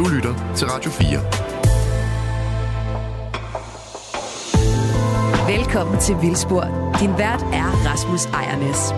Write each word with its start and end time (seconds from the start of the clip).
Du 0.00 0.08
lytter 0.08 0.54
til 0.56 0.66
Radio 0.66 0.90
4. 0.90 1.08
Velkommen 5.56 6.00
til 6.00 6.16
Vildspor. 6.22 6.94
Din 7.00 7.10
vært 7.10 7.42
er 7.42 7.68
Rasmus 7.86 8.24
Ejernes. 8.24 8.90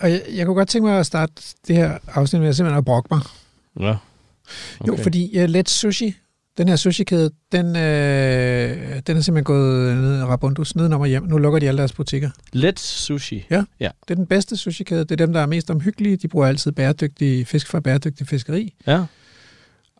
Og 0.00 0.10
jeg, 0.10 0.22
jeg 0.36 0.46
kunne 0.46 0.54
godt 0.54 0.68
tænke 0.68 0.88
mig 0.88 0.98
at 0.98 1.06
starte 1.06 1.32
det 1.66 1.76
her 1.76 1.98
afsnit 2.14 2.40
med 2.40 2.48
at 2.48 2.56
simpelthen 2.56 2.78
at 2.78 2.84
brokke 2.84 3.08
mig. 3.10 3.20
Ja. 3.80 3.96
Okay. 4.80 4.88
Jo, 4.88 4.96
fordi 5.02 5.38
uh, 5.38 5.44
Let's 5.44 5.68
Sushi, 5.68 6.16
den 6.58 6.68
her 6.68 6.76
sushi-kæde, 6.76 7.30
den, 7.52 7.66
øh, 7.66 9.00
den 9.06 9.16
er 9.16 9.20
simpelthen 9.20 9.44
gået 9.44 9.96
ned 9.96 10.22
Rabundus 10.24 10.76
nedenom 10.76 11.00
og 11.00 11.06
hjem. 11.06 11.22
Nu 11.22 11.38
lukker 11.38 11.58
de 11.58 11.68
alle 11.68 11.78
deres 11.78 11.92
butikker. 11.92 12.30
Let's 12.56 12.78
Sushi. 12.78 13.46
Ja. 13.50 13.64
Ja. 13.80 13.88
Det 14.08 14.10
er 14.10 14.14
den 14.14 14.26
bedste 14.26 14.56
sushi-kæde. 14.56 15.00
Det 15.04 15.10
er 15.10 15.16
dem, 15.26 15.32
der 15.32 15.40
er 15.40 15.46
mest 15.46 15.70
omhyggelige. 15.70 16.16
De 16.16 16.28
bruger 16.28 16.46
altid 16.46 16.72
bæredygtig 16.72 17.46
fisk 17.46 17.66
fra 17.68 17.80
bæredygtig 17.80 18.26
fiskeri. 18.28 18.74
Ja. 18.86 19.04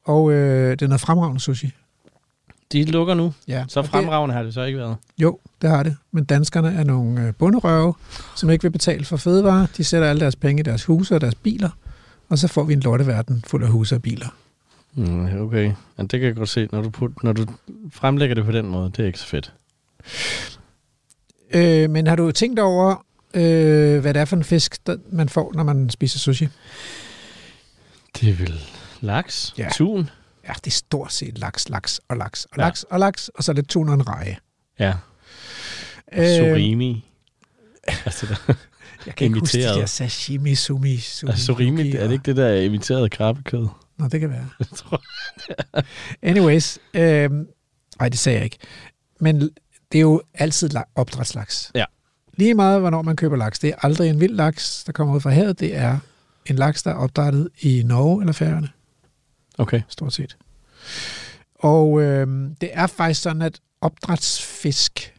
Og 0.05 0.33
øh, 0.33 0.71
det 0.71 0.83
er 0.83 0.87
noget 0.87 1.01
fremragende 1.01 1.41
sushi. 1.41 1.71
De 2.73 2.85
lukker 2.85 3.15
nu. 3.15 3.33
Ja. 3.49 3.65
Så 3.69 3.81
og 3.81 3.85
det- 3.85 3.91
fremragende 3.91 4.35
har 4.35 4.43
det 4.43 4.55
så 4.55 4.63
ikke 4.63 4.79
været. 4.79 4.97
Jo, 5.19 5.39
det 5.63 5.71
har 5.71 5.83
det. 5.83 5.97
Men 6.13 6.25
danskerne 6.25 6.75
er 6.75 6.85
nogle 6.85 7.27
øh, 7.27 7.33
bunderøve, 7.35 7.95
som 8.37 8.51
ikke 8.51 8.63
vil 8.63 8.71
betale 8.71 9.05
for 9.05 9.17
fødevarer. 9.17 9.67
De 9.77 9.85
sætter 9.85 10.09
alle 10.09 10.21
deres 10.21 10.37
penge 10.37 10.61
i 10.61 10.63
deres 10.63 10.85
huse 10.85 11.15
og 11.15 11.21
deres 11.21 11.35
biler, 11.35 11.71
og 12.29 12.39
så 12.39 12.49
får 12.49 12.65
vi 12.65 12.73
en 12.73 12.81
lorteverden 12.81 13.45
fuld 13.47 13.65
af 13.65 13.71
huse 13.71 13.95
og 13.95 14.03
biler. 14.03 14.29
Mm, 14.95 15.41
okay. 15.43 15.73
Ja, 15.99 16.03
det 16.03 16.11
kan 16.11 16.23
jeg 16.23 16.35
godt 16.37 16.49
se. 16.49 16.69
Når 16.73 16.83
du, 16.83 16.91
put, 16.91 17.23
når 17.23 17.33
du 17.33 17.47
fremlægger 17.93 18.35
det 18.35 18.45
på 18.45 18.53
den 18.53 18.67
måde, 18.67 18.91
det 18.91 18.99
er 18.99 19.07
ikke 19.07 19.19
så 19.19 19.27
fedt. 19.27 19.53
Øh, 21.55 21.91
men 21.91 22.07
har 22.07 22.17
du 22.17 22.33
tænkt 22.33 22.59
over, 22.59 23.07
øh, 23.35 24.01
hvad 24.01 24.15
det 24.15 24.21
er 24.21 24.25
for 24.25 24.37
en 24.37 24.45
fisk, 24.45 24.87
der 24.87 24.97
man 25.13 25.29
får, 25.29 25.53
når 25.55 25.63
man 25.63 25.91
spiser 25.91 26.19
sushi? 26.19 26.49
Det 28.21 28.29
er 28.29 28.35
vel 28.35 28.61
laks? 29.01 29.55
Ja. 29.59 29.69
Tun? 29.73 30.11
Ja, 30.49 30.53
det 30.53 30.67
er 30.67 30.71
stort 30.71 31.13
set 31.13 31.39
laks, 31.39 31.69
laks 31.69 32.01
og 32.09 32.17
laks 32.17 32.45
og 32.45 32.57
Ja. 32.59 32.63
laks 32.63 32.83
og 32.83 32.99
laks, 33.01 33.29
og 33.29 33.45
så 33.45 33.53
er 33.53 33.55
det 33.55 33.69
tun 33.69 33.89
og 33.89 33.95
en 33.95 34.09
reje. 34.09 34.37
Ja. 34.79 34.95
Øh, 36.13 36.27
Surimi. 36.39 37.05
altså, 38.07 38.27
der, 38.27 38.55
jeg 39.07 39.15
kan 39.15 39.25
ikke 39.27 39.39
huske 39.41 39.57
imiteret. 39.59 39.75
de 39.77 39.81
der 39.81 39.87
sashimi, 39.87 40.55
sumi, 40.55 40.97
sumi. 40.97 41.31
altså, 41.31 41.45
surimi, 41.47 41.93
er 41.93 42.03
det 42.07 42.13
ikke 42.13 42.23
det 42.27 42.37
der 42.37 42.55
imiterede 42.55 43.09
krabbekød? 43.09 43.67
Nå, 43.99 44.09
det 44.09 44.21
kan 44.21 44.31
være. 44.31 44.49
Jeg 44.61 44.67
tror- 44.77 45.03
Anyways, 46.23 46.79
øh, 46.95 47.31
nej, 47.99 48.09
det 48.09 48.19
sagde 48.19 48.37
jeg 48.39 48.45
ikke. 48.45 48.59
Men 49.21 49.41
det 49.93 49.99
er 49.99 50.01
jo 50.01 50.23
altid 50.35 50.75
la- 50.77 50.93
opdrætslaks. 50.95 51.71
Ja. 51.75 51.85
Lige 52.37 52.55
meget, 52.55 52.81
hvornår 52.81 53.03
man 53.03 53.17
køber 53.17 53.37
laks. 53.37 53.59
Det 53.59 53.71
er 53.71 53.75
aldrig 53.83 54.11
en 54.11 54.21
vild 54.21 54.35
laks, 54.35 54.85
der 54.85 54.93
kommer 54.93 55.15
ud 55.15 55.21
fra 55.21 55.31
havet. 55.31 55.61
Det 55.61 55.77
er 55.77 55.99
en 56.47 56.57
laks, 56.57 56.83
der 56.83 56.91
er 56.91 56.95
opdrættet 56.95 57.49
i 57.61 57.83
Norge 57.87 58.23
eller 58.23 58.33
Færøerne, 58.33 58.69
Okay. 59.59 59.83
stort 59.89 60.13
set. 60.13 60.37
Og 61.55 62.01
øh, 62.03 62.51
det 62.61 62.71
er 62.73 62.87
faktisk 62.87 63.23
sådan, 63.23 63.43
at 63.43 63.61
opdrætsfisk 63.81 65.15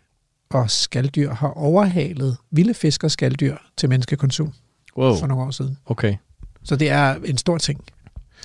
og 0.49 0.71
skalddyr 0.71 1.33
har 1.33 1.47
overhalet 1.47 2.37
vilde 2.51 2.73
fisk 2.73 3.03
og 3.03 3.11
skalddyr 3.11 3.57
til 3.77 3.89
menneskekonsum 3.89 4.53
Wow. 4.97 5.15
for 5.19 5.27
nogle 5.27 5.43
år 5.43 5.51
siden. 5.51 5.77
Okay. 5.85 6.15
Så 6.63 6.75
det 6.75 6.89
er 6.89 7.15
en 7.25 7.37
stor 7.37 7.57
ting. 7.57 7.81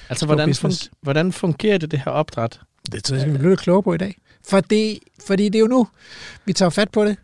Altså, 0.08 0.26
hvordan, 0.26 0.50
fun- 0.50 0.88
hvordan 1.02 1.32
fungerer 1.32 1.78
det, 1.78 1.90
det 1.90 1.98
her 2.04 2.12
opdræt? 2.12 2.60
Det 2.92 3.04
tror 3.04 3.16
jeg, 3.16 3.32
vi 3.32 3.38
blive 3.38 3.50
lidt 3.50 3.60
klogere 3.60 3.82
på 3.82 3.94
i 3.94 3.98
dag. 3.98 4.16
For 4.48 4.60
det, 4.60 4.98
fordi 5.26 5.44
det 5.44 5.54
er 5.54 5.60
jo 5.60 5.66
nu, 5.66 5.88
vi 6.44 6.52
tager 6.52 6.70
fat 6.70 6.90
på 6.90 7.04
det. 7.04 7.16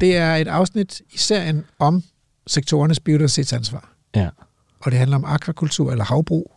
Det 0.00 0.16
er 0.16 0.34
et 0.36 0.48
afsnit 0.48 1.02
i 1.12 1.18
serien 1.18 1.64
om 1.78 2.02
sektorernes 2.46 3.00
biodiversitetsansvar. 3.00 3.92
Ja. 4.14 4.28
Og 4.80 4.90
det 4.90 4.98
handler 4.98 5.16
om 5.16 5.24
akvakultur 5.24 5.90
eller 5.92 6.04
havbrug. 6.04 6.52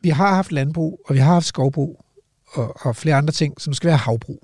Vi 0.00 0.08
har 0.08 0.34
haft 0.34 0.52
landbrug, 0.52 1.00
og 1.04 1.14
vi 1.14 1.20
har 1.20 1.32
haft 1.32 1.46
skovbrug, 1.46 2.04
og, 2.52 2.86
og 2.86 2.96
flere 2.96 3.14
andre 3.16 3.32
ting, 3.32 3.60
som 3.60 3.74
skal 3.74 3.88
være 3.88 3.96
havbrug. 3.96 4.42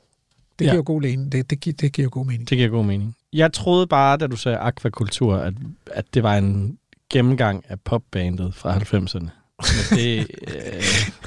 Det 0.58 0.64
Ja. 0.64 0.70
giver 0.70 0.76
jo 0.76 0.82
god 0.86 1.00
mening. 1.00 1.32
Det, 1.32 1.50
det, 1.50 1.60
giver, 1.60 1.76
det 1.76 1.92
giver 1.92 2.08
god 2.08 2.26
mening. 2.26 2.50
Det 2.50 2.58
giver 2.58 2.68
god 2.70 2.84
mening. 2.84 3.16
Jeg 3.32 3.52
troede 3.52 3.86
bare, 3.86 4.16
da 4.16 4.26
du 4.26 4.36
sagde 4.36 4.58
akvakultur, 4.58 5.36
at, 5.36 5.54
at 5.86 6.04
det 6.14 6.22
var 6.22 6.36
en 6.36 6.78
gennemgang 7.18 7.64
af 7.68 7.80
popbandet 7.80 8.54
fra 8.54 8.76
90'erne. 8.76 9.18
Men 9.18 9.98
det, 9.98 10.26
øh, 10.48 10.82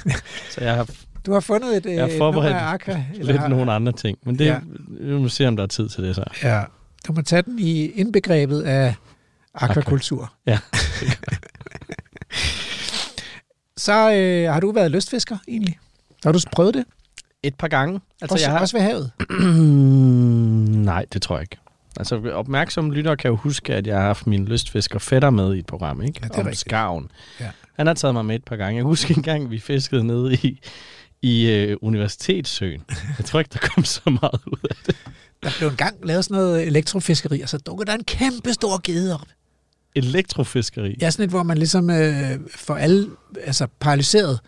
så 0.52 0.60
jeg 0.60 0.74
har 0.74 0.88
Du 1.26 1.32
har 1.32 1.40
fundet 1.40 1.76
et, 1.76 1.86
Jeg 1.86 2.02
har 2.04 2.08
et 2.10 2.18
forberedt 2.18 2.54
af 2.56 2.72
aqua. 2.72 3.04
lidt 3.14 3.48
nogle 3.50 3.72
andre 3.72 3.92
ting. 3.92 4.18
Men 4.22 4.38
det, 4.38 4.44
Ja. 4.44 4.52
ja. 4.52 4.60
vi 5.00 5.12
må 5.18 5.28
se, 5.28 5.48
om 5.48 5.56
der 5.56 5.62
er 5.62 5.66
tid 5.66 5.88
til 5.88 6.04
det 6.04 6.14
så. 6.16 6.24
Ja, 6.42 6.62
du 7.06 7.12
må 7.12 7.22
tage 7.22 7.42
den 7.42 7.58
i 7.58 7.86
indbegrebet 7.90 8.62
af 8.62 8.94
akvakultur. 9.54 10.32
Ja. 10.46 10.58
Så 13.76 14.12
øh, 14.14 14.52
har 14.52 14.60
du 14.60 14.72
været 14.72 14.90
lystfisker 14.90 15.38
egentlig? 15.48 15.78
Har 16.24 16.32
du 16.32 16.38
prøvet 16.52 16.74
det? 16.74 16.84
Et 17.42 17.54
par 17.54 17.68
gange. 17.68 18.00
Altså, 18.22 18.34
også, 18.34 18.44
jeg 18.46 18.52
har... 18.52 18.60
også 18.60 18.76
ved 18.76 18.82
havet? 18.84 19.10
Nej, 20.84 21.04
det 21.12 21.22
tror 21.22 21.36
jeg 21.36 21.42
ikke. 21.42 21.56
Altså, 21.98 22.30
opmærksomme 22.32 22.94
lyttere 22.94 23.16
kan 23.16 23.28
jo 23.28 23.36
huske, 23.36 23.74
at 23.74 23.86
jeg 23.86 23.96
har 23.96 24.02
haft 24.02 24.26
min 24.26 24.44
lystfisker 24.44 24.98
fætter 24.98 25.30
med 25.30 25.54
i 25.54 25.58
et 25.58 25.66
program, 25.66 26.02
ikke? 26.02 26.20
Ja, 26.22 26.28
det 26.28 26.34
er 26.34 26.40
Om 26.40 26.46
rigtigt. 26.46 26.60
skarven. 26.60 27.10
Ja. 27.40 27.50
Han 27.76 27.86
har 27.86 27.94
taget 27.94 28.14
mig 28.14 28.24
med 28.24 28.34
et 28.34 28.44
par 28.44 28.56
gange. 28.56 28.76
Jeg 28.76 28.84
husker 28.84 29.14
en 29.14 29.22
gang, 29.22 29.50
vi 29.50 29.58
fiskede 29.58 30.04
nede 30.04 30.34
i, 30.34 30.60
i 31.22 31.50
øh, 31.50 31.76
Universitetssøen. 31.82 32.82
Jeg 33.18 33.26
tror 33.26 33.38
ikke, 33.38 33.50
der 33.52 33.58
kom 33.74 33.84
så 33.84 34.00
meget 34.04 34.40
ud 34.46 34.58
af 34.70 34.76
det. 34.86 34.96
Der 35.42 35.50
blev 35.58 35.68
engang 35.68 35.96
lavet 36.06 36.24
sådan 36.24 36.34
noget 36.34 36.66
elektrofiskeri, 36.66 37.40
og 37.40 37.48
så 37.48 37.58
dukker 37.58 37.84
der 37.84 37.94
en 37.94 38.04
kæmpe 38.04 38.52
stor 38.52 38.80
gede 38.82 39.14
op. 39.14 39.26
Elektrofiskeri. 39.94 40.96
Ja, 41.00 41.10
sådan 41.10 41.24
et, 41.24 41.30
hvor 41.30 41.42
man 41.42 41.58
ligesom 41.58 41.90
øh, 41.90 42.38
får 42.56 42.76
alle, 42.76 43.06
altså 43.44 43.66
paralyseret, 43.80 44.40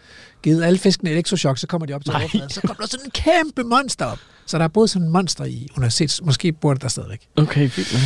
givet 0.43 0.63
alle 0.65 0.79
fiskene 0.79 1.11
elektrochok, 1.11 1.59
så 1.59 1.67
kommer 1.67 1.87
de 1.87 1.93
op 1.95 2.05
til 2.05 2.15
overfladen. 2.15 2.51
Så 2.51 2.61
kommer 2.61 2.81
der 2.81 2.87
sådan 2.87 3.07
en 3.07 3.11
kæmpe 3.11 3.63
monster 3.63 4.05
op. 4.05 4.19
Så 4.51 4.59
der 4.59 4.65
er 4.65 4.69
både 4.69 4.89
sådan 4.89 5.07
en 5.07 5.13
monster 5.13 5.45
i 5.45 5.69
universitets... 5.77 6.23
Måske 6.25 6.53
bor 6.53 6.73
det 6.73 6.83
der 6.83 6.89
stadigvæk. 6.89 7.29
Okay, 7.37 7.69
fint 7.69 7.93
nok. 7.93 8.01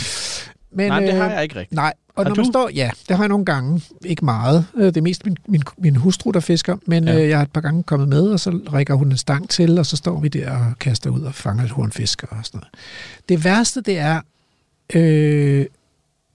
Men, 0.77 0.87
Nej, 0.89 1.01
men 1.01 1.09
det 1.09 1.15
øh, 1.15 1.21
har 1.21 1.31
jeg 1.31 1.43
ikke 1.43 1.55
rigtigt. 1.59 1.77
Nej, 1.77 1.93
og 2.15 2.25
Har 2.25 2.29
når 2.31 2.37
man 2.37 2.45
du? 2.45 2.51
står... 2.53 2.71
Ja, 2.75 2.91
det 3.09 3.17
har 3.17 3.25
jeg 3.25 3.29
nogle 3.29 3.45
gange. 3.45 3.83
Ikke 4.05 4.25
meget. 4.25 4.67
Øh, 4.77 4.87
Det 4.87 4.97
er 4.97 5.01
mest 5.01 5.25
min, 5.27 5.37
min, 5.49 5.63
min 5.79 5.97
hustru, 5.97 6.31
der 6.31 6.41
fisker. 6.41 6.77
Men 6.87 7.05
Ja. 7.05 7.21
øh, 7.23 7.29
jeg 7.29 7.39
har 7.39 7.43
et 7.45 7.53
par 7.53 7.61
gange 7.61 7.83
kommet 7.83 8.09
med, 8.09 8.23
og 8.29 8.41
så 8.41 8.61
rækker 8.73 8.95
hun 8.95 9.11
en 9.11 9.17
stang 9.17 9.51
til, 9.51 9.79
og 9.79 9.87
så 9.87 9.97
står 9.97 10.21
vi 10.21 10.29
der 10.29 10.51
og 10.51 10.79
kaster 10.81 11.11
ud 11.11 11.21
og 11.23 11.35
fanger 11.35 11.65
et 11.65 11.71
hornfisk 11.71 12.23
og 12.23 12.37
sådan 12.43 12.59
noget. 12.59 12.69
Det 13.29 13.45
værste, 13.45 13.81
det 13.81 13.99
er... 13.99 14.21
Øh, 14.95 15.67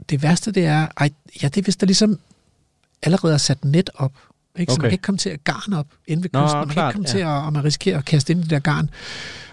det 0.09 0.23
værste, 0.23 0.51
det 0.51 0.65
er... 0.65 0.87
Ej, 0.97 1.09
ja, 1.43 1.47
det 1.47 1.57
er, 1.57 1.61
hvis 1.63 1.75
der 1.77 1.85
ligesom 1.85 2.19
allerede 3.03 3.33
er 3.33 3.37
sat 3.37 3.65
net 3.65 3.89
op. 3.95 4.13
Ikke? 4.59 4.73
Så 4.73 4.77
man 4.77 4.81
Okay. 4.81 4.89
kan 4.89 4.93
ikke 4.93 5.01
komme 5.01 5.17
til 5.17 5.29
at 5.29 5.43
garn 5.43 5.73
op 5.73 5.87
inde 6.07 6.23
ved 6.23 6.29
Nå, 6.33 6.41
kysten. 6.45 6.57
man 6.57 6.67
kan 6.67 6.73
klart, 6.73 6.89
ikke 6.89 6.93
komme 6.95 7.07
ja. 7.07 7.11
til 7.13 7.19
at, 7.19 7.45
og 7.45 7.53
man 7.53 7.63
risikerer 7.63 7.97
at 7.97 8.05
kaste 8.05 8.33
ind 8.33 8.39
i 8.39 8.43
det 8.43 8.49
der 8.51 8.59
garn. 8.59 8.89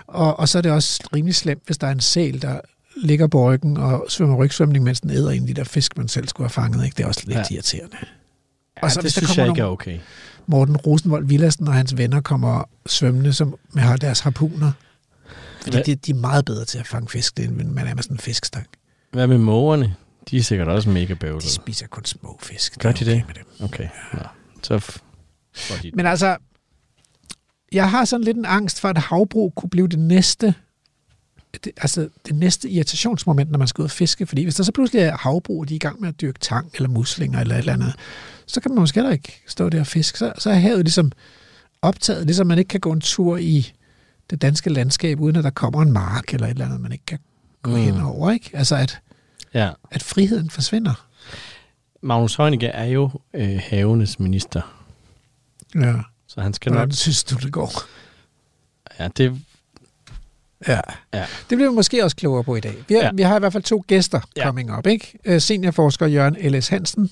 Og, 0.08 0.38
og 0.38 0.48
så 0.48 0.58
er 0.58 0.62
det 0.62 0.72
også 0.72 1.08
rimelig 1.14 1.34
slemt, 1.34 1.62
hvis 1.66 1.78
der 1.78 1.86
er 1.86 1.92
en 1.92 2.00
sæl, 2.00 2.42
der 2.42 2.60
ligger 2.96 3.26
på 3.26 3.50
ryggen 3.52 3.76
og 3.76 4.06
svømmer 4.08 4.36
rygsvømning, 4.36 4.84
mens 4.84 5.00
den 5.00 5.10
æder 5.10 5.30
en 5.30 5.42
af 5.42 5.46
de 5.46 5.54
der 5.54 5.64
fisk, 5.64 5.96
man 5.98 6.08
selv 6.08 6.28
skulle 6.28 6.44
have 6.44 6.50
fanget. 6.62 6.84
Ikke? 6.84 6.96
Det 6.96 7.02
er 7.02 7.08
også 7.08 7.22
lidt 7.26 7.38
Ja. 7.38 7.44
irriterende. 7.54 7.96
Ja, 8.76 8.82
og 8.82 8.90
så 8.90 8.96
det 9.00 9.04
hvis 9.04 9.14
der 9.14 9.20
synes 9.20 9.30
kommer 9.30 9.42
jeg 9.42 9.50
ikke 9.52 9.60
er 9.62 9.66
okay. 9.66 9.98
Morten 10.46 10.76
Rosenvold 10.76 11.26
Villassen 11.26 11.68
og 11.68 11.74
hans 11.74 11.96
venner 11.96 12.20
kommer 12.20 12.64
svømmende, 12.86 13.32
som 13.32 13.54
med 13.72 13.82
har 13.82 13.96
deres 13.96 14.20
harpuner. 14.20 14.72
Fordi 15.62 15.82
de, 15.82 15.94
de 15.94 16.10
er 16.10 16.14
meget 16.14 16.44
bedre 16.44 16.64
til 16.64 16.78
at 16.78 16.86
fange 16.86 17.08
fisk, 17.08 17.40
end 17.40 17.50
man 17.70 17.86
er 17.86 17.94
med 17.94 18.02
sådan 18.02 18.14
en 18.14 18.20
fiskstang. 18.20 18.66
Hvad 19.12 19.26
med 19.26 19.38
mågerne? 19.38 19.94
De 20.30 20.36
er 20.36 20.42
sikkert 20.42 20.68
også 20.68 20.90
mega 20.90 21.06
De 21.06 21.14
bøvlede. 21.14 21.48
spiser 21.50 21.86
kun 21.86 22.04
små 22.04 22.38
fisk. 22.42 22.78
Gør 22.78 22.88
er 22.88 22.92
de 22.92 23.04
okay 23.04 23.06
det? 23.06 23.24
Med 23.26 23.34
dem. 23.34 23.64
Okay, 23.64 23.88
ja. 24.14 24.18
så 24.62 24.76
f- 24.76 24.98
de 25.82 25.90
Men 25.94 26.06
altså, 26.06 26.36
jeg 27.72 27.90
har 27.90 28.04
sådan 28.04 28.24
lidt 28.24 28.36
en 28.36 28.44
angst 28.44 28.80
for, 28.80 28.88
at 28.88 28.98
havbrug 28.98 29.54
kunne 29.54 29.70
blive 29.70 29.88
det 29.88 29.98
næste 29.98 30.54
det, 31.64 31.72
altså 31.76 32.08
det 32.26 32.34
næste 32.34 32.70
irritationsmoment, 32.70 33.50
når 33.50 33.58
man 33.58 33.68
skal 33.68 33.82
ud 33.82 33.84
og 33.84 33.90
fiske. 33.90 34.26
Fordi 34.26 34.42
hvis 34.42 34.54
der 34.54 34.64
så 34.64 34.72
pludselig 34.72 35.02
er 35.02 35.16
havbrug, 35.16 35.68
de 35.68 35.74
er 35.74 35.76
i 35.76 35.78
gang 35.78 36.00
med 36.00 36.08
at 36.08 36.20
dyrke 36.20 36.38
tang 36.38 36.70
eller 36.74 36.88
muslinger 36.88 37.40
eller 37.40 37.54
et 37.54 37.58
eller 37.58 37.72
andet, 37.72 37.94
så 38.46 38.60
kan 38.60 38.70
man 38.70 38.78
måske 38.80 38.96
heller 38.96 39.12
ikke 39.12 39.42
stå 39.46 39.68
der 39.68 39.80
og 39.80 39.86
fiske. 39.86 40.18
Så, 40.18 40.32
så 40.38 40.50
er 40.50 40.54
havet 40.54 40.84
ligesom 40.84 41.12
optaget, 41.82 42.26
ligesom 42.26 42.46
man 42.46 42.58
ikke 42.58 42.68
kan 42.68 42.80
gå 42.80 42.92
en 42.92 43.00
tur 43.00 43.36
i 43.36 43.72
det 44.30 44.42
danske 44.42 44.70
landskab, 44.70 45.20
uden 45.20 45.36
at 45.36 45.44
der 45.44 45.50
kommer 45.50 45.82
en 45.82 45.92
mark 45.92 46.34
eller 46.34 46.46
et 46.46 46.50
eller 46.50 46.64
andet, 46.64 46.80
man 46.80 46.92
ikke 46.92 47.06
kan 47.06 47.18
gå 47.62 47.70
mm. 47.70 47.76
hen 47.76 48.00
over. 48.00 48.30
Ikke? 48.30 48.50
Altså 48.52 48.76
at, 48.76 48.98
Ja. 49.54 49.70
at 49.90 50.02
friheden 50.02 50.50
forsvinder. 50.50 51.06
Magnus 52.02 52.36
Heunicke 52.36 52.66
er 52.66 52.84
jo 52.84 53.10
øh, 53.34 53.60
havenes 53.62 54.18
minister, 54.20 54.60
Ja. 55.74 55.94
Så 56.26 56.40
han 56.40 56.54
skal 56.54 56.72
Hvordan 56.72 56.88
nok... 56.88 56.94
synes 56.94 57.24
du, 57.24 57.34
det 57.36 57.52
går? 57.52 57.72
Ja, 58.98 59.08
det, 59.16 59.40
Ja. 60.68 60.80
Ja. 61.14 61.26
Det 61.50 61.58
bliver 61.58 61.70
vi 61.70 61.74
måske 61.74 62.04
også 62.04 62.16
klogere 62.16 62.44
på 62.44 62.56
i 62.56 62.60
dag. 62.60 62.74
Vi 62.88 62.94
har, 62.94 63.02
Ja. 63.02 63.10
vi 63.14 63.22
har 63.22 63.36
i 63.36 63.38
hvert 63.38 63.52
fald 63.52 63.62
to 63.62 63.84
gæster 63.86 64.20
Ja. 64.36 64.40
ja. 64.40 64.46
coming 64.46 64.76
up. 64.78 64.86
Ikke? 64.86 65.18
Øh, 65.24 65.40
Seniorforsker 65.40 66.06
Jørgen 66.06 66.52
L.S. 66.52 66.68
Hansen 66.68 67.10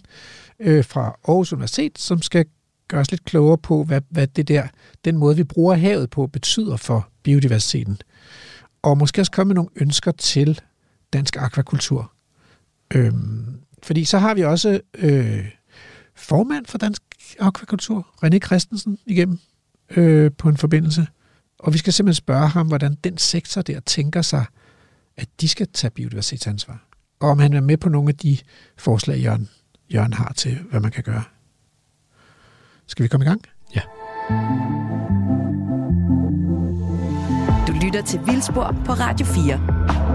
øh, 0.61 0.85
fra 0.85 1.03
Aarhus 1.29 1.53
Universitet, 1.53 1.99
som 1.99 2.23
skal 2.23 2.45
gøre 2.89 3.01
os 3.01 3.11
lidt 3.11 3.25
klogere 3.25 3.59
på, 3.59 3.85
hvad, 3.85 4.01
hvad 4.11 4.27
det 4.27 4.49
der, 4.49 4.67
den 5.05 5.17
måde, 5.17 5.37
vi 5.37 5.45
bruger 5.45 5.75
havet 5.75 6.11
på, 6.11 6.27
betyder 6.27 6.77
for 6.77 7.09
biodiversiteten. 7.23 7.99
Og 8.83 8.99
måske 8.99 9.21
også 9.23 9.33
komme 9.33 9.49
med 9.49 9.55
nogle 9.55 9.71
ønsker 9.77 10.13
til 10.13 10.61
dansk 11.13 11.37
akvakultur. 11.37 12.13
Øhm, 12.95 13.61
fordi 13.83 14.05
så 14.05 14.19
har 14.19 14.35
vi 14.35 14.43
også 14.45 14.81
øh, 14.99 15.45
formand 16.17 16.67
for 16.67 16.79
Dansk 16.79 17.03
Aquakultur, 17.41 18.07
René 18.25 18.39
Christensen, 18.39 18.99
igennem 19.07 19.39
øh, 19.97 20.31
på 20.39 20.49
en 20.49 20.57
forbindelse. 20.57 21.07
Og 21.59 21.73
vi 21.73 21.79
skal 21.79 21.93
simpelthen 21.93 22.15
spørge 22.15 22.49
ham, 22.49 22.69
hvordan 22.69 22.97
den 23.05 23.19
sektor 23.19 23.63
der 23.63 23.81
tænker 23.81 24.23
sig, 24.23 24.45
at 25.17 25.29
de 25.41 25.49
skal 25.49 25.69
tage 25.73 25.91
biodiversitetsansvar. 25.91 26.89
Og 27.21 27.29
om 27.31 27.39
han 27.39 27.53
er 27.53 27.61
med 27.61 27.77
på 27.77 27.89
nogle 27.89 28.09
af 28.09 28.17
de 28.17 28.39
forslag, 28.79 29.19
Jørgen, 29.19 29.49
Jørgen 29.95 30.13
har 30.13 30.33
til, 30.33 30.59
hvad 30.71 30.81
man 30.81 30.91
kan 30.91 31.03
gøre. 31.03 31.23
Skal 32.87 33.03
vi 33.03 33.09
komme 33.09 33.25
i 33.25 33.29
gang? 33.29 33.43
Ja. 33.75 33.81
Du 37.67 37.73
lytter 37.85 38.03
til 38.07 38.21
Vildspor 38.27 38.77
på 38.87 38.93
Radio 38.93 39.27
4. 39.27 40.14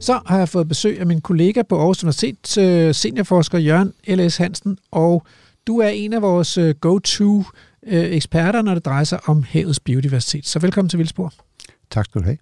Så 0.00 0.20
har 0.26 0.38
jeg 0.38 0.48
fået 0.48 0.68
besøg 0.68 1.00
af 1.00 1.06
min 1.06 1.20
kollega 1.20 1.62
på 1.62 1.78
Aarhus 1.78 2.04
Universitet, 2.04 2.58
øh, 2.58 2.94
seniorforsker 2.94 3.58
Jørgen 3.58 3.92
L.S. 4.06 4.36
Hansen, 4.36 4.78
og 4.90 5.26
du 5.66 5.78
er 5.78 5.88
en 5.88 6.12
af 6.12 6.22
vores 6.22 6.58
øh, 6.58 6.74
go-to 6.74 7.44
øh, 7.86 8.04
eksperter, 8.04 8.62
når 8.62 8.74
det 8.74 8.84
drejer 8.84 9.04
sig 9.04 9.20
om 9.26 9.42
havets 9.42 9.80
biodiversitet. 9.80 10.46
Så 10.46 10.58
velkommen 10.58 10.88
til 10.88 10.98
Vildspor. 10.98 11.32
Tak 11.90 12.04
skal 12.04 12.20
du 12.20 12.24
have. 12.24 12.38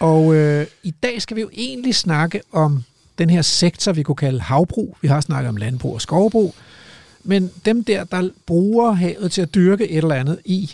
Og 0.00 0.34
øh, 0.34 0.66
i 0.82 0.90
dag 0.90 1.22
skal 1.22 1.36
vi 1.36 1.40
jo 1.40 1.50
egentlig 1.52 1.94
snakke 1.94 2.40
om 2.52 2.84
den 3.18 3.30
her 3.30 3.42
sektor, 3.42 3.92
vi 3.92 4.02
kunne 4.02 4.16
kalde 4.16 4.40
havbrug. 4.40 4.96
Vi 5.00 5.08
har 5.08 5.20
snakket 5.20 5.48
om 5.48 5.56
landbrug 5.56 5.94
og 5.94 6.00
skovbrug. 6.00 6.54
Men 7.24 7.50
dem 7.64 7.84
der, 7.84 8.04
der 8.04 8.28
bruger 8.46 8.92
havet 8.92 9.32
til 9.32 9.42
at 9.42 9.54
dyrke 9.54 9.88
et 9.88 9.96
eller 9.96 10.14
andet 10.14 10.38
i, 10.44 10.70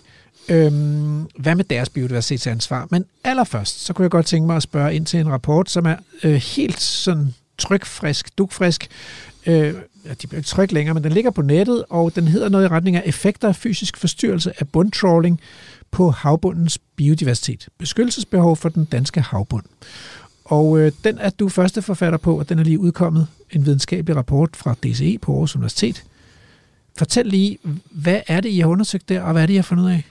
øhm, 0.49 1.27
hvad 1.39 1.55
med 1.55 1.65
deres 1.65 1.89
biodiversitetsansvar? 1.89 2.89
Men 2.91 3.05
allerførst, 3.25 3.85
så 3.85 3.93
kunne 3.93 4.03
jeg 4.03 4.11
godt 4.11 4.27
tænke 4.27 4.47
mig 4.47 4.57
at 4.57 4.63
spørge 4.63 4.95
ind 4.95 5.07
til 5.07 5.21
en 5.21 5.29
rapport, 5.29 5.71
som 5.71 5.87
er 5.87 5.97
øh, 6.23 6.35
helt 6.35 6.81
sådan 6.81 7.35
trykfrisk, 7.59 8.39
dukfrisk. 8.39 8.89
Øh, 9.47 9.75
ja, 10.05 10.15
de 10.23 10.27
bliver 10.27 10.39
ikke 10.39 10.47
tryk 10.47 10.73
længere, 10.73 10.95
men 10.95 11.05
den 11.05 11.13
ligger 11.13 11.31
på 11.31 11.43
nettet, 11.43 11.85
og 11.91 12.15
den 12.15 12.29
hedder 12.29 12.49
noget 12.49 12.65
i 12.65 12.69
retning 12.69 12.97
af 12.97 13.03
effekter 13.07 13.49
af 13.49 13.57
fysisk 13.57 13.97
forstyrrelse 13.97 14.53
af 14.59 14.69
bundtrawling 14.69 15.41
på 15.91 16.11
havbundens 16.11 16.79
biodiversitet. 16.97 17.69
Beskyttelsesbehov 17.79 18.57
for 18.57 18.69
den 18.69 18.85
danske 18.85 19.21
havbund. 19.21 19.65
Og 20.45 20.79
øh, 20.79 20.93
den 21.05 21.19
er 21.19 21.31
du 21.31 21.49
første 21.49 21.83
forfatter 21.83 22.19
på, 22.19 22.39
og 22.39 22.49
den 22.49 22.59
er 22.59 22.65
lige 22.65 22.79
udkommet 22.79 23.27
en 23.51 23.67
videnskabelig 23.67 24.17
rapport 24.17 24.57
fra 24.57 24.75
DCE 24.83 25.19
på 25.19 25.33
Aarhus 25.33 25.57
Universitet. 25.57 26.05
Fortæl 26.99 27.27
lige, 27.27 27.59
hvad 27.91 28.21
er 28.27 28.41
det, 28.41 28.49
I 28.49 28.59
har 28.59 28.67
undersøgt 28.67 29.09
der, 29.09 29.23
og 29.23 29.33
hvad 29.33 29.43
er 29.43 29.47
det, 29.47 29.53
I 29.55 29.57
har 29.57 29.63
fundet 29.63 29.85
ud 29.85 29.91
af? 29.91 30.05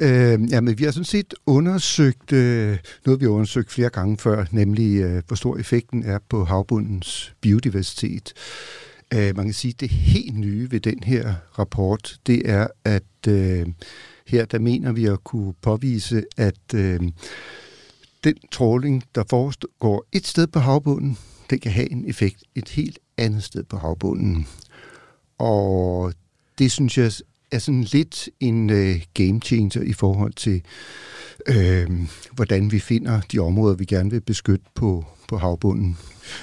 Øh, 0.00 0.50
jamen, 0.50 0.78
vi 0.78 0.84
har 0.84 0.90
sådan 0.90 1.04
set 1.04 1.34
undersøgt 1.46 2.32
øh, 2.32 2.78
noget, 3.06 3.20
vi 3.20 3.24
har 3.24 3.32
undersøgt 3.32 3.72
flere 3.72 3.90
gange 3.90 4.18
før, 4.18 4.44
nemlig 4.50 5.00
øh, 5.00 5.22
hvor 5.26 5.36
stor 5.36 5.56
effekten 5.56 6.04
er 6.04 6.18
på 6.28 6.44
havbundens 6.44 7.34
biodiversitet. 7.40 8.32
Øh, 9.14 9.36
man 9.36 9.44
kan 9.44 9.54
sige, 9.54 9.74
at 9.76 9.80
det 9.80 9.90
helt 9.90 10.38
nye 10.38 10.70
ved 10.70 10.80
den 10.80 11.02
her 11.02 11.34
rapport, 11.58 12.16
det 12.26 12.50
er, 12.50 12.66
at 12.84 13.28
øh, 13.28 13.66
her 14.26 14.44
der 14.44 14.58
mener 14.58 14.92
vi 14.92 15.04
at 15.06 15.24
kunne 15.24 15.54
påvise, 15.62 16.24
at 16.36 16.74
øh, 16.74 17.00
den 18.24 18.34
tråling, 18.52 19.04
der 19.14 19.24
foregår 19.30 20.06
et 20.12 20.26
sted 20.26 20.46
på 20.46 20.58
havbunden, 20.58 21.18
det 21.50 21.60
kan 21.60 21.72
have 21.72 21.92
en 21.92 22.08
effekt 22.08 22.42
et 22.54 22.68
helt 22.68 22.98
andet 23.18 23.42
sted 23.42 23.64
på 23.64 23.76
havbunden. 23.76 24.46
Og 25.38 26.12
det 26.58 26.72
synes 26.72 26.98
jeg 26.98 27.12
er 27.52 27.58
sådan 27.58 27.82
lidt 27.82 28.28
en 28.40 28.70
øh, 28.70 29.02
game 29.14 29.40
changer 29.40 29.82
i 29.82 29.92
forhold 29.92 30.32
til, 30.32 30.62
øh, 31.46 31.90
hvordan 32.32 32.72
vi 32.72 32.80
finder 32.80 33.20
de 33.32 33.38
områder, 33.38 33.76
vi 33.76 33.84
gerne 33.84 34.10
vil 34.10 34.20
beskytte 34.20 34.64
på, 34.74 35.04
på 35.28 35.38
havbunden. 35.38 35.98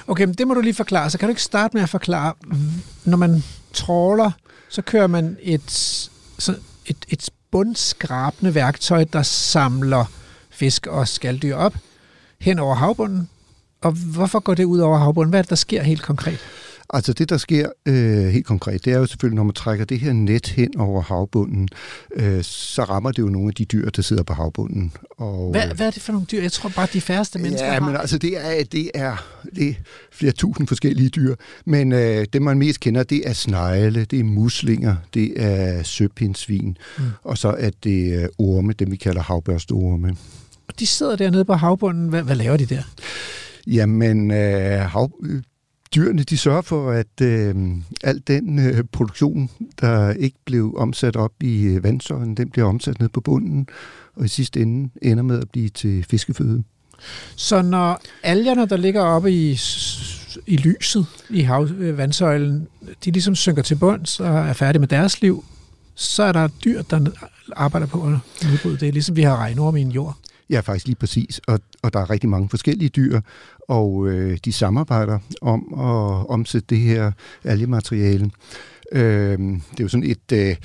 Okay, 0.07 0.25
men 0.25 0.33
det 0.33 0.47
må 0.47 0.53
du 0.53 0.61
lige 0.61 0.73
forklare. 0.73 1.09
Så 1.09 1.17
kan 1.17 1.27
du 1.27 1.29
ikke 1.29 1.41
starte 1.41 1.73
med 1.73 1.83
at 1.83 1.89
forklare, 1.89 2.33
mm, 2.45 2.57
når 3.05 3.17
man 3.17 3.43
trawler, 3.73 4.31
så 4.69 4.81
kører 4.81 5.07
man 5.07 5.37
et, 5.41 5.71
så 6.39 6.55
et, 6.85 7.05
et 7.09 7.29
bundskrabende 7.51 8.55
værktøj, 8.55 9.03
der 9.03 9.21
samler 9.21 10.05
fisk 10.49 10.87
og 10.87 11.07
skalddyr 11.07 11.55
op 11.55 11.75
hen 12.39 12.59
over 12.59 12.75
havbunden. 12.75 13.29
Og 13.81 13.91
hvorfor 13.91 14.39
går 14.39 14.53
det 14.53 14.63
ud 14.63 14.79
over 14.79 14.97
havbunden? 14.97 15.29
Hvad 15.29 15.39
er 15.39 15.43
det, 15.43 15.49
der 15.49 15.55
sker 15.55 15.83
helt 15.83 16.01
konkret? 16.01 16.39
Altså 16.89 17.13
det, 17.13 17.29
der 17.29 17.37
sker 17.37 17.69
øh, 17.85 18.27
helt 18.27 18.45
konkret, 18.45 18.85
det 18.85 18.93
er 18.93 18.97
jo 18.97 19.05
selvfølgelig, 19.05 19.35
når 19.35 19.43
man 19.43 19.53
trækker 19.53 19.85
det 19.85 19.99
her 19.99 20.13
net 20.13 20.47
hen 20.47 20.77
over 20.77 21.01
havbunden, 21.01 21.69
øh, 22.15 22.43
så 22.43 22.83
rammer 22.83 23.11
det 23.11 23.19
jo 23.19 23.27
nogle 23.27 23.47
af 23.47 23.53
de 23.53 23.65
dyr, 23.65 23.89
der 23.89 24.01
sidder 24.01 24.23
på 24.23 24.33
havbunden. 24.33 24.93
Og, 25.17 25.51
hvad, 25.51 25.67
hvad 25.75 25.87
er 25.87 25.91
det 25.91 26.01
for 26.01 26.11
nogle 26.11 26.27
dyr? 26.31 26.41
Jeg 26.41 26.51
tror 26.51 26.69
bare, 26.69 26.87
de 26.93 27.01
færreste 27.01 27.39
mennesker 27.39 27.67
ja, 27.67 27.73
har. 27.73 27.79
men 27.79 27.95
altså 27.95 28.17
det 28.17 28.37
er, 28.37 28.63
det 28.63 28.91
er, 28.95 29.25
det 29.55 29.69
er 29.69 29.73
flere 30.11 30.31
tusind 30.31 30.67
forskellige 30.67 31.09
dyr, 31.09 31.35
men 31.65 31.91
øh, 31.91 32.25
det 32.33 32.41
man 32.41 32.57
mest 32.57 32.79
kender, 32.79 33.03
det 33.03 33.29
er 33.29 33.33
snegle, 33.33 34.05
det 34.05 34.19
er 34.19 34.23
muslinger, 34.23 34.95
det 35.13 35.43
er 35.43 35.83
søpindsvin, 35.83 36.77
mm. 36.97 37.03
og 37.23 37.37
så 37.37 37.55
er 37.59 37.69
det 37.83 38.23
øh, 38.23 38.29
orme, 38.37 38.73
dem 38.73 38.91
vi 38.91 38.95
kalder 38.95 39.21
havbørsteorme. 39.21 40.15
Og 40.67 40.79
de 40.79 40.87
sidder 40.87 41.15
dernede 41.15 41.45
på 41.45 41.53
havbunden. 41.53 42.09
Hvad, 42.09 42.23
hvad 42.23 42.35
laver 42.35 42.57
de 42.57 42.65
der? 42.65 42.83
Jamen, 43.67 44.31
øh, 44.31 44.79
hav, 44.79 45.11
dyrene 45.95 46.23
de 46.23 46.37
sørger 46.37 46.61
for, 46.61 46.91
at 46.91 47.21
øh, 47.21 47.55
al 48.03 48.21
den 48.27 48.59
øh, 48.59 48.83
produktion, 48.91 49.49
der 49.81 50.13
ikke 50.13 50.37
blev 50.45 50.73
omsat 50.77 51.15
op 51.15 51.31
i 51.41 51.63
øh, 51.63 51.83
vandsøjlen, 51.83 52.37
den 52.37 52.49
bliver 52.49 52.67
omsat 52.67 52.99
ned 52.99 53.09
på 53.09 53.21
bunden, 53.21 53.67
og 54.15 54.25
i 54.25 54.27
sidste 54.27 54.61
ende 54.61 54.89
ender 55.01 55.23
med 55.23 55.39
at 55.41 55.49
blive 55.49 55.69
til 55.69 56.05
fiskeføde. 56.09 56.63
Så 57.35 57.61
når 57.61 58.01
algerne, 58.23 58.65
der 58.65 58.77
ligger 58.77 59.01
oppe 59.01 59.31
i, 59.31 59.59
i 60.47 60.57
lyset 60.57 61.05
i 61.29 61.41
hav, 61.41 61.67
øh, 61.77 61.97
vandsøjlen, 61.97 62.67
de 63.05 63.11
ligesom 63.11 63.35
synker 63.35 63.61
til 63.61 63.75
bunds 63.75 64.19
og 64.19 64.27
er 64.27 64.53
færdige 64.53 64.79
med 64.79 64.87
deres 64.87 65.21
liv, 65.21 65.45
så 65.95 66.23
er 66.23 66.31
der 66.31 66.47
dyr, 66.47 66.81
der 66.81 67.09
arbejder 67.55 67.87
på 67.87 68.03
at 68.03 68.47
udbryde 68.53 68.77
det, 68.77 68.93
ligesom 68.93 69.15
vi 69.15 69.21
har 69.21 69.37
regnorm 69.37 69.77
i 69.77 69.81
en 69.81 69.91
jord. 69.91 70.17
Ja, 70.49 70.59
faktisk 70.59 70.85
lige 70.85 70.95
præcis. 70.95 71.41
Og, 71.47 71.59
og 71.81 71.93
der 71.93 71.99
er 71.99 72.09
rigtig 72.09 72.29
mange 72.29 72.49
forskellige 72.49 72.89
dyr, 72.89 73.21
og 73.67 74.07
øh, 74.07 74.37
de 74.45 74.53
samarbejder 74.53 75.19
om 75.41 75.73
at 75.73 76.29
omsætte 76.29 76.65
det 76.69 76.77
her 76.77 77.11
algemateriale. 77.43 78.31
Øh, 78.91 79.37
det 79.39 79.79
er 79.79 79.83
jo 79.83 79.87
sådan 79.87 80.09
et... 80.09 80.31
Øh, 80.33 80.55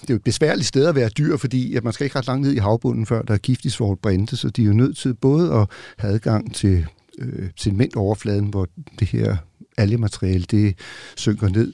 det 0.00 0.10
er 0.10 0.14
jo 0.14 0.16
et 0.16 0.24
besværligt 0.24 0.66
sted 0.66 0.86
at 0.86 0.94
være 0.94 1.08
dyr, 1.08 1.36
fordi 1.36 1.74
at 1.74 1.84
man 1.84 1.92
skal 1.92 2.04
ikke 2.04 2.18
ret 2.18 2.26
langt 2.26 2.46
ned 2.46 2.52
i 2.52 2.58
havbunden, 2.58 3.06
før 3.06 3.22
der 3.22 3.34
er 3.34 3.38
giftig 3.38 3.72
svovlbrinte, 3.72 4.36
så 4.36 4.50
de 4.50 4.62
er 4.62 4.66
jo 4.66 4.72
nødt 4.72 4.96
til 4.96 5.14
både 5.14 5.54
at 5.54 5.66
have 5.98 6.14
adgang 6.14 6.54
til 6.54 6.86
øh, 7.18 7.48
sedimentoverfladen, 7.56 8.46
hvor 8.46 8.68
det 8.98 9.08
her 9.08 9.36
algemateriale 9.76 10.44
det 10.44 10.78
synker 11.16 11.48
ned, 11.48 11.72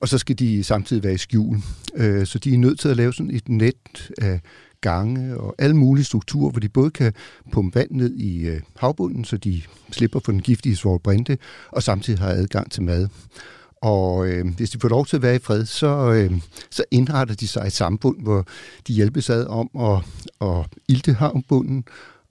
og 0.00 0.08
så 0.08 0.18
skal 0.18 0.38
de 0.38 0.64
samtidig 0.64 1.02
være 1.02 1.14
i 1.14 1.18
skjul. 1.18 1.56
Øh, 1.94 2.26
så 2.26 2.38
de 2.38 2.54
er 2.54 2.58
nødt 2.58 2.80
til 2.80 2.88
at 2.88 2.96
lave 2.96 3.12
sådan 3.12 3.30
et 3.30 3.48
net 3.48 4.10
af 4.18 4.40
gange 4.80 5.36
og 5.36 5.54
alle 5.58 5.76
mulige 5.76 6.04
strukturer, 6.04 6.50
hvor 6.50 6.60
de 6.60 6.68
både 6.68 6.90
kan 6.90 7.12
pumpe 7.52 7.78
vand 7.78 7.90
ned 7.90 8.14
i 8.14 8.46
øh, 8.46 8.60
havbunden, 8.76 9.24
så 9.24 9.36
de 9.36 9.62
slipper 9.90 10.20
for 10.24 10.32
den 10.32 10.42
giftige 10.42 10.76
svovlbrinte, 10.76 11.38
og 11.72 11.82
samtidig 11.82 12.18
har 12.18 12.28
adgang 12.28 12.70
til 12.70 12.82
mad. 12.82 13.08
Og 13.82 14.28
øh, 14.28 14.46
hvis 14.56 14.70
de 14.70 14.80
får 14.80 14.88
lov 14.88 15.06
til 15.06 15.16
at 15.16 15.22
være 15.22 15.36
i 15.36 15.38
fred, 15.38 15.66
så, 15.66 16.12
øh, 16.12 16.40
så 16.70 16.84
indretter 16.90 17.34
de 17.34 17.48
sig 17.48 17.66
et 17.66 17.72
samfund, 17.72 18.22
hvor 18.22 18.46
de 18.86 18.92
hjælpes 18.92 19.30
ad 19.30 19.46
om 19.46 19.70
at, 19.80 20.04
at 20.48 20.66
ilte 20.88 21.12
havbunden, 21.12 21.84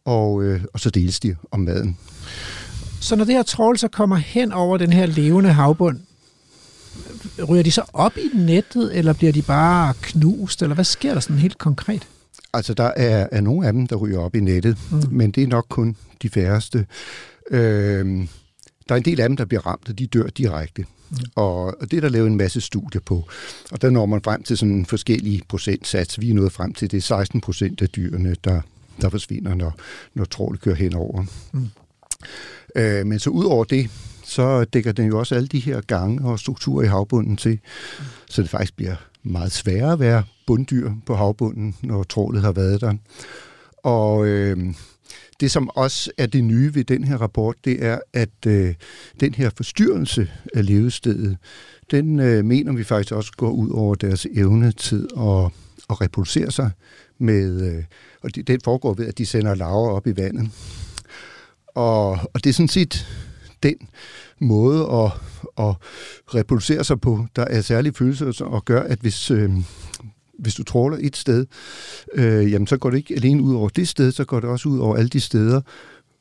og, 0.06 0.44
øh, 0.44 0.62
og 0.74 0.80
så 0.80 0.90
deles 0.90 1.20
de 1.20 1.36
om 1.52 1.60
maden. 1.60 1.98
Så 3.02 3.16
når 3.16 3.26
det 3.26 3.36
her 3.36 3.44
trål 3.44 3.78
så 3.78 3.88
kommer 3.88 4.16
hen 4.16 4.52
over 4.52 4.78
den 4.78 4.94
her 4.94 5.06
levende 5.06 5.54
havbund, 5.54 6.00
ryger 7.50 7.64
de 7.64 7.72
så 7.72 7.84
op 7.94 8.18
i 8.18 8.38
nettet, 8.38 8.98
eller 8.98 9.14
bliver 9.14 9.34
de 9.34 9.42
bare 9.42 9.94
knust, 10.02 10.62
eller 10.62 10.76
hvad 10.76 10.86
sker 10.86 11.14
der 11.14 11.20
sådan 11.20 11.38
helt 11.38 11.58
konkret? 11.58 12.08
Altså, 12.58 12.74
der 12.74 12.92
er, 12.96 13.28
er 13.32 13.42
nogle 13.42 13.68
af 13.68 13.74
dem, 13.74 13.88
der 13.88 13.96
ryger 13.96 14.20
op 14.20 14.36
i 14.36 14.40
nettet, 14.40 14.78
mm. 14.92 15.04
men 15.12 15.32
det 15.32 15.44
er 15.44 15.48
nok 15.48 15.66
kun 15.70 15.96
de 16.22 16.30
færreste. 16.30 16.86
Øh, 17.52 18.28
der 18.90 18.96
er 18.96 18.98
en 18.98 19.06
del 19.06 19.22
af 19.22 19.30
dem, 19.30 19.38
der 19.38 19.46
bliver 19.46 19.68
ramt, 19.68 19.90
og 19.90 20.00
de 20.00 20.08
dør 20.08 20.28
direkte. 20.28 20.86
Mm. 21.10 21.18
Og, 21.36 21.64
og 21.82 21.92
det 21.92 21.98
er 21.98 22.02
der 22.02 22.10
lavet 22.10 22.28
en 22.28 22.38
masse 22.38 22.62
studier 22.62 23.02
på. 23.06 23.28
Og 23.72 23.82
der 23.82 23.90
når 23.90 24.06
man 24.06 24.22
frem 24.22 24.44
til 24.44 24.58
sådan 24.58 24.86
forskellige 24.86 25.42
procentsats. 25.48 26.22
Vi 26.22 26.30
er 26.30 26.34
nået 26.34 26.52
frem 26.52 26.74
til, 26.74 26.92
det 26.92 26.98
er 26.98 27.02
16 27.02 27.42
procent 27.42 27.82
af 27.82 27.90
dyrene, 27.90 28.36
der, 28.44 28.62
der 29.02 29.10
forsvinder, 29.10 29.56
når, 29.56 29.76
når 30.14 30.26
trålet 30.26 30.62
kører 30.62 30.76
henover. 30.76 31.26
Mm. 31.52 31.68
Øh, 32.76 33.06
men 33.06 33.20
så 33.20 33.30
ud 33.30 33.46
over 33.46 33.64
det, 33.64 33.90
så 34.24 34.64
dækker 34.64 34.92
den 34.92 35.08
jo 35.08 35.20
også 35.20 35.36
alle 35.36 35.48
de 35.48 35.60
her 35.60 35.82
gange 35.82 36.30
og 36.30 36.40
strukturer 36.40 36.84
i 36.84 36.88
havbunden 36.88 37.38
til, 37.38 37.60
mm. 38.00 38.06
så 38.30 38.42
det 38.42 38.50
faktisk 38.50 38.76
bliver 38.76 38.96
meget 39.24 39.52
sværere 39.52 39.94
at 39.94 40.00
være 40.00 40.24
bunddyr 40.48 40.92
på 41.06 41.16
havbunden, 41.16 41.76
når 41.84 42.04
trålet 42.04 42.42
har 42.42 42.52
været 42.52 42.82
der. 42.82 42.94
Og 43.84 44.28
øh, 44.28 44.58
det, 45.40 45.52
som 45.52 45.70
også 45.70 46.12
er 46.18 46.26
det 46.26 46.44
nye 46.44 46.76
ved 46.76 46.84
den 46.84 47.04
her 47.04 47.18
rapport, 47.18 47.56
det 47.66 47.86
er, 47.86 48.00
at 48.14 48.30
øh, 48.48 48.76
den 49.20 49.34
her 49.34 49.50
forstyrrelse 49.58 50.32
af 50.54 50.66
levestedet, 50.66 51.38
den 51.92 52.20
øh, 52.20 52.46
mener 52.46 52.74
vi 52.74 52.84
faktisk 52.84 53.12
også 53.12 53.32
går 53.38 53.52
ud 53.52 53.70
over 53.70 53.96
deres 53.96 54.28
evne 54.36 54.72
til 54.72 55.08
at, 55.18 55.52
at 55.90 56.02
reproducere 56.02 56.52
sig 56.52 56.72
med, 57.20 57.62
øh, 57.62 57.84
og 58.24 58.36
det, 58.36 58.48
den 58.48 58.62
foregår 58.64 58.94
ved, 58.94 59.08
at 59.08 59.18
de 59.18 59.26
sender 59.26 59.56
laver 59.56 59.90
op 59.90 60.08
i 60.08 60.18
vandet. 60.18 60.50
Og, 61.68 62.10
og 62.10 62.44
det 62.44 62.50
er 62.50 62.54
sådan 62.54 62.68
set 62.68 63.08
den 63.64 63.76
måde 64.40 64.82
at, 64.82 65.12
at 65.68 65.76
reproducere 66.36 66.84
sig 66.84 67.02
på, 67.02 67.26
der 67.36 67.46
er 67.46 67.62
særlig 67.62 67.96
følelser 67.96 68.46
og 68.46 68.66
gør, 68.66 68.82
at 68.82 69.00
hvis, 69.00 69.32
øh, 69.32 69.52
hvis 70.40 70.56
du 70.56 70.64
tråler 70.64 70.98
et 71.02 71.18
sted, 71.18 71.46
øh, 72.14 72.52
jamen 72.52 72.68
så 72.68 72.78
går 72.78 72.90
det 72.90 72.98
ikke 72.98 73.16
alene 73.16 73.42
ud 73.42 73.56
over 73.56 73.70
det 73.70 73.88
sted, 73.88 74.12
så 74.12 74.26
går 74.26 74.40
det 74.40 74.50
også 74.50 74.70
ud 74.70 74.80
over 74.80 74.96
alle 74.96 75.10
de 75.10 75.20
steder, 75.20 75.62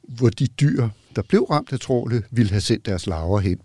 hvor 0.08 0.28
de 0.28 0.46
dyr, 0.46 0.88
der 1.16 1.23
blev 1.23 1.42
ramt 1.42 1.73
af 1.73 1.80
tråle, 1.80 2.23
ville 2.30 2.50
have 2.50 2.61
sendt 2.61 2.87
deres 2.87 3.06
larver 3.06 3.40
hen. 3.40 3.58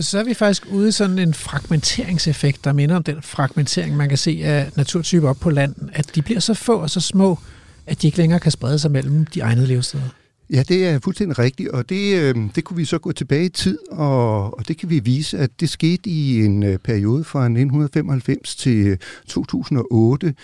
Så 0.00 0.18
er 0.18 0.24
vi 0.24 0.34
faktisk 0.34 0.66
ude 0.66 0.88
i 0.88 0.92
sådan 0.92 1.18
en 1.18 1.34
fragmenteringseffekt, 1.34 2.64
der 2.64 2.72
minder 2.72 2.96
om 2.96 3.02
den 3.02 3.22
fragmentering, 3.22 3.96
man 3.96 4.08
kan 4.08 4.18
se 4.18 4.40
af 4.44 4.70
naturtyper 4.76 5.28
op 5.28 5.36
på 5.40 5.50
land, 5.50 5.74
at 5.92 6.14
de 6.14 6.22
bliver 6.22 6.40
så 6.40 6.54
få 6.54 6.78
og 6.78 6.90
så 6.90 7.00
små, 7.00 7.38
at 7.86 8.02
de 8.02 8.06
ikke 8.06 8.18
længere 8.18 8.40
kan 8.40 8.52
sprede 8.52 8.78
sig 8.78 8.90
mellem 8.90 9.26
de 9.26 9.40
egnede 9.40 9.66
levesteder. 9.66 10.08
Ja, 10.52 10.62
det 10.68 10.86
er 10.86 10.98
fuldstændig 10.98 11.38
rigtigt, 11.38 11.68
og 11.68 11.88
det, 11.88 12.20
øh, 12.22 12.34
det 12.54 12.64
kunne 12.64 12.76
vi 12.76 12.84
så 12.84 12.98
gå 12.98 13.12
tilbage 13.12 13.44
i 13.44 13.48
tid, 13.48 13.78
og, 13.90 14.58
og 14.58 14.68
det 14.68 14.76
kan 14.76 14.90
vi 14.90 14.98
vise, 14.98 15.38
at 15.38 15.50
det 15.60 15.70
skete 15.70 16.10
i 16.10 16.44
en 16.44 16.62
øh, 16.62 16.78
periode 16.78 17.24
fra 17.24 17.44
1995 17.44 18.56
til 18.56 18.86
øh, 18.86 18.96
2008, 19.28 20.34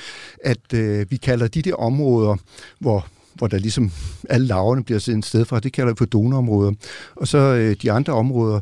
at 0.45 0.75
øh, 0.75 1.11
vi 1.11 1.17
kalder 1.17 1.49
de 1.49 1.63
der 1.63 1.75
områder, 1.75 2.37
hvor 2.79 3.07
hvor 3.35 3.47
der 3.47 3.59
ligesom 3.59 3.91
alle 4.29 4.47
laverne 4.47 4.85
bliver 4.85 4.99
sendt 4.99 5.27
sted 5.27 5.45
fra, 5.45 5.61
det 5.61 5.73
kalder 5.73 5.93
vi 5.93 5.97
for 5.99 6.05
donorområder. 6.05 6.73
Og 7.17 7.29
så 7.29 7.39
øh, 7.39 7.77
de 7.83 7.93
andre 7.93 8.13
områder, 8.13 8.61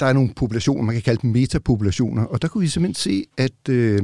der 0.00 0.06
er 0.06 0.12
nogle 0.12 0.30
populationer, 0.36 0.82
man 0.82 0.94
kan 0.94 1.02
kalde 1.02 1.22
dem 1.22 1.30
metapopulationer, 1.30 2.24
og 2.24 2.42
der 2.42 2.48
kunne 2.48 2.62
vi 2.62 2.68
simpelthen 2.68 2.94
se, 2.94 3.24
at 3.36 3.68
øh, 3.68 4.00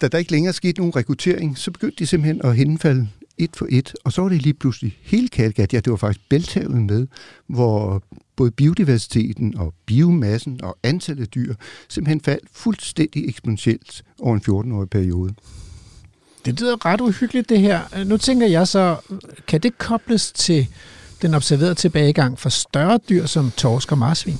da 0.00 0.08
der 0.08 0.18
ikke 0.18 0.32
længere 0.32 0.52
skete 0.52 0.80
nogen 0.80 0.96
rekruttering, 0.96 1.58
så 1.58 1.70
begyndte 1.70 1.96
de 1.98 2.06
simpelthen 2.06 2.40
at 2.44 2.56
henfalde 2.56 3.08
et 3.44 3.56
for 3.56 3.66
et, 3.70 3.94
og 4.04 4.12
så 4.12 4.22
var 4.22 4.28
det 4.28 4.42
lige 4.42 4.54
pludselig 4.54 4.98
hele 5.02 5.28
Kattegat, 5.28 5.72
ja, 5.72 5.80
det 5.80 5.90
var 5.90 5.96
faktisk 5.96 6.28
Bælthavet 6.28 6.82
med, 6.82 7.06
hvor 7.46 8.02
både 8.36 8.50
biodiversiteten 8.50 9.56
og 9.56 9.74
biomassen 9.86 10.64
og 10.64 10.78
antallet 10.82 11.22
af 11.22 11.28
dyr 11.28 11.54
simpelthen 11.88 12.20
faldt 12.20 12.44
fuldstændig 12.52 13.28
eksponentielt 13.28 14.02
over 14.18 14.34
en 14.34 14.42
14-årig 14.48 14.90
periode. 14.90 15.34
Det 16.44 16.60
lyder 16.60 16.86
ret 16.86 17.00
uhyggeligt, 17.00 17.48
det 17.48 17.60
her. 17.60 18.04
Nu 18.04 18.16
tænker 18.16 18.46
jeg 18.46 18.68
så, 18.68 18.96
kan 19.46 19.60
det 19.60 19.78
kobles 19.78 20.32
til 20.32 20.66
den 21.22 21.34
observerede 21.34 21.74
tilbagegang 21.74 22.38
for 22.38 22.48
større 22.48 22.98
dyr 23.08 23.26
som 23.26 23.50
torsk 23.50 23.92
og 23.92 23.98
marsvin? 23.98 24.38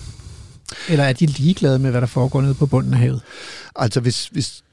Eller 0.88 1.04
er 1.04 1.12
de 1.12 1.26
ligeglade 1.26 1.78
med, 1.78 1.90
hvad 1.90 2.00
der 2.00 2.06
foregår 2.06 2.40
nede 2.40 2.54
på 2.54 2.66
bunden 2.66 2.92
af 2.92 2.98
havet? 2.98 3.22
Altså, 3.76 4.00
hvis, 4.00 4.26
hvis 4.26 4.64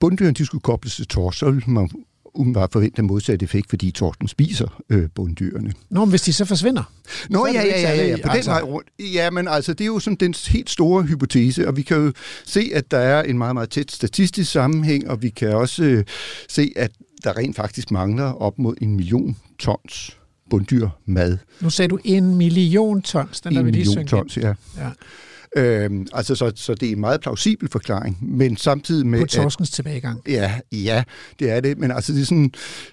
bunddyrene 0.00 0.34
de 0.34 0.46
skulle 0.46 0.62
kobles 0.62 0.96
til 0.96 1.06
torsk, 1.06 1.38
så 1.38 1.50
ville 1.50 1.62
man 1.66 1.90
umiddelbart 2.38 2.72
forvente 2.72 3.02
modsat 3.02 3.42
effekt, 3.42 3.70
fordi 3.70 3.90
torsken 3.90 4.28
spiser 4.28 4.82
øh, 4.90 5.08
bunddyrene. 5.14 5.72
Nå, 5.90 6.00
men 6.00 6.10
hvis 6.10 6.22
de 6.22 6.32
så 6.32 6.44
forsvinder? 6.44 6.92
Nå, 7.30 7.46
så 7.46 7.52
ja, 7.54 7.64
ja, 7.64 7.80
ja, 7.80 7.94
ja, 7.94 8.06
ja, 8.06 8.16
på 8.24 8.28
altså... 8.28 8.50
den 8.50 8.54
vej 8.54 8.62
rundt. 8.62 8.88
Ja, 9.14 9.30
men 9.30 9.48
altså, 9.48 9.72
det 9.72 9.80
er 9.80 9.86
jo 9.86 9.98
sådan 9.98 10.16
den 10.16 10.34
helt 10.48 10.70
store 10.70 11.02
hypotese, 11.02 11.68
og 11.68 11.76
vi 11.76 11.82
kan 11.82 11.96
jo 11.96 12.12
se, 12.46 12.70
at 12.74 12.90
der 12.90 12.98
er 12.98 13.22
en 13.22 13.38
meget, 13.38 13.54
meget 13.54 13.70
tæt 13.70 13.92
statistisk 13.92 14.52
sammenhæng, 14.52 15.10
og 15.10 15.22
vi 15.22 15.28
kan 15.28 15.48
også 15.48 15.84
øh, 15.84 16.04
se, 16.48 16.72
at 16.76 16.90
der 17.24 17.36
rent 17.36 17.56
faktisk 17.56 17.90
mangler 17.90 18.24
op 18.24 18.58
mod 18.58 18.74
en 18.80 18.96
million 18.96 19.36
tons 19.58 20.16
bunddyr 20.50 20.88
mad. 21.06 21.38
Nu 21.60 21.70
sagde 21.70 21.88
du 21.88 21.98
en 22.04 22.34
million 22.34 23.02
tons, 23.02 23.40
den 23.40 23.52
en 23.52 23.56
der 23.56 23.62
vi 23.62 23.70
lige 23.70 23.84
million 23.84 24.06
tons, 24.06 24.36
ja. 24.36 24.54
ja. 24.78 24.90
Øhm, 25.56 26.06
altså, 26.12 26.34
så, 26.34 26.52
så 26.54 26.74
det 26.74 26.88
er 26.88 26.92
en 26.92 27.00
meget 27.00 27.20
plausibel 27.20 27.68
forklaring, 27.68 28.18
men 28.20 28.56
samtidig 28.56 29.06
med... 29.06 29.20
På 29.20 29.26
torskens 29.26 29.68
at, 29.68 29.72
tilbagegang. 29.72 30.20
Ja, 30.26 30.60
ja, 30.72 31.04
det 31.38 31.50
er 31.50 31.60
det, 31.60 31.78
men 31.78 31.90
altså, 31.90 32.12
det 32.12 32.20
er 32.20 32.24
sådan, 32.24 32.52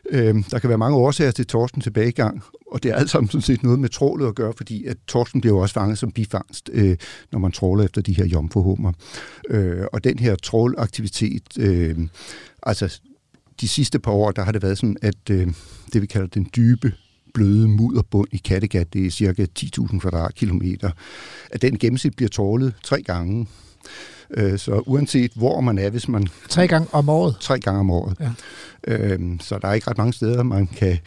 øhm, 0.09 0.43
der 0.43 0.59
kan 0.59 0.69
være 0.69 0.77
mange 0.77 0.97
årsager 0.97 1.31
til 1.31 1.47
torskens 1.47 1.83
tilbagegang, 1.83 2.43
og 2.71 2.83
det 2.83 2.91
er 2.91 2.95
alt 2.95 3.09
sammen 3.09 3.29
sådan 3.29 3.41
set 3.41 3.63
noget 3.63 3.79
med 3.79 3.89
trålet 3.89 4.27
at 4.27 4.35
gøre, 4.35 4.53
fordi 4.57 4.85
at 4.85 4.97
torsken 5.07 5.41
bliver 5.41 5.55
jo 5.55 5.61
også 5.61 5.73
fanget 5.73 5.97
som 5.97 6.11
bifangst, 6.11 6.69
øh, 6.73 6.97
når 7.31 7.39
man 7.39 7.51
tråler 7.51 7.83
efter 7.83 8.01
de 8.01 8.13
her 8.13 8.25
jomfruhummer. 8.25 8.91
Øh, 9.49 9.85
og 9.93 10.03
den 10.03 10.19
her 10.19 10.35
trålaktivitet, 10.35 11.43
øh, 11.59 11.97
altså 12.63 12.99
de 13.61 13.67
sidste 13.67 13.99
par 13.99 14.11
år, 14.11 14.31
der 14.31 14.43
har 14.43 14.51
det 14.51 14.63
været 14.63 14.77
sådan, 14.77 14.97
at 15.01 15.29
øh, 15.31 15.47
det 15.93 16.01
vi 16.01 16.07
kalder 16.07 16.27
den 16.27 16.49
dybe 16.55 16.93
bløde 17.35 17.67
mudderbund 17.67 18.27
i 18.31 18.37
Kattegat, 18.37 18.93
det 18.93 19.05
er 19.05 19.11
cirka 19.11 19.45
10.000 19.59 19.99
kvadratkilometer, 19.99 20.91
at 21.51 21.61
den 21.61 21.77
gennemsnit 21.77 22.15
bliver 22.15 22.29
tålet 22.29 22.73
tre 22.83 23.01
gange. 23.01 23.47
Øh, 24.31 24.59
så 24.59 24.83
uanset 24.85 25.31
hvor 25.35 25.61
man 25.61 25.77
er, 25.77 25.89
hvis 25.89 26.07
man... 26.07 26.27
Tre 26.49 26.67
gange 26.67 26.87
om 26.91 27.09
året? 27.09 27.35
Tre 27.39 27.59
gange 27.59 27.79
om 27.79 27.91
året. 27.91 28.17
Ja. 28.19 28.31
Øhm, 28.87 29.39
så 29.39 29.59
der 29.61 29.67
er 29.67 29.73
ikke 29.73 29.89
ret 29.89 29.97
mange 29.97 30.13
steder, 30.13 30.43
man 30.43 30.67
kan 30.67 30.97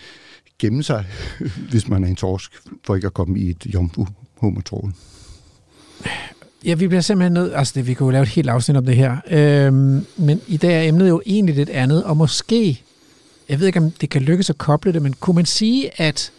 gemme 0.58 0.82
sig, 0.82 1.04
hvis 1.70 1.88
man 1.88 2.04
er 2.04 2.08
en 2.08 2.16
torsk, 2.16 2.52
for 2.86 2.94
ikke 2.94 3.06
at 3.06 3.14
komme 3.14 3.38
i 3.38 3.50
et 3.50 3.66
jomfru 3.74 4.06
hummertrål. 4.36 4.92
Ja, 6.64 6.74
vi 6.74 6.88
bliver 6.88 7.00
simpelthen 7.00 7.32
nødt... 7.32 7.52
Altså, 7.54 7.72
det, 7.76 7.86
vi 7.86 7.94
kunne 7.94 8.06
jo 8.06 8.10
lave 8.10 8.22
et 8.22 8.28
helt 8.28 8.48
afsnit 8.48 8.76
om 8.76 8.84
det 8.84 8.96
her. 8.96 9.16
Øhm, 9.30 10.06
men 10.16 10.40
i 10.46 10.56
dag 10.56 10.84
er 10.84 10.88
emnet 10.88 11.08
jo 11.08 11.22
egentlig 11.26 11.54
lidt 11.54 11.70
andet, 11.70 12.04
og 12.04 12.16
måske 12.16 12.82
jeg 13.48 13.60
ved 13.60 13.66
ikke, 13.66 13.78
om 13.78 13.90
det 13.90 14.10
kan 14.10 14.22
lykkes 14.22 14.50
at 14.50 14.58
koble 14.58 14.92
det, 14.92 15.02
men 15.02 15.12
kunne 15.20 15.34
man 15.34 15.46
sige, 15.46 16.00
at 16.00 16.32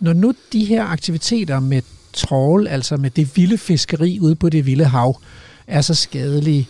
når 0.00 0.12
nu 0.12 0.34
de 0.52 0.64
her 0.64 0.84
aktiviteter 0.84 1.60
med 1.60 1.82
trål, 2.12 2.66
altså 2.66 2.96
med 2.96 3.10
det 3.10 3.36
vilde 3.36 3.58
fiskeri 3.58 4.20
ude 4.20 4.34
på 4.34 4.48
det 4.48 4.66
vilde 4.66 4.84
hav, 4.84 5.20
er 5.66 5.80
så 5.80 5.94
skadelige, 5.94 6.68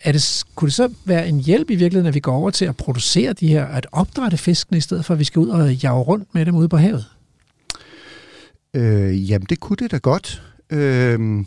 er 0.00 0.12
det, 0.12 0.44
kunne 0.54 0.66
det 0.66 0.74
så 0.74 0.88
være 1.04 1.28
en 1.28 1.40
hjælp 1.40 1.70
i 1.70 1.74
virkeligheden, 1.74 2.06
at 2.06 2.14
vi 2.14 2.20
går 2.20 2.34
over 2.34 2.50
til 2.50 2.64
at 2.64 2.76
producere 2.76 3.32
de 3.32 3.48
her, 3.48 3.64
at 3.64 3.86
opdrætte 3.92 4.36
fiskene, 4.36 4.78
i 4.78 4.80
stedet 4.80 5.04
for 5.04 5.14
at 5.14 5.20
vi 5.20 5.24
skal 5.24 5.40
ud 5.40 5.48
og 5.48 5.74
jage 5.74 6.02
rundt 6.02 6.34
med 6.34 6.46
dem 6.46 6.54
ude 6.54 6.68
på 6.68 6.76
havet? 6.76 7.04
Øh, 8.74 9.30
jamen, 9.30 9.46
det 9.48 9.60
kunne 9.60 9.76
det 9.76 9.90
da 9.90 9.96
godt. 9.96 10.42
Øh, 10.70 11.44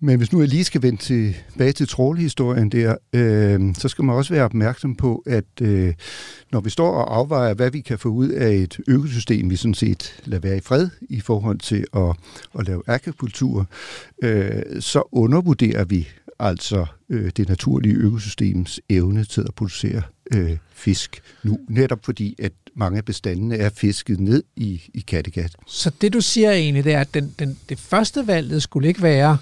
men 0.00 0.16
hvis 0.18 0.32
nu 0.32 0.40
jeg 0.40 0.48
lige 0.48 0.64
skal 0.64 0.82
vende 0.82 1.02
tilbage 1.02 1.72
til 1.72 1.88
trålhistorien 1.88 2.68
der, 2.68 2.96
øh, 3.12 3.74
så 3.74 3.88
skal 3.88 4.04
man 4.04 4.16
også 4.16 4.34
være 4.34 4.44
opmærksom 4.44 4.94
på, 4.94 5.22
at 5.26 5.44
øh, 5.62 5.94
når 6.52 6.60
vi 6.60 6.70
står 6.70 6.90
og 6.90 7.16
afvejer, 7.16 7.54
hvad 7.54 7.70
vi 7.70 7.80
kan 7.80 7.98
få 7.98 8.08
ud 8.08 8.28
af 8.28 8.54
et 8.54 8.80
økosystem, 8.88 9.50
vi 9.50 9.56
sådan 9.56 9.74
set 9.74 10.20
lader 10.24 10.40
være 10.40 10.56
i 10.56 10.60
fred 10.60 10.88
i 11.00 11.20
forhold 11.20 11.58
til 11.58 11.84
at, 11.96 12.16
at 12.58 12.66
lave 12.66 12.82
akvakultur, 12.86 13.66
øh, 14.22 14.62
så 14.80 15.02
undervurderer 15.12 15.84
vi 15.84 16.08
altså 16.38 16.86
øh, 17.08 17.30
det 17.36 17.48
naturlige 17.48 17.94
økosystems 17.94 18.80
evne 18.88 19.24
til 19.24 19.40
at 19.40 19.54
producere 19.54 20.02
øh, 20.34 20.56
fisk 20.72 21.22
nu, 21.42 21.58
netop 21.68 22.04
fordi, 22.04 22.34
at 22.38 22.52
mange 22.74 22.98
af 22.98 23.04
bestandene 23.04 23.56
er 23.56 23.70
fisket 23.70 24.20
ned 24.20 24.42
i, 24.56 24.82
i 24.94 25.00
Kattegat. 25.00 25.56
Så 25.66 25.90
det 26.00 26.12
du 26.12 26.20
siger 26.20 26.52
egentlig, 26.52 26.84
det 26.84 26.92
er, 26.92 27.00
at 27.00 27.14
den, 27.14 27.34
den, 27.38 27.58
det 27.68 27.78
første 27.78 28.26
valget 28.26 28.62
skulle 28.62 28.88
ikke 28.88 29.02
være 29.02 29.38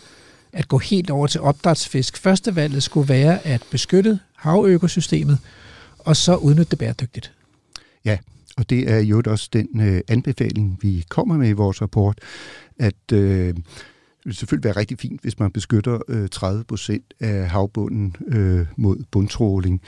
at 0.55 0.69
gå 0.69 0.79
helt 0.79 1.11
over 1.11 1.27
til 1.27 1.41
opdrætsfisk. 1.41 2.17
Første 2.17 2.57
valget 2.57 2.83
skulle 2.83 3.09
være 3.09 3.47
at 3.47 3.63
beskytte 3.71 4.19
havøkosystemet, 4.37 5.39
og 5.99 6.17
så 6.17 6.37
udnytte 6.37 6.71
det 6.71 6.79
bæredygtigt. 6.79 7.33
Ja, 8.05 8.19
og 8.57 8.71
det 8.71 8.91
er 8.91 8.99
jo 8.99 9.23
også 9.27 9.49
den 9.53 9.81
øh, 9.81 10.01
anbefaling, 10.09 10.79
vi 10.83 11.05
kommer 11.09 11.37
med 11.37 11.49
i 11.49 11.53
vores 11.53 11.83
rapport, 11.83 12.19
at 12.79 13.13
øh, 13.13 13.55
det 14.25 14.29
vil 14.29 14.35
selvfølgelig 14.35 14.65
være 14.65 14.77
rigtig 14.77 14.99
fint, 14.99 15.21
hvis 15.23 15.39
man 15.39 15.51
beskytter 15.51 15.99
øh, 16.09 16.29
30 16.29 16.65
procent 16.65 17.15
af 17.21 17.51
havbunden 17.51 18.17
øh, 18.27 18.67
mod 18.77 18.97
bundtråling. 19.11 19.81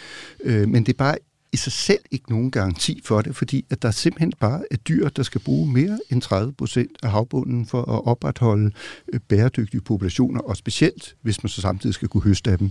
Øh, 0.44 0.68
men 0.68 0.86
det 0.86 0.92
er 0.92 0.96
bare 0.96 1.16
i 1.56 1.58
sig 1.58 1.72
selv 1.72 2.00
ikke 2.10 2.30
nogen 2.30 2.50
garanti 2.50 3.00
for 3.04 3.22
det, 3.22 3.36
fordi 3.36 3.64
at 3.70 3.82
der 3.82 3.90
simpelthen 3.90 4.32
bare 4.40 4.62
er 4.70 4.76
dyr, 4.76 5.08
der 5.08 5.22
skal 5.22 5.40
bruge 5.40 5.72
mere 5.72 5.98
end 6.10 6.22
30 6.22 6.52
procent 6.52 6.90
af 7.02 7.10
havbunden 7.10 7.66
for 7.66 7.82
at 7.82 8.06
opretholde 8.06 8.70
øh, 9.12 9.20
bæredygtige 9.28 9.80
populationer, 9.80 10.40
og 10.40 10.56
specielt 10.56 11.14
hvis 11.22 11.42
man 11.42 11.50
så 11.50 11.60
samtidig 11.60 11.94
skal 11.94 12.08
kunne 12.08 12.22
høste 12.22 12.50
af 12.50 12.58
dem. 12.58 12.70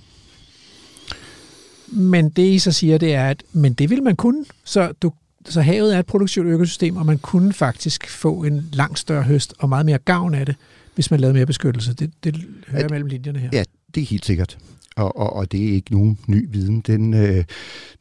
Men 1.88 2.30
det 2.30 2.44
I 2.44 2.60
så 2.60 2.72
siger, 2.72 2.98
det 2.98 3.14
er, 3.14 3.30
at 3.30 3.44
men 3.54 3.74
det 3.74 3.90
vil 3.90 4.04
man 4.04 4.16
kunne. 4.16 4.46
Så, 4.64 4.94
du, 5.02 5.12
så 5.46 5.62
havet 5.62 5.96
er 5.96 6.00
et 6.00 6.06
produktivt 6.06 6.48
økosystem, 6.48 6.98
og 6.98 7.06
man 7.06 7.18
kunne 7.18 7.54
faktisk 7.54 8.10
få 8.10 8.44
en 8.44 8.70
langt 8.74 9.00
større 9.00 9.24
høst 9.24 9.54
og 9.60 9.70
meget 9.70 9.86
mere 9.86 9.98
gavn 9.98 10.34
af 10.34 10.46
det, 10.46 10.56
hvis 10.96 11.12
man 11.12 11.20
lavede 11.20 11.34
mere 11.34 11.46
beskyttelse. 11.46 11.94
Det, 11.94 12.12
det 12.24 12.46
hører 12.68 12.84
at, 12.84 12.92
mellem 12.92 13.08
linjerne 13.08 13.40
her. 13.40 13.50
Ja, 13.54 13.64
det 13.96 14.02
er 14.02 14.06
helt 14.06 14.26
sikkert 14.26 14.58
og, 14.96 15.18
og, 15.18 15.34
og 15.34 15.52
det 15.52 15.70
er 15.70 15.74
ikke 15.74 15.92
nogen 15.92 16.20
ny 16.28 16.48
viden. 16.52 16.80
Den, 16.80 17.14
øh, 17.14 17.44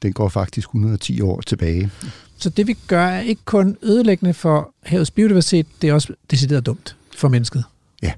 den 0.02 0.12
går 0.12 0.28
faktisk 0.28 0.68
110 0.68 1.20
år 1.20 1.40
tilbage. 1.40 1.90
Så 2.36 2.50
det 2.50 2.66
vi 2.66 2.76
gør 2.86 3.06
er 3.06 3.20
ikke 3.20 3.42
kun 3.44 3.76
ødelæggende 3.82 4.34
for 4.34 4.74
havets 4.82 5.10
biodiversitet, 5.10 5.66
det 5.82 5.90
er 5.90 5.94
også 5.94 6.14
decideret 6.30 6.66
dumt 6.66 6.96
for 7.16 7.28
mennesket. 7.28 7.64
Ja. 8.02 8.12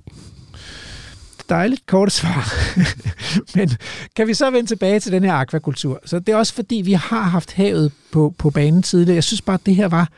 Dejligt 1.49 1.87
kort 1.87 2.13
svar. 2.13 2.53
Men 3.57 3.71
kan 4.17 4.27
vi 4.27 4.35
så 4.35 4.51
vende 4.51 4.71
tilbage 4.71 5.01
til 5.01 5.13
den 5.13 5.25
her 5.25 5.33
akvakultur? 5.33 6.01
Så 6.05 6.19
det 6.19 6.29
er 6.33 6.37
også 6.37 6.55
fordi, 6.55 6.77
vi 6.77 6.93
har 6.93 7.23
haft 7.23 7.53
havet 7.53 7.93
på, 8.13 8.35
på 8.39 8.51
banen 8.51 8.83
tidligere. 8.83 9.15
Jeg 9.15 9.25
synes 9.25 9.43
bare, 9.43 9.55
at 9.55 9.67
det 9.67 9.77
her 9.77 9.89
var, 9.89 10.09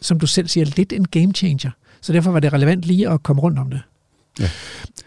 som 0.00 0.20
du 0.20 0.26
selv 0.26 0.48
siger, 0.48 0.64
lidt 0.76 0.92
en 0.92 1.08
game 1.08 1.32
changer. 1.32 1.70
Så 2.00 2.12
derfor 2.12 2.30
var 2.30 2.40
det 2.40 2.52
relevant 2.52 2.84
lige 2.84 3.08
at 3.08 3.22
komme 3.22 3.42
rundt 3.42 3.58
om 3.58 3.70
det. 3.70 3.80
Ja. 4.40 4.50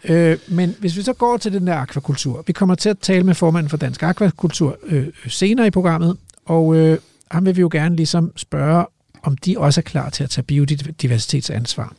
Øh, 0.04 0.38
men 0.48 0.76
hvis 0.78 0.96
vi 0.96 1.02
så 1.02 1.12
går 1.12 1.36
til 1.36 1.52
den 1.52 1.66
der 1.66 1.74
akvakultur, 1.74 2.44
vi 2.46 2.52
kommer 2.52 2.74
til 2.74 2.88
at 2.88 2.98
tale 2.98 3.24
med 3.24 3.34
formanden 3.34 3.70
for 3.70 3.76
Dansk 3.76 4.02
Akvakultur 4.02 4.78
øh, 4.86 5.06
senere 5.28 5.66
i 5.66 5.70
programmet, 5.70 6.16
og 6.44 6.76
øh, 6.76 6.98
ham 7.30 7.46
vil 7.46 7.56
vi 7.56 7.60
jo 7.60 7.68
gerne 7.72 7.96
ligesom 7.96 8.32
spørge, 8.36 8.86
om 9.22 9.36
de 9.36 9.58
også 9.58 9.80
er 9.80 9.82
klar 9.82 10.10
til 10.10 10.24
at 10.24 10.30
tage 10.30 10.44
biodiversitetsansvar. 10.44 11.94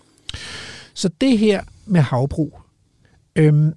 Så 0.93 1.09
det 1.21 1.37
her 1.37 1.63
med 1.85 2.01
havbrug, 2.01 2.61
øhm, 3.35 3.73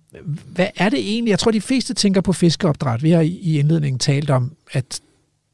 hvad 0.47 0.69
er 0.77 0.89
det 0.89 0.99
egentlig? 0.99 1.31
Jeg 1.31 1.39
tror, 1.39 1.51
de 1.51 1.61
fleste 1.61 1.95
tænker 1.95 2.21
på 2.21 2.33
fiskeopdræt. 2.33 3.03
Vi 3.03 3.11
har 3.11 3.21
i 3.21 3.59
indledningen 3.59 3.99
talt 3.99 4.31
om, 4.31 4.53
at 4.73 5.01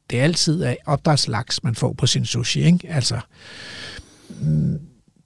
det 0.09 0.17
altid 0.17 0.63
er 0.63 0.75
opdrætslaks, 0.85 1.63
man 1.63 1.75
får 1.75 1.93
på 1.93 2.07
sin 2.07 2.25
sushi. 2.25 2.63
Ikke? 2.63 2.79
Altså, 2.89 3.19
mm, 4.41 4.79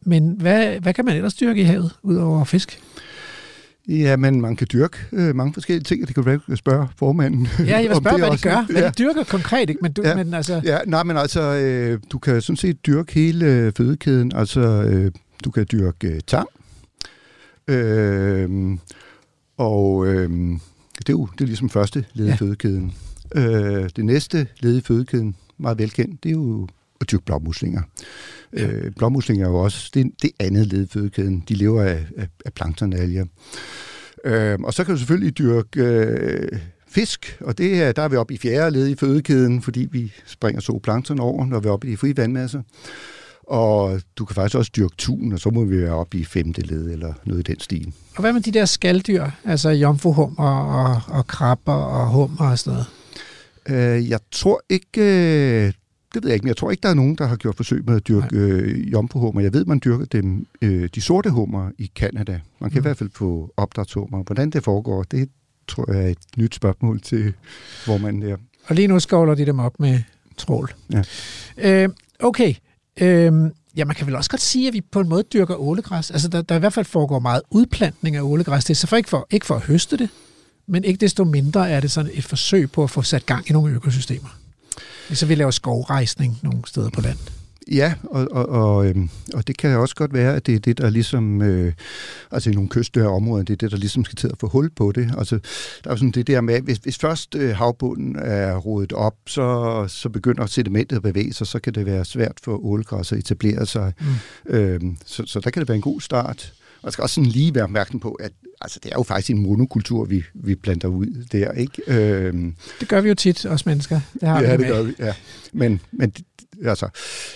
men 0.05 0.35
hvad, 0.39 0.79
hvad 0.79 0.93
kan 0.93 1.05
man 1.05 1.15
ellers 1.15 1.33
dyrke 1.33 1.62
i 1.62 1.63
havet, 1.63 1.91
udover 2.03 2.43
fisk? 2.43 2.79
Ja, 3.88 4.15
men 4.17 4.41
man 4.41 4.55
kan 4.55 4.67
dyrke 4.74 4.97
øh, 5.12 5.35
mange 5.35 5.53
forskellige 5.53 5.83
ting, 5.83 6.07
det 6.07 6.15
kan 6.15 6.39
du 6.47 6.55
spørge 6.55 6.88
formanden. 6.97 7.47
Ja, 7.59 7.63
jeg 7.79 7.89
vil 7.89 7.97
spørge, 8.03 8.17
hvad 8.17 8.31
de 8.31 8.41
gør. 8.41 8.65
Hvad 8.71 8.81
ja. 8.81 8.88
de 8.89 8.93
dyrker 9.03 9.24
konkret, 9.24 9.69
ikke? 9.69 9.79
Men, 9.81 9.93
du, 9.93 10.01
Ja. 10.05 10.15
men 10.15 10.33
altså... 10.33 10.62
Ja, 10.63 10.77
nej, 10.88 11.03
men 11.03 11.17
altså, 11.17 11.41
øh, 11.41 12.00
du 12.12 12.19
kan 12.19 12.41
sådan 12.41 12.57
set 12.57 12.85
dyrke 12.85 13.13
hele 13.13 13.45
øh, 13.45 13.74
fødekæden. 13.77 14.31
Altså, 14.35 14.62
øh, 14.62 15.12
du 15.43 15.51
kan 15.51 15.65
dyrke 15.71 16.07
øh, 16.07 16.19
tang. 16.27 16.47
Øh, 17.67 18.77
og 19.57 20.07
øh, 20.07 20.29
det 20.97 21.09
er 21.09 21.13
jo 21.13 21.27
det 21.38 21.41
er 21.41 21.45
ligesom 21.45 21.69
første 21.69 22.05
led 22.13 22.25
i 22.25 22.29
Ja. 22.29 22.35
fødekæden. 22.35 22.93
Øh, 23.35 23.89
det 23.95 24.05
næste 24.05 24.47
led 24.59 24.77
i 24.77 24.81
fødekæden, 24.81 25.35
meget 25.57 25.79
velkendt, 25.79 26.24
det 26.24 26.29
er 26.29 26.33
jo 26.33 26.67
at 27.01 27.12
dyrke 27.12 27.25
blåmuslinger. 27.25 27.81
Øh, 28.53 28.91
blåmuslinger 28.97 29.45
er 29.45 29.49
jo 29.49 29.55
også 29.55 29.91
det, 29.93 30.11
det 30.21 30.31
andet 30.39 30.67
led 30.67 30.83
i 30.83 30.87
fødekæden. 30.91 31.43
De 31.49 31.53
lever 31.53 31.81
af, 31.81 32.05
af, 32.17 32.27
af 32.45 32.53
planktonalger. 32.53 33.25
Øh, 34.25 34.59
og 34.63 34.73
så 34.73 34.83
kan 34.83 34.93
du 34.93 34.97
selvfølgelig 34.97 35.37
dyrke 35.37 35.83
øh, 35.83 36.59
fisk, 36.87 37.37
og 37.41 37.57
det 37.57 37.83
er, 37.83 37.91
der 37.91 38.01
er 38.01 38.07
vi 38.07 38.15
oppe 38.15 38.33
i 38.33 38.37
fjerde 38.37 38.71
led 38.71 38.87
i 38.87 38.95
fødekæden, 38.95 39.61
fordi 39.61 39.87
vi 39.91 40.11
springer 40.25 40.61
zooplankton 40.61 41.19
over, 41.19 41.45
når 41.45 41.59
vi 41.59 41.67
er 41.67 41.71
oppe 41.71 41.87
i 41.87 41.91
de 41.91 41.97
frie 41.97 42.17
vandmasser. 42.17 42.61
Og 43.47 44.01
du 44.17 44.25
kan 44.25 44.35
faktisk 44.35 44.57
også 44.57 44.71
dyrke 44.75 44.95
tun, 44.97 45.33
og 45.33 45.39
så 45.39 45.49
må 45.49 45.65
vi 45.65 45.81
være 45.81 45.93
oppe 45.93 46.17
i 46.17 46.25
femte 46.25 46.61
led, 46.61 46.91
eller 46.91 47.13
noget 47.25 47.39
i 47.49 47.51
den 47.51 47.59
stil. 47.59 47.93
Og 48.15 48.21
hvad 48.21 48.33
med 48.33 48.41
de 48.41 48.51
der 48.51 48.65
skalddyr? 48.65 49.25
Altså 49.43 49.69
jomfruhummer 49.69 50.49
og, 50.49 51.01
og 51.07 51.27
krabber 51.27 51.73
og 51.73 52.09
hummer 52.09 52.49
og 52.51 52.59
sådan 52.59 52.73
noget? 52.73 53.97
Øh, 53.97 54.09
jeg 54.09 54.19
tror 54.31 54.61
ikke, 54.69 55.01
øh, 55.01 55.73
det 56.15 56.24
ved 56.24 56.29
jeg 56.29 56.34
ikke, 56.36 56.43
men 56.43 56.48
jeg 56.48 56.57
tror 56.57 56.72
ikke, 56.72 56.81
der 56.81 56.89
er 56.89 56.93
nogen, 56.93 57.15
der 57.15 57.25
har 57.27 57.36
gjort 57.36 57.55
forsøg 57.55 57.84
med 57.86 57.95
at 57.95 58.07
dyrke 58.07 58.27
øh, 58.38 58.91
jomfruhummer. 58.91 59.41
Jeg 59.41 59.53
ved, 59.53 59.65
man 59.65 59.81
dyrker 59.86 60.05
dem, 60.05 60.48
øh, 60.62 60.89
de 60.95 61.01
sorte 61.01 61.29
hummer 61.29 61.72
i 61.77 61.91
Kanada. 61.95 62.39
Man 62.60 62.69
kan 62.69 62.77
Mm. 62.77 62.81
i 62.81 62.81
hvert 62.81 62.98
fald 62.98 63.10
få 63.13 63.53
opdrætshummer. 63.57 64.24
Hvordan 64.24 64.50
det 64.50 64.63
foregår, 64.63 65.03
det 65.03 65.29
tror 65.67 65.91
jeg 65.93 66.03
er 66.03 66.07
et 66.07 66.17
nyt 66.38 66.55
spørgsmål 66.55 67.01
til, 67.01 67.34
hvor 67.86 67.98
man 67.98 68.22
der. 68.22 68.38
Og 68.67 68.75
lige 68.75 68.88
nu 68.88 69.00
skovler 69.00 69.36
de 69.36 69.45
dem 69.45 69.60
op 69.60 69.79
med 69.79 70.00
trål. 70.38 70.74
Ja. 70.91 71.03
Øh, 71.57 71.89
okay. 72.19 72.53
Øh, 73.01 73.34
ja, 73.77 73.86
man 73.86 73.95
kan 73.95 74.07
vel 74.07 74.15
også 74.15 74.29
godt 74.29 74.41
sige, 74.41 74.67
at 74.67 74.74
vi 74.74 74.81
på 74.81 75.00
en 75.00 75.10
måde 75.10 75.24
dyrker 75.34 75.55
ålegræs. 75.62 76.12
Altså, 76.12 76.27
der, 76.27 76.41
der 76.41 76.55
i 76.55 76.60
hvert 76.60 76.74
fald 76.74 76.86
foregår 76.86 77.19
meget 77.19 77.41
udplantning 77.51 78.15
af 78.15 78.22
ålegræs. 78.22 78.65
Det 78.65 78.69
er 78.74 78.75
så 78.75 78.88
for 78.88 78.95
ikke, 78.98 79.10
for 79.10 79.27
ikke 79.31 79.45
for 79.45 79.55
at 79.55 79.62
høste 79.62 79.98
det, 79.98 80.10
men 80.67 80.84
ikke 80.84 80.98
desto 81.01 81.24
mindre 81.24 81.69
er 81.69 81.79
det 81.79 81.91
sådan 81.91 82.12
et 82.13 82.24
forsøg 82.24 82.72
på 82.72 82.84
at 82.84 82.89
få 82.89 83.01
sat 83.01 83.25
gang 83.25 83.50
i 83.50 83.53
nogle 83.53 83.74
økosystemer. 83.74 84.29
Så 85.13 85.25
vi 85.25 85.35
laver 85.35 85.51
skovrejsning 85.51 86.39
nogle 86.43 86.62
steder 86.65 86.89
på 86.89 87.01
land. 87.01 87.17
Ja, 87.71 87.93
og, 88.03 88.27
og, 88.31 88.50
og, 88.50 88.88
øhm, 88.88 89.09
og 89.33 89.47
det 89.47 89.57
kan 89.57 89.77
også 89.77 89.95
godt 89.95 90.13
være, 90.13 90.35
at 90.35 90.45
det 90.45 90.55
er 90.55 90.59
det, 90.59 90.77
der 90.77 90.89
ligesom, 90.89 91.41
øh, 91.41 91.74
altså 92.31 92.50
i 92.50 92.53
nogle 92.53 92.69
kystnære 92.69 93.07
områder, 93.07 93.43
det 93.43 93.53
er 93.53 93.57
det, 93.57 93.71
der 93.71 93.77
ligesom 93.77 94.05
skal 94.05 94.15
til 94.15 94.27
at 94.27 94.38
få 94.39 94.47
hul 94.47 94.69
på 94.69 94.91
det. 94.91 95.13
Altså, 95.17 95.35
der 95.83 95.89
er 95.89 95.93
jo 95.93 95.97
sådan 95.97 96.12
det 96.12 96.27
der 96.27 96.41
med, 96.41 96.53
at 96.53 96.63
hvis, 96.63 96.77
hvis 96.77 96.97
først 96.97 97.35
øh, 97.35 97.55
havbunden 97.55 98.15
er 98.15 98.57
rodet 98.57 98.93
op, 98.93 99.15
så, 99.27 99.85
så 99.88 100.09
begynder 100.09 100.45
sedimentet 100.45 100.95
at 100.95 101.01
bevæge 101.01 101.33
sig, 101.33 101.47
så 101.47 101.59
kan 101.59 101.74
det 101.74 101.85
være 101.85 102.05
svært 102.05 102.38
for 102.43 102.65
ålegræs 102.65 103.12
at 103.12 103.17
etablere 103.17 103.65
sig. 103.65 103.93
Mm. 104.00 104.53
Øhm, 104.53 104.97
så, 105.05 105.24
så 105.25 105.39
der 105.39 105.50
kan 105.50 105.59
det 105.59 105.69
være 105.69 105.75
en 105.75 105.81
god 105.81 106.01
start. 106.01 106.53
Jeg 106.83 106.93
skal 106.93 107.01
også 107.01 107.15
sådan 107.15 107.29
lige 107.29 107.55
være 107.55 107.63
opmærksom 107.63 108.00
på, 108.00 108.12
at 108.12 108.31
altså, 108.62 108.79
det 108.83 108.91
er 108.91 108.95
jo 108.97 109.03
faktisk 109.03 109.29
en 109.29 109.43
monokultur, 109.43 110.05
vi, 110.05 110.24
vi 110.33 110.55
planter 110.55 110.88
ud 110.88 111.25
der, 111.32 111.51
ikke? 111.51 111.82
Øhm, 111.88 112.56
Det 112.80 112.88
gør 112.88 113.01
vi 113.01 113.10
jo 113.10 113.15
tit, 113.15 113.45
os 113.45 113.65
mennesker. 113.65 113.99
Det 114.19 114.30
har 114.30 114.41
ja, 114.41 114.45
vi 114.45 114.51
det 114.51 114.60
med. 114.60 114.67
gør 114.69 114.84
vi, 114.84 114.93
ja. 114.99 115.13
Men, 115.53 115.82
men 115.91 116.13
altså, 116.65 116.88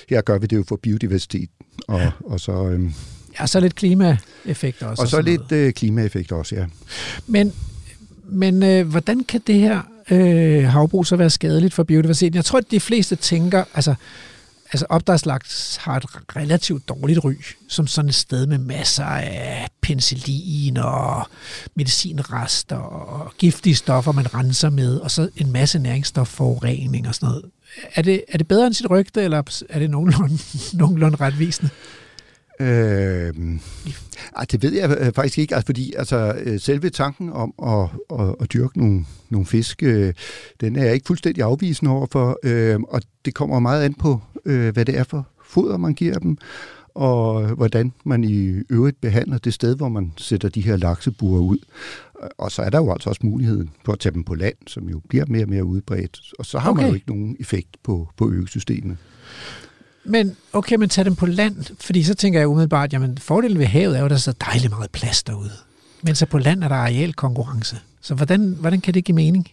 her 0.09 0.21
gør 0.21 0.37
vi 0.37 0.47
det 0.47 0.55
jo 0.55 0.63
for 0.67 0.75
biodiversitet, 0.75 1.49
og, 1.87 1.99
ja. 1.99 2.11
og 2.25 2.39
så, 2.39 2.51
øhm, 2.51 2.93
Ja, 3.39 3.47
så 3.47 3.59
lidt 3.59 3.75
klimaeffekter 3.75 4.87
også. 4.87 5.01
og 5.01 5.07
så 5.07 5.11
sådan 5.11 5.25
lidt 5.25 5.51
øh, 5.51 5.73
klimaeffekt 5.73 6.31
også, 6.31 6.55
ja. 6.55 6.65
Men, 7.27 7.53
men 8.25 8.63
øh, 8.63 8.87
hvordan 8.87 9.23
kan 9.23 9.41
det 9.47 9.55
her 9.55 9.81
øh, 10.11 10.63
havbrug 10.63 11.05
så 11.05 11.15
være 11.15 11.29
skadeligt 11.29 11.73
for 11.73 11.83
biodiversiteten? 11.83 12.35
Jeg 12.35 12.45
tror, 12.45 12.59
at 12.59 12.71
de 12.71 12.79
fleste 12.79 13.15
tænker, 13.15 13.63
altså, 13.73 13.95
altså 14.71 14.85
opdrætslaks 14.89 15.75
har 15.75 15.97
et 15.97 16.05
relativt 16.35 16.89
dårligt 16.89 17.23
ry, 17.23 17.33
som 17.67 17.87
sådan 17.87 18.09
et 18.09 18.15
sted 18.15 18.47
med 18.47 18.57
masser 18.57 19.05
af 19.05 19.67
penicillin 19.81 20.77
og 20.77 21.27
medicinrester 21.75 22.75
og 22.75 23.33
giftige 23.37 23.75
stoffer, 23.75 24.11
man 24.11 24.33
renser 24.33 24.69
med, 24.69 24.97
og 24.97 25.11
så 25.11 25.29
en 25.35 25.51
masse 25.51 25.79
næringsstofforurening 25.79 27.07
og 27.07 27.15
sådan 27.15 27.29
noget. 27.29 27.45
Er 27.95 28.01
det, 28.01 28.23
er 28.27 28.37
det 28.37 28.47
bedre 28.47 28.67
end 28.67 28.73
sit 28.73 28.89
rygte, 28.89 29.23
eller 29.23 29.63
er 29.69 29.79
det 29.79 29.89
nogenlunde, 29.89 30.39
nogenlunde 30.73 31.17
retvisende? 31.17 31.69
Øh, 32.61 33.33
ej, 34.37 34.45
det 34.51 34.61
ved 34.61 34.73
jeg 34.73 34.97
øh, 34.99 35.13
faktisk 35.13 35.37
ikke, 35.37 35.55
altså, 35.55 35.65
fordi 35.65 35.93
altså, 35.97 36.35
øh, 36.43 36.59
selve 36.59 36.89
tanken 36.89 37.29
om 37.29 37.53
at, 37.63 37.89
at, 38.19 38.35
at 38.39 38.53
dyrke 38.53 38.79
nogle, 38.79 39.05
nogle 39.29 39.45
fisk, 39.45 39.83
øh, 39.83 40.13
den 40.61 40.75
er 40.75 40.83
jeg 40.83 40.93
ikke 40.93 41.07
fuldstændig 41.07 41.43
afvisende 41.43 41.91
overfor, 41.91 42.39
øh, 42.43 42.79
og 42.79 43.01
det 43.25 43.33
kommer 43.33 43.59
meget 43.59 43.83
an 43.83 43.93
på, 43.93 44.21
øh, 44.45 44.73
hvad 44.73 44.85
det 44.85 44.97
er 44.97 45.03
for 45.03 45.27
foder, 45.45 45.77
man 45.77 45.93
giver 45.93 46.19
dem, 46.19 46.37
og 46.93 47.47
hvordan 47.47 47.93
man 48.03 48.23
i 48.23 48.61
øvrigt 48.69 49.01
behandler 49.01 49.37
det 49.37 49.53
sted, 49.53 49.75
hvor 49.75 49.89
man 49.89 50.13
sætter 50.17 50.49
de 50.49 50.61
her 50.61 50.77
laksebuer 50.77 51.39
ud. 51.39 51.57
Og 52.37 52.51
så 52.51 52.61
er 52.61 52.69
der 52.69 52.77
jo 52.77 52.91
altså 52.91 53.09
også 53.09 53.21
muligheden 53.23 53.69
for 53.85 53.93
at 53.93 53.99
tage 53.99 54.13
dem 54.13 54.23
på 54.23 54.35
land, 54.35 54.55
som 54.67 54.89
jo 54.89 55.01
bliver 55.09 55.25
mere 55.27 55.43
og 55.43 55.49
mere 55.49 55.63
udbredt, 55.63 56.19
og 56.39 56.45
så 56.45 56.59
har 56.59 56.69
okay. 56.69 56.81
man 56.81 56.89
jo 56.89 56.95
ikke 56.95 57.09
nogen 57.09 57.37
effekt 57.39 57.69
på, 57.83 58.09
på 58.17 58.31
økosystemet. 58.31 58.97
Men 60.03 60.35
okay, 60.53 60.75
men 60.75 60.89
tag 60.89 61.05
dem 61.05 61.15
på 61.15 61.25
land, 61.25 61.55
fordi 61.79 62.03
så 62.03 62.13
tænker 62.13 62.39
jeg 62.39 62.47
umiddelbart, 62.47 62.93
jamen 62.93 63.17
fordelen 63.17 63.59
ved 63.59 63.65
havet 63.65 63.95
er 63.95 63.99
jo, 63.99 64.05
at 64.05 64.09
der 64.09 64.15
er 64.15 64.19
så 64.19 64.33
dejligt 64.45 64.69
meget 64.69 64.91
plads 64.91 65.23
derude. 65.23 65.51
Men 66.01 66.15
så 66.15 66.25
på 66.25 66.37
land 66.37 66.63
er 66.63 66.67
der 66.67 66.75
arealkonkurrence. 66.75 67.77
Så 68.01 68.15
hvordan, 68.15 68.57
hvordan 68.59 68.81
kan 68.81 68.93
det 68.93 69.05
give 69.05 69.15
mening? 69.15 69.47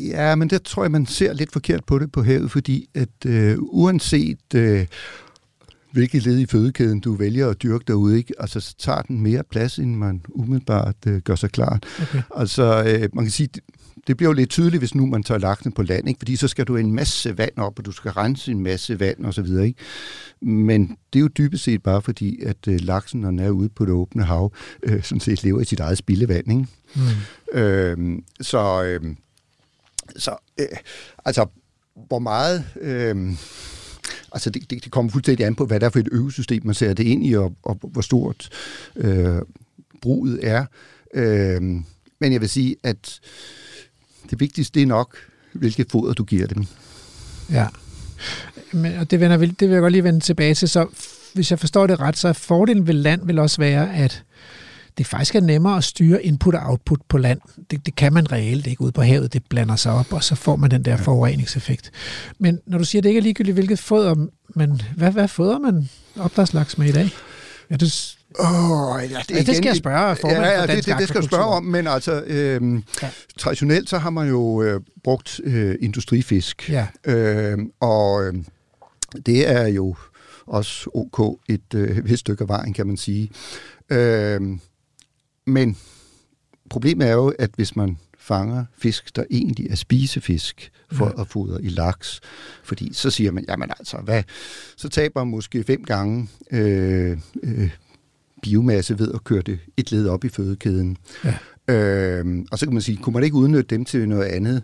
Ja, 0.00 0.34
men 0.34 0.50
der 0.50 0.58
tror 0.58 0.84
jeg, 0.84 0.90
man 0.90 1.06
ser 1.06 1.32
lidt 1.32 1.52
forkert 1.52 1.84
på 1.84 1.98
det 1.98 2.12
på 2.12 2.22
havet, 2.22 2.50
fordi 2.50 2.88
at 2.94 3.26
øh, 3.26 3.56
uanset 3.60 4.54
øh, 4.54 4.86
hvilket 5.92 6.26
led 6.26 6.38
i 6.38 6.46
fødekæden 6.46 7.00
du 7.00 7.14
vælger 7.14 7.48
at 7.48 7.62
dyrke 7.62 7.84
derude, 7.86 8.18
ikke? 8.18 8.34
Altså, 8.38 8.60
så 8.60 8.74
tager 8.78 9.02
den 9.02 9.20
mere 9.20 9.42
plads, 9.50 9.78
end 9.78 9.94
man 9.94 10.22
umiddelbart 10.28 10.96
øh, 11.06 11.18
gør 11.18 11.34
sig 11.34 11.50
klart. 11.50 11.86
Okay. 12.02 12.22
Altså, 12.36 12.84
øh, 12.86 13.08
man 13.12 13.24
kan 13.24 13.32
sige, 13.32 13.48
det, 14.06 14.16
bliver 14.16 14.30
jo 14.30 14.34
lidt 14.34 14.50
tydeligt, 14.50 14.80
hvis 14.80 14.94
nu 14.94 15.06
man 15.06 15.22
tager 15.22 15.38
laksen 15.38 15.72
på 15.72 15.82
land, 15.82 16.08
ikke? 16.08 16.18
fordi 16.18 16.36
så 16.36 16.48
skal 16.48 16.64
du 16.64 16.76
en 16.76 16.92
masse 16.92 17.38
vand 17.38 17.56
op, 17.56 17.78
og 17.78 17.84
du 17.84 17.92
skal 17.92 18.10
rense 18.10 18.50
en 18.50 18.62
masse 18.62 19.00
vand 19.00 19.24
og 19.24 19.34
så 19.34 19.42
videre, 19.42 19.66
ikke? 19.66 19.80
Men 20.40 20.96
det 21.12 21.18
er 21.18 21.20
jo 21.20 21.28
dybest 21.28 21.64
set 21.64 21.82
bare 21.82 22.02
fordi, 22.02 22.42
at 22.42 22.68
øh, 22.68 22.80
laksen, 22.80 23.20
når 23.20 23.30
den 23.30 23.38
er 23.38 23.50
ude 23.50 23.68
på 23.68 23.84
det 23.84 23.92
åbne 23.92 24.24
hav, 24.24 24.52
øh, 24.82 25.02
sådan 25.02 25.20
set 25.20 25.44
lever 25.44 25.60
i 25.60 25.64
sit 25.64 25.80
eget 25.80 25.98
spildevand, 25.98 26.50
ikke? 26.50 26.66
Mm. 26.94 27.58
Øhm, 27.58 28.24
så 28.40 28.84
øhm, 28.84 29.16
så 30.16 30.36
øh, 30.58 30.66
altså, 31.24 31.46
hvor 32.06 32.18
meget... 32.18 32.64
Øhm, 32.80 33.36
altså, 34.32 34.50
det, 34.50 34.70
det, 34.70 34.84
det 34.84 34.92
kommer 34.92 35.12
fuldstændig 35.12 35.46
an 35.46 35.54
på, 35.54 35.66
hvad 35.66 35.80
det 35.80 35.86
er 35.86 35.90
for 35.90 35.98
et 35.98 36.08
økosystem, 36.12 36.62
man 36.66 36.74
ser 36.74 36.94
det 36.94 37.04
ind 37.04 37.26
i, 37.26 37.32
og, 37.32 37.54
og 37.62 37.78
hvor 37.82 38.00
stort 38.00 38.48
øh, 38.96 39.42
bruget 40.02 40.38
er. 40.42 40.66
Øhm, 41.14 41.84
men 42.20 42.32
jeg 42.32 42.40
vil 42.40 42.48
sige, 42.48 42.76
at 42.82 43.20
det 44.30 44.40
vigtigste 44.40 44.82
er 44.82 44.86
nok, 44.86 45.16
hvilket 45.52 45.86
foder 45.90 46.12
du 46.12 46.24
giver 46.24 46.46
dem. 46.46 46.66
Ja. 47.50 47.66
Men, 48.72 48.94
og 48.94 49.10
det, 49.10 49.20
vender, 49.20 49.36
det 49.36 49.60
vil 49.60 49.70
jeg 49.70 49.80
godt 49.80 49.92
lige 49.92 50.04
vende 50.04 50.20
tilbage 50.20 50.54
til. 50.54 50.68
Så 50.68 50.86
hvis 51.34 51.50
jeg 51.50 51.58
forstår 51.58 51.86
det 51.86 52.00
ret, 52.00 52.18
så 52.18 52.28
er 52.28 52.32
fordelen 52.32 52.86
ved 52.86 52.94
land 52.94 53.26
vil 53.26 53.38
også 53.38 53.58
være, 53.58 53.94
at 53.94 54.24
det 54.98 55.06
faktisk 55.06 55.34
er 55.34 55.40
nemmere 55.40 55.76
at 55.76 55.84
styre 55.84 56.24
input 56.24 56.54
og 56.54 56.60
output 56.62 57.00
på 57.08 57.18
land. 57.18 57.40
Det, 57.70 57.86
det 57.86 57.94
kan 57.94 58.12
man 58.12 58.32
reelt 58.32 58.66
ikke 58.66 58.82
ude 58.82 58.92
på 58.92 59.02
havet. 59.02 59.32
Det 59.32 59.42
blander 59.48 59.76
sig 59.76 59.92
op, 59.92 60.12
og 60.12 60.24
så 60.24 60.34
får 60.34 60.56
man 60.56 60.70
den 60.70 60.84
der 60.84 60.96
forureningseffekt. 60.96 61.90
Men 62.38 62.58
når 62.66 62.78
du 62.78 62.84
siger, 62.84 63.00
at 63.00 63.04
det 63.04 63.08
ikke 63.10 63.18
er 63.18 63.22
ligegyldigt, 63.22 63.54
hvilket 63.54 63.78
foder 63.78 64.26
man... 64.54 64.80
Hvad, 64.96 65.12
hvad 65.12 65.28
fodrer 65.28 65.58
man 65.58 65.88
opdrætslaks 66.16 66.78
med 66.78 66.88
i 66.88 66.92
dag? 66.92 67.10
Ja, 67.70 67.76
det, 67.76 68.16
Oh, 68.38 69.10
ja, 69.10 69.22
Ja, 69.30 69.42
det 69.42 69.56
skal 69.56 69.66
jeg 69.66 69.76
spørge 69.76 69.98
ja, 70.00 70.12
for 70.12 70.28
ja, 70.28 70.66
Dansk 70.66 70.76
det, 70.76 70.86
det, 70.86 70.98
det 70.98 71.08
skal 71.08 71.18
jeg 71.18 71.24
spørge 71.24 71.44
om, 71.44 71.64
men 71.64 71.86
altså, 71.86 72.22
øhm, 72.26 72.76
Ja. 72.76 72.82
ja. 73.02 73.10
traditionelt 73.38 73.88
så 73.90 73.98
har 73.98 74.10
man 74.10 74.28
jo 74.28 74.62
øh, 74.62 74.80
brugt 75.04 75.40
øh, 75.44 75.76
industrifisk, 75.80 76.68
ja. 76.70 76.86
øh, 77.04 77.58
og 77.80 78.24
øh, 78.26 78.34
det 79.26 79.50
er 79.50 79.66
jo 79.66 79.94
også 80.46 80.90
ok 80.94 81.40
et 81.48 81.74
øh, 81.74 82.04
vist 82.08 82.20
stykke 82.20 82.42
af 82.42 82.48
vejen, 82.48 82.72
kan 82.72 82.86
man 82.86 82.96
sige. 82.96 83.30
Øh, 83.90 84.40
men 85.46 85.76
problemet 86.70 87.08
er 87.08 87.12
jo, 87.12 87.32
at 87.38 87.50
hvis 87.56 87.76
man 87.76 87.98
fanger 88.18 88.64
fisk, 88.78 89.16
der 89.16 89.24
egentlig 89.30 89.70
er 89.70 89.74
spisefisk, 89.76 90.72
for 90.92 91.04
Ja. 91.06 91.12
ja. 91.16 91.20
at 91.20 91.28
fodre 91.28 91.62
i 91.62 91.68
laks. 91.68 92.20
Fordi 92.64 92.94
så 92.94 93.10
siger 93.10 93.32
man, 93.32 93.44
jamen 93.48 93.70
altså, 93.78 93.96
hvad? 93.96 94.22
Så 94.76 94.88
taber 94.88 95.24
man 95.24 95.30
måske 95.30 95.64
fem 95.64 95.84
gange 95.84 96.28
øh, 96.50 97.18
øh, 97.42 97.70
biomasse 98.42 98.98
ved 98.98 99.12
at 99.14 99.24
køre 99.24 99.42
det 99.42 99.58
et 99.76 99.92
led 99.92 100.08
op 100.08 100.24
i 100.24 100.28
fødekæden. 100.28 100.96
Ja. 101.24 101.34
Øh, 101.74 102.24
og 102.52 102.58
så 102.58 102.66
kan 102.66 102.72
man 102.72 102.82
sige, 102.82 102.96
kunne 102.96 103.14
man 103.14 103.22
ikke 103.24 103.36
udnytte 103.36 103.76
dem 103.76 103.84
til 103.84 104.08
noget 104.08 104.24
andet? 104.24 104.62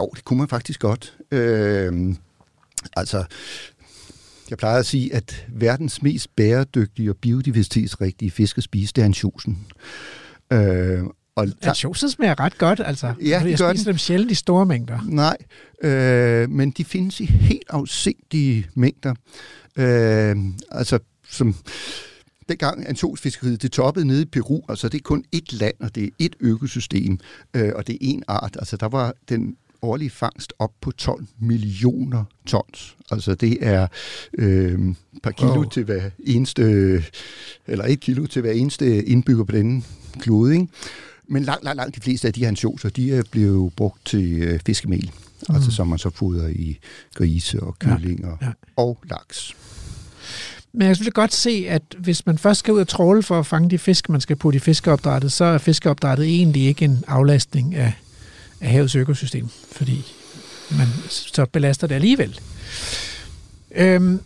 Jo, 0.00 0.10
det 0.16 0.24
kunne 0.24 0.38
man 0.38 0.48
faktisk 0.48 0.80
godt. 0.80 1.16
Øh, 1.30 2.14
altså, 2.96 3.24
jeg 4.50 4.58
plejer 4.58 4.78
at 4.78 4.86
sige, 4.86 5.14
at 5.14 5.46
verdens 5.48 6.02
mest 6.02 6.36
bæredygtige 6.36 7.10
og 7.10 7.16
biodiversitetsrigtige 7.16 8.30
fisk 8.30 8.58
at 8.58 8.64
spise, 8.64 8.92
det 8.96 9.02
er 9.02 9.06
ansjosen. 9.06 9.66
Øh, 10.52 11.02
og 11.34 11.48
Ansjosen 11.62 12.10
smager 12.10 12.40
ret 12.40 12.58
godt, 12.58 12.80
altså. 12.84 13.06
Ja, 13.06 13.12
det 13.22 13.30
jeg 13.30 13.40
gør 13.58 13.72
spiser 13.72 13.72
den. 13.72 13.84
dem 13.86 13.98
sjældent 13.98 14.30
i 14.30 14.34
store 14.34 14.66
mængder. 14.66 14.98
Nej, 15.06 15.36
øh, 15.84 16.50
men 16.50 16.70
de 16.70 16.84
findes 16.84 17.20
i 17.20 17.24
helt 17.24 17.62
afsindige 17.68 18.66
mængder. 18.74 19.14
Øh, 19.76 20.36
altså, 20.70 20.98
som 21.30 21.54
dengang 22.50 22.88
ansjosfiskeriet, 22.88 23.62
det 23.62 23.72
toppede 23.72 24.06
nede 24.06 24.22
i 24.22 24.24
Peru, 24.24 24.60
altså 24.68 24.88
det 24.88 24.98
er 24.98 25.02
kun 25.02 25.24
ét 25.36 25.56
land, 25.58 25.74
og 25.80 25.94
det 25.94 26.04
er 26.04 26.08
ét 26.22 26.36
økosystem, 26.40 27.18
øh, 27.54 27.72
og 27.74 27.86
det 27.86 27.94
er 27.94 28.14
én 28.14 28.20
art. 28.28 28.56
Altså 28.58 28.76
der 28.76 28.88
var 28.88 29.14
den 29.28 29.56
årlige 29.82 30.10
fangst 30.10 30.52
op 30.58 30.72
på 30.80 30.90
12 30.90 31.26
millioner 31.38 32.24
tons. 32.46 32.96
Altså 33.10 33.34
det 33.34 33.58
er 33.60 33.86
øh, 34.38 34.78
par 35.22 35.30
kilo 35.30 35.54
wow. 35.54 35.64
til 35.64 35.84
hver 35.84 36.10
eneste, 36.18 36.62
eller 37.66 37.84
et 37.84 38.00
kilo 38.00 38.26
til 38.26 38.42
hver 38.42 38.52
eneste 38.52 39.04
indbygger 39.04 39.44
på 39.44 39.52
denne 39.52 39.82
klode. 40.18 40.52
Ikke? 40.52 40.68
Men 41.28 41.42
langt, 41.42 41.64
langt, 41.64 41.76
langt 41.76 41.96
de 41.96 42.00
fleste 42.00 42.28
af 42.28 42.34
de 42.34 42.40
her 42.40 42.48
ansjoser, 42.48 42.88
de 42.88 43.14
er 43.14 43.22
blevet 43.30 43.72
brugt 43.72 44.06
til 44.06 44.42
øh, 44.42 44.60
fiskemel. 44.66 45.10
Mm. 45.48 45.54
Altså 45.54 45.70
som 45.70 45.88
man 45.88 45.98
så 45.98 46.10
fodrer 46.10 46.48
i 46.48 46.78
grise 47.14 47.60
og 47.60 47.78
kyllinger 47.78 48.36
ja, 48.40 48.46
ja. 48.46 48.52
og 48.76 48.98
laks. 49.10 49.56
Men 50.72 50.82
jeg 50.82 50.88
kan 50.88 50.94
selvfølgelig 50.94 51.14
godt 51.14 51.32
se, 51.32 51.66
at 51.68 51.82
hvis 51.98 52.26
man 52.26 52.38
først 52.38 52.58
skal 52.58 52.74
ud 52.74 52.80
og 52.80 52.88
tråle 52.88 53.22
for 53.22 53.38
at 53.38 53.46
fange 53.46 53.70
de 53.70 53.78
fisk, 53.78 54.08
man 54.08 54.20
skal 54.20 54.36
putte 54.36 54.56
i 54.56 54.60
fiskeopdrættet, 54.60 55.32
så 55.32 55.44
er 55.44 55.58
fiskeopdrættet 55.58 56.26
egentlig 56.26 56.66
ikke 56.66 56.84
en 56.84 57.04
aflastning 57.06 57.74
af, 57.74 57.92
af 58.60 58.70
havets 58.70 58.94
økosystem, 58.94 59.48
fordi 59.72 60.04
man 60.78 60.86
så 61.08 61.46
belaster 61.52 61.86
det 61.86 61.94
alligevel. 61.94 62.40
Øhm, 63.74 64.20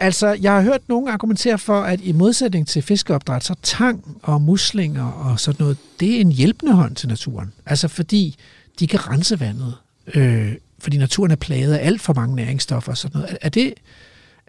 altså, 0.00 0.26
jeg 0.26 0.52
har 0.52 0.62
hørt 0.62 0.88
nogen 0.88 1.08
argumentere 1.08 1.58
for, 1.58 1.82
at 1.82 2.00
i 2.02 2.12
modsætning 2.12 2.68
til 2.68 2.82
fiskeopdræt, 2.82 3.44
så 3.44 3.54
tang 3.62 4.18
og 4.22 4.42
muslinger 4.42 5.04
og 5.04 5.40
sådan 5.40 5.56
noget, 5.62 5.76
det 6.00 6.16
er 6.16 6.20
en 6.20 6.32
hjælpende 6.32 6.72
hånd 6.72 6.96
til 6.96 7.08
naturen. 7.08 7.52
Altså 7.66 7.88
fordi 7.88 8.36
de 8.78 8.86
kan 8.86 9.08
rense 9.08 9.40
vandet, 9.40 9.74
øh, 10.14 10.52
fordi 10.78 10.98
naturen 10.98 11.30
er 11.30 11.36
plaget 11.36 11.74
af 11.74 11.86
alt 11.86 12.00
for 12.00 12.12
mange 12.12 12.36
næringsstoffer 12.36 12.92
og 12.92 12.98
sådan 12.98 13.20
noget. 13.20 13.32
Er, 13.32 13.36
er 13.42 13.48
det 13.48 13.74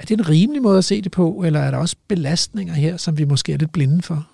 er 0.03 0.05
det 0.05 0.19
en 0.19 0.29
rimelig 0.29 0.61
måde 0.61 0.77
at 0.77 0.85
se 0.85 1.01
det 1.01 1.11
på, 1.11 1.43
eller 1.45 1.59
er 1.59 1.71
der 1.71 1.77
også 1.77 1.95
belastninger 2.07 2.73
her, 2.73 2.97
som 2.97 3.17
vi 3.17 3.23
måske 3.23 3.53
er 3.53 3.57
lidt 3.57 3.71
blinde 3.71 4.01
for? 4.01 4.27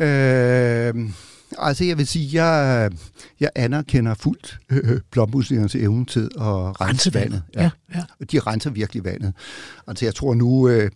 Øh, 0.00 1.10
altså 1.58 1.84
jeg 1.84 1.98
vil 1.98 2.06
sige, 2.06 2.44
jeg, 2.44 2.90
jeg 3.40 3.50
anerkender 3.54 4.14
fuldt 4.14 4.58
øh, 4.70 5.00
blommuslingernes 5.10 5.74
evne 5.74 6.06
til 6.06 6.30
at 6.36 6.40
rense, 6.40 6.80
rense 6.80 7.14
vandet. 7.14 7.42
Ja. 7.54 7.62
Ja, 7.62 7.70
ja. 7.94 8.02
Og 8.20 8.32
de 8.32 8.38
renser 8.38 8.70
virkelig 8.70 9.04
vandet. 9.04 9.32
Altså 9.86 10.04
jeg 10.04 10.14
tror 10.14 10.34
nu, 10.34 10.68
øh, 10.68 10.90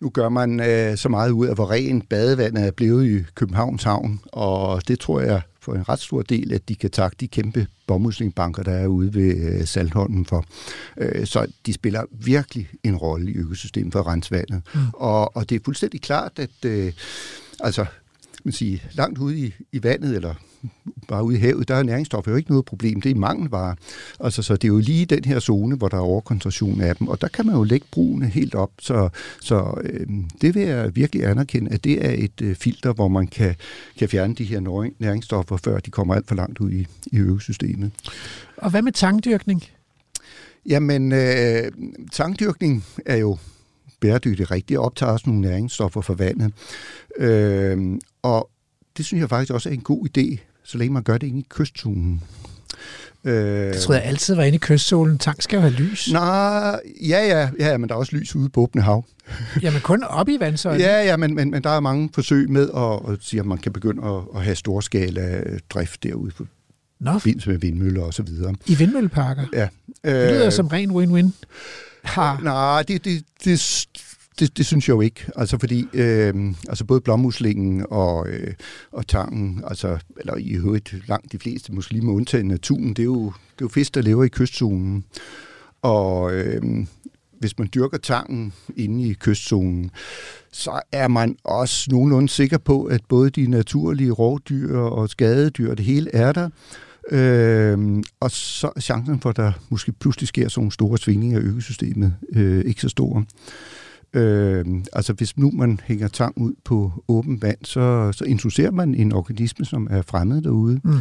nu 0.00 0.08
gør 0.08 0.28
man 0.28 0.60
øh, 0.60 0.96
så 0.96 1.08
meget 1.08 1.30
ud 1.30 1.46
af, 1.46 1.54
hvor 1.54 1.70
ren 1.70 2.02
badevandet 2.02 2.66
er 2.66 2.70
blevet 2.70 3.06
i 3.06 3.24
Københavns 3.34 3.82
Havn, 3.82 4.20
og 4.32 4.88
det 4.88 5.00
tror 5.00 5.20
jeg 5.20 5.40
for 5.64 5.74
en 5.74 5.88
ret 5.88 6.00
stor 6.00 6.22
del, 6.22 6.52
at 6.52 6.68
de 6.68 6.74
kan 6.74 6.90
takke 6.90 7.16
de 7.20 7.28
kæmpe 7.28 7.66
bommuslingbanker, 7.86 8.62
der 8.62 8.72
er 8.72 8.86
ude 8.86 9.14
ved 9.14 9.36
øh, 9.36 9.66
Saltholmen 9.66 10.26
for. 10.26 10.44
Øh, 10.96 11.26
så 11.26 11.46
de 11.66 11.72
spiller 11.72 12.02
virkelig 12.10 12.68
en 12.84 12.96
rolle 12.96 13.32
i 13.32 13.34
økosystemet 13.34 13.92
for 13.92 14.06
rensvandet. 14.06 14.62
Mm. 14.74 14.80
Og, 14.94 15.36
og 15.36 15.50
det 15.50 15.56
er 15.56 15.64
fuldstændig 15.64 16.00
klart, 16.00 16.32
at 16.36 16.64
øh, 16.64 16.92
altså, 17.60 17.86
man 18.44 18.52
sige, 18.52 18.82
langt 18.92 19.18
ude 19.18 19.38
i, 19.38 19.54
i 19.72 19.82
vandet, 19.82 20.16
eller 20.16 20.34
bare 21.08 21.24
ude 21.24 21.36
i 21.36 21.40
havet, 21.40 21.68
der 21.68 21.74
er 21.74 21.82
næringsstoffer 21.82 22.30
jo 22.30 22.36
ikke 22.36 22.50
noget 22.50 22.64
problem. 22.64 23.00
Det 23.00 23.10
er 23.10 23.14
mangelvare. 23.14 23.76
Altså, 24.20 24.42
så 24.42 24.52
det 24.56 24.64
er 24.64 24.68
jo 24.68 24.78
lige 24.78 25.06
den 25.06 25.24
her 25.24 25.40
zone, 25.40 25.76
hvor 25.76 25.88
der 25.88 25.96
er 25.96 26.00
overkoncentration 26.00 26.80
af 26.80 26.96
dem. 26.96 27.08
Og 27.08 27.20
der 27.20 27.28
kan 27.28 27.46
man 27.46 27.54
jo 27.54 27.62
lægge 27.62 27.86
brugene 27.90 28.26
helt 28.26 28.54
op. 28.54 28.70
Så, 28.78 29.08
så 29.40 29.80
øh, 29.84 30.06
det 30.40 30.54
vil 30.54 30.62
jeg 30.62 30.96
virkelig 30.96 31.26
anerkende, 31.26 31.72
at 31.72 31.84
det 31.84 32.06
er 32.06 32.10
et 32.18 32.40
øh, 32.42 32.56
filter, 32.56 32.92
hvor 32.92 33.08
man 33.08 33.26
kan, 33.26 33.54
kan 33.98 34.08
fjerne 34.08 34.34
de 34.34 34.44
her 34.44 34.90
næringsstoffer, 34.98 35.56
før 35.56 35.78
de 35.78 35.90
kommer 35.90 36.14
alt 36.14 36.28
for 36.28 36.34
langt 36.34 36.60
ud 36.60 36.70
i, 36.70 36.86
i 37.06 37.18
økosystemet. 37.18 37.92
Og 38.56 38.70
hvad 38.70 38.82
med 38.82 38.92
tangdyrkning? 38.92 39.62
Jamen, 40.66 41.12
øh, 41.12 41.72
tangdyrkning 42.12 42.84
er 43.06 43.16
jo 43.16 43.38
bæredygtigt 44.00 44.50
rigtigt, 44.50 44.78
og 44.78 44.84
optager 44.84 45.12
også 45.12 45.24
nogle 45.26 45.42
næringsstoffer 45.42 46.00
fra 46.00 46.14
vandet. 46.14 46.52
Øh, 47.16 47.98
og 48.22 48.50
det 48.96 49.04
synes 49.04 49.20
jeg 49.20 49.28
faktisk 49.28 49.52
også 49.52 49.68
er 49.68 49.72
en 49.72 49.80
god 49.80 50.06
idé, 50.08 50.38
så 50.64 50.78
længe 50.78 50.92
man 50.92 51.02
gør 51.02 51.18
det 51.18 51.26
inde 51.26 51.40
i 51.40 51.46
kystzonen. 51.48 52.22
Øh, 53.24 53.74
det 53.74 53.80
tror 53.80 53.94
jeg 53.94 54.02
altid 54.02 54.34
var 54.34 54.42
inde 54.42 54.56
i 54.56 54.58
kystzonen. 54.58 55.18
Tang 55.18 55.42
skal 55.42 55.60
have 55.60 55.72
lys. 55.72 56.12
Nej, 56.12 56.80
ja, 57.08 57.26
ja, 57.26 57.48
ja, 57.58 57.78
men 57.78 57.88
der 57.88 57.94
er 57.94 57.98
også 57.98 58.16
lys 58.16 58.36
ude 58.36 58.48
på 58.48 58.60
åbne 58.60 58.82
hav. 58.82 59.04
Jamen 59.62 59.80
kun 59.80 60.04
op 60.04 60.28
i 60.28 60.36
vandsøjlen? 60.40 60.80
Ja, 60.80 61.02
ja, 61.02 61.16
men, 61.16 61.34
men, 61.34 61.50
men 61.50 61.64
der 61.64 61.70
er 61.70 61.80
mange 61.80 62.10
forsøg 62.14 62.50
med 62.50 62.68
at, 62.76 63.12
at 63.12 63.18
sige, 63.22 63.40
at 63.40 63.46
man 63.46 63.58
kan 63.58 63.72
begynde 63.72 64.08
at, 64.08 64.22
at 64.36 64.44
have 64.44 64.56
storskala 64.56 65.44
drift 65.70 66.02
derude 66.02 66.30
på 66.30 66.46
Nå. 67.00 67.12
med 67.24 67.58
vindmøller 67.58 68.02
og 68.02 68.14
så 68.14 68.22
videre. 68.22 68.54
I 68.66 68.74
vindmølleparker? 68.74 69.44
Ja. 69.52 69.68
Det 70.04 70.32
lyder 70.32 70.46
øh, 70.46 70.52
som 70.52 70.66
ren 70.66 70.90
win-win. 70.90 71.46
Har. 72.02 72.40
Nej, 72.42 72.82
det, 72.82 73.04
det, 73.04 73.24
det, 73.44 73.86
det, 74.38 74.58
det 74.58 74.66
synes 74.66 74.88
jeg 74.88 74.94
jo 74.94 75.00
ikke. 75.00 75.26
Altså 75.36 75.58
fordi 75.58 75.86
øh, 75.92 76.54
altså 76.68 76.84
både 76.84 77.00
blommuslingen 77.00 77.86
og, 77.90 78.28
øh, 78.28 78.54
og 78.92 79.06
tangen, 79.06 79.64
altså, 79.66 79.98
eller 80.20 80.36
i 80.36 80.50
øvrigt 80.50 80.94
langt 81.08 81.32
de 81.32 81.38
fleste 81.38 81.72
muslimer 81.72 82.12
undtagen 82.12 82.48
naturen, 82.48 82.88
det 82.88 82.98
er, 82.98 83.04
jo, 83.04 83.24
det 83.24 83.60
er 83.60 83.64
jo 83.64 83.68
fisk, 83.68 83.94
der 83.94 84.02
lever 84.02 84.24
i 84.24 84.28
kystzonen. 84.28 85.04
Og 85.82 86.34
øh, 86.34 86.86
hvis 87.38 87.58
man 87.58 87.68
dyrker 87.74 87.98
tangen 87.98 88.52
inde 88.76 89.04
i 89.04 89.12
kystzonen, 89.12 89.90
så 90.52 90.80
er 90.92 91.08
man 91.08 91.36
også 91.44 91.90
nogenlunde 91.90 92.28
sikker 92.28 92.58
på, 92.58 92.84
at 92.84 93.00
både 93.08 93.30
de 93.30 93.46
naturlige 93.46 94.10
rovdyr 94.10 94.78
og 94.78 95.08
skadedyr, 95.08 95.74
det 95.74 95.84
hele 95.84 96.14
er 96.14 96.32
der. 96.32 96.48
Øh, 97.10 98.02
og 98.20 98.30
så 98.30 98.72
er 98.76 98.80
chancen 98.80 99.20
for, 99.20 99.30
at 99.30 99.36
der 99.36 99.52
måske 99.68 99.92
pludselig 99.92 100.28
sker 100.28 100.48
sådan 100.48 100.60
nogle 100.60 100.72
store 100.72 100.98
svingninger 100.98 101.40
i 101.40 101.42
økosystemet, 101.42 102.14
øh, 102.32 102.64
ikke 102.64 102.80
så 102.80 102.88
store. 102.88 103.24
Øh, 104.14 104.64
altså 104.92 105.12
hvis 105.12 105.36
nu 105.36 105.50
man 105.50 105.80
hænger 105.84 106.08
tang 106.08 106.38
ud 106.38 106.52
på 106.64 106.92
åben 107.08 107.42
vand, 107.42 107.58
så, 107.64 108.12
så 108.12 108.24
introducerer 108.24 108.70
man 108.70 108.94
en 108.94 109.12
organisme, 109.12 109.64
som 109.64 109.88
er 109.90 110.02
fremmed 110.02 110.42
derude. 110.42 110.80
Mm. 110.84 111.00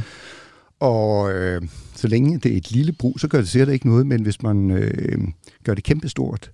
Og 0.80 1.34
øh, 1.34 1.62
så 1.96 2.08
længe 2.08 2.40
det 2.40 2.54
er 2.54 2.58
et 2.58 2.72
lille 2.72 2.92
brug, 2.92 3.20
så 3.20 3.28
gør 3.28 3.38
det 3.38 3.50
sikkert 3.50 3.70
ikke 3.70 3.88
noget, 3.88 4.08
men 4.08 4.22
hvis 4.22 4.42
man 4.42 4.72
øh, 4.72 5.18
gør 5.64 5.74
det 5.74 5.84
kæmpestort, 5.84 6.52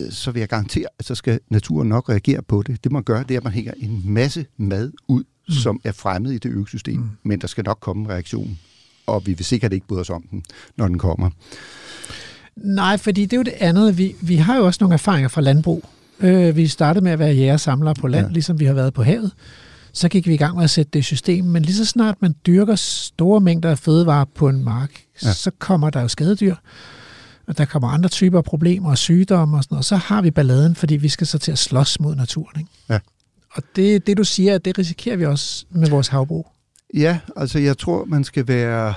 øh, 0.00 0.10
så 0.10 0.30
vil 0.30 0.40
jeg 0.40 0.48
garantere, 0.48 0.86
at 0.98 1.04
så 1.04 1.14
skal 1.14 1.40
naturen 1.48 1.88
nok 1.88 2.08
reagere 2.08 2.42
på 2.42 2.62
det. 2.62 2.84
Det 2.84 2.92
man 2.92 3.02
gør, 3.02 3.22
det 3.22 3.34
er, 3.34 3.38
at 3.38 3.44
man 3.44 3.52
hænger 3.52 3.72
en 3.76 4.02
masse 4.04 4.46
mad 4.56 4.92
ud, 5.08 5.24
mm. 5.48 5.54
som 5.54 5.80
er 5.84 5.92
fremmed 5.92 6.32
i 6.32 6.38
det 6.38 6.50
økosystem, 6.50 7.00
mm. 7.00 7.08
men 7.22 7.40
der 7.40 7.46
skal 7.46 7.64
nok 7.64 7.78
komme 7.80 8.02
en 8.02 8.08
reaktion. 8.08 8.58
Og 9.06 9.26
vi 9.26 9.32
vil 9.32 9.44
sikkert 9.44 9.72
ikke 9.72 9.86
bryde 9.86 10.00
os 10.00 10.10
om 10.10 10.22
den, 10.30 10.44
når 10.76 10.88
den 10.88 10.98
kommer. 10.98 11.30
Nej, 12.60 12.96
fordi 12.96 13.22
det 13.22 13.32
er 13.32 13.36
jo 13.36 13.42
det 13.42 13.54
andet. 13.60 13.98
Vi, 13.98 14.14
vi 14.20 14.36
har 14.36 14.56
jo 14.56 14.66
også 14.66 14.78
nogle 14.80 14.94
erfaringer 14.94 15.28
fra 15.28 15.40
landbrug. 15.40 15.84
Øh, 16.20 16.56
vi 16.56 16.66
startede 16.66 17.04
med 17.04 17.12
at 17.12 17.18
være 17.18 17.34
jægersamlere 17.34 17.94
på 17.94 18.08
land, 18.08 18.26
ja. 18.26 18.32
ligesom 18.32 18.60
vi 18.60 18.64
har 18.64 18.74
været 18.74 18.94
på 18.94 19.02
havet. 19.02 19.32
Så 19.92 20.08
gik 20.08 20.26
vi 20.26 20.34
i 20.34 20.36
gang 20.36 20.56
med 20.56 20.64
at 20.64 20.70
sætte 20.70 20.90
det 20.92 20.98
i 20.98 21.02
system, 21.02 21.44
men 21.44 21.62
lige 21.62 21.76
så 21.76 21.84
snart 21.84 22.22
man 22.22 22.34
dyrker 22.46 22.74
store 22.74 23.40
mængder 23.40 23.70
af 23.70 23.78
fødevarer 23.78 24.24
på 24.24 24.48
en 24.48 24.64
mark, 24.64 24.90
ja. 25.24 25.32
så 25.32 25.50
kommer 25.58 25.90
der 25.90 26.00
jo 26.00 26.08
skadedyr, 26.08 26.54
og 27.46 27.58
der 27.58 27.64
kommer 27.64 27.88
andre 27.88 28.08
typer 28.08 28.38
af 28.38 28.44
problemer 28.44 28.90
og 28.90 28.98
sygdomme 28.98 29.56
og 29.56 29.64
sådan 29.64 29.74
noget, 29.74 29.80
og 29.80 29.84
så 29.84 29.96
har 29.96 30.22
vi 30.22 30.30
balladen, 30.30 30.74
fordi 30.74 30.96
vi 30.96 31.08
skal 31.08 31.26
så 31.26 31.38
til 31.38 31.52
at 31.52 31.58
slås 31.58 32.00
mod 32.00 32.14
naturen. 32.14 32.60
Ikke? 32.60 32.70
Ja. 32.88 32.98
Og 33.52 33.62
det, 33.76 34.06
det 34.06 34.16
du 34.16 34.24
siger, 34.24 34.58
det 34.58 34.78
risikerer 34.78 35.16
vi 35.16 35.26
også 35.26 35.64
med 35.70 35.88
vores 35.88 36.08
havbrug. 36.08 36.46
Ja, 36.94 37.18
altså 37.36 37.58
jeg 37.58 37.78
tror, 37.78 38.04
man 38.04 38.24
skal 38.24 38.48
være, 38.48 38.94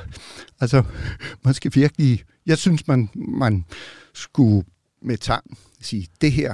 altså 0.61 0.83
man 1.45 1.53
skal 1.53 1.71
virkelig 1.75 2.23
jeg 2.45 2.57
synes, 2.57 2.87
man, 2.87 3.09
man 3.15 3.65
skulle 4.13 4.65
med 5.01 5.17
tang 5.17 5.57
sige, 5.81 6.07
det 6.21 6.31
her, 6.31 6.53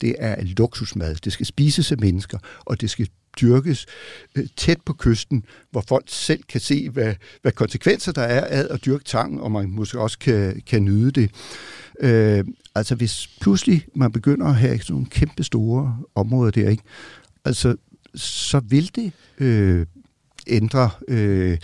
det 0.00 0.14
er 0.18 0.42
luksusmad. 0.58 1.14
Det 1.14 1.32
skal 1.32 1.46
spises 1.46 1.92
af 1.92 1.98
mennesker, 1.98 2.38
og 2.64 2.80
det 2.80 2.90
skal 2.90 3.08
dyrkes 3.40 3.86
øh, 4.34 4.46
tæt 4.56 4.80
på 4.86 4.92
kysten, 4.92 5.44
hvor 5.70 5.84
folk 5.88 6.04
selv 6.08 6.42
kan 6.42 6.60
se, 6.60 6.90
hvad, 6.90 7.14
hvad 7.42 7.52
konsekvenser 7.52 8.12
der 8.12 8.22
er 8.22 8.44
af 8.44 8.74
at 8.74 8.84
dyrke 8.84 9.04
tang, 9.04 9.40
og 9.40 9.52
man 9.52 9.70
måske 9.70 10.00
også 10.00 10.18
kan, 10.18 10.62
kan 10.66 10.84
nyde 10.84 11.10
det. 11.10 11.30
Øh, 12.00 12.44
altså 12.74 12.94
hvis 12.94 13.30
pludselig 13.40 13.86
man 13.94 14.12
begynder 14.12 14.46
at 14.46 14.54
have 14.54 14.78
sådan 14.78 14.92
nogle 14.94 15.06
kæmpe 15.06 15.44
store 15.44 15.98
områder 16.14 16.50
der, 16.50 16.68
ikke? 16.68 16.82
Altså, 17.44 17.76
så 18.14 18.60
vil 18.60 18.90
det 18.94 19.12
øh, 19.38 19.86
ændre 20.46 20.90
øh, 21.08 21.58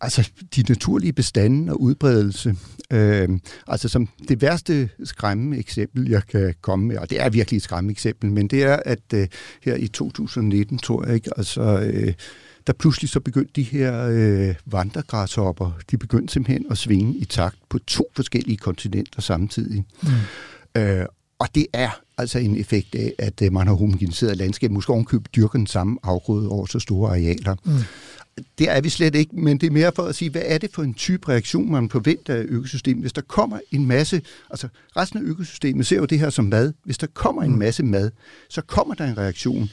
altså 0.00 0.30
de 0.56 0.62
naturlige 0.68 1.12
bestande 1.12 1.72
og 1.72 1.80
udbredelse. 1.80 2.56
Øh, 2.90 3.28
altså 3.66 3.88
som 3.88 4.08
det 4.28 4.42
værste 4.42 4.88
skræmmende 5.04 5.58
eksempel, 5.58 6.08
jeg 6.08 6.26
kan 6.26 6.54
komme 6.60 6.86
med, 6.86 6.96
og 6.98 7.10
det 7.10 7.20
er 7.20 7.30
virkelig 7.30 7.56
et 7.56 7.62
skræmmende 7.62 7.92
eksempel, 7.92 8.32
men 8.32 8.48
det 8.48 8.62
er, 8.62 8.76
at 8.84 9.12
øh, 9.14 9.28
her 9.62 9.74
i 9.74 9.88
2019, 9.88 10.78
tror 10.78 11.06
jeg 11.06 11.14
ikke, 11.14 11.30
altså... 11.36 11.80
Øh, 11.80 12.14
der 12.66 12.74
pludselig 12.74 13.10
så 13.10 13.20
begyndte 13.20 13.52
de 13.56 13.62
her 13.62 14.08
øh, 14.10 14.54
vandregræshopper, 14.66 15.78
de 15.90 15.98
begyndte 15.98 16.32
simpelthen 16.32 16.66
at 16.70 16.78
svinge 16.78 17.14
i 17.14 17.24
takt 17.24 17.56
på 17.68 17.78
to 17.78 18.04
forskellige 18.16 18.56
kontinenter 18.56 19.22
samtidig. 19.22 19.84
Mm. 20.02 20.80
Øh, 20.80 21.06
og 21.38 21.48
det 21.54 21.66
er 21.72 21.90
altså 22.18 22.38
en 22.38 22.56
effekt 22.56 22.94
af, 22.94 23.14
at 23.18 23.42
øh, 23.42 23.52
man 23.52 23.66
har 23.66 23.74
homogeniseret 23.74 24.36
landskabet, 24.36 24.74
måske 24.74 24.92
ovenkøbet 24.92 25.34
dyrker 25.36 25.58
den 25.58 25.66
samme 25.66 25.98
afgrøde 26.02 26.48
over 26.48 26.66
så 26.66 26.78
store 26.78 27.10
arealer. 27.10 27.54
Mm. 27.64 27.72
Det 28.58 28.70
er 28.70 28.80
vi 28.80 28.88
slet 28.88 29.14
ikke, 29.14 29.36
men 29.36 29.58
det 29.58 29.66
er 29.66 29.70
mere 29.70 29.92
for 29.94 30.02
at 30.02 30.14
sige, 30.14 30.30
hvad 30.30 30.42
er 30.44 30.58
det 30.58 30.70
for 30.74 30.82
en 30.82 30.94
type 30.94 31.28
reaktion, 31.28 31.72
man 31.72 31.90
forventer 31.90 32.34
af 32.34 32.44
økosystemet? 32.48 33.02
Hvis 33.02 33.12
der 33.12 33.22
kommer 33.22 33.58
en 33.70 33.86
masse, 33.86 34.22
altså 34.50 34.68
resten 34.96 35.18
af 35.18 35.22
økosystemet 35.22 35.86
ser 35.86 35.96
jo 35.96 36.04
det 36.04 36.18
her 36.18 36.30
som 36.30 36.44
mad. 36.44 36.72
Hvis 36.84 36.98
der 36.98 37.06
kommer 37.14 37.42
en 37.42 37.52
mm. 37.52 37.58
masse 37.58 37.82
mad, 37.82 38.10
så 38.48 38.62
kommer 38.62 38.94
der 38.94 39.04
en 39.04 39.18
reaktion. 39.18 39.70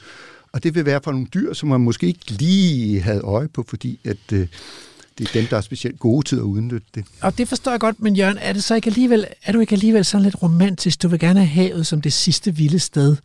Og 0.52 0.64
det 0.64 0.76
vil 0.76 0.86
være 0.86 1.02
for 1.04 1.12
nogle 1.12 1.28
dyr, 1.34 1.54
som 1.54 1.70
man 1.70 1.82
måske 1.82 2.08
ikke 2.08 2.32
lige 2.32 3.02
havde 3.02 3.22
øje 3.22 3.48
på, 3.48 3.66
fordi 3.68 4.00
at 4.04 4.34
øh, 4.34 4.48
det 5.18 5.28
er 5.28 5.34
dem, 5.34 5.46
der 5.46 5.58
er 5.58 5.62
specielt 5.62 6.00
gode 6.00 6.28
til 6.28 6.36
at 6.36 6.42
udnytte 6.42 6.88
det. 6.96 7.06
Og 7.22 7.38
det 7.38 7.48
forstår 7.48 7.72
jeg 7.72 7.80
godt, 7.80 8.02
men 8.02 8.16
Jørgen, 8.16 8.38
er, 8.38 8.54
det 8.54 8.64
så 8.64 8.76
ikke 8.76 8.88
alligevel, 8.88 9.26
er 9.44 9.52
du 9.52 9.60
ikke 9.60 9.74
alligevel 9.74 10.06
sådan 10.06 10.24
lidt 10.24 10.44
romantisk? 10.44 11.04
Du 11.04 11.08
vil 11.08 11.20
gerne 11.20 11.40
have 11.46 11.48
havet 11.70 11.88
som 11.88 12.02
det 12.02 12.14
sidste 12.14 12.56
vilde 12.56 12.80
sted. 12.80 13.16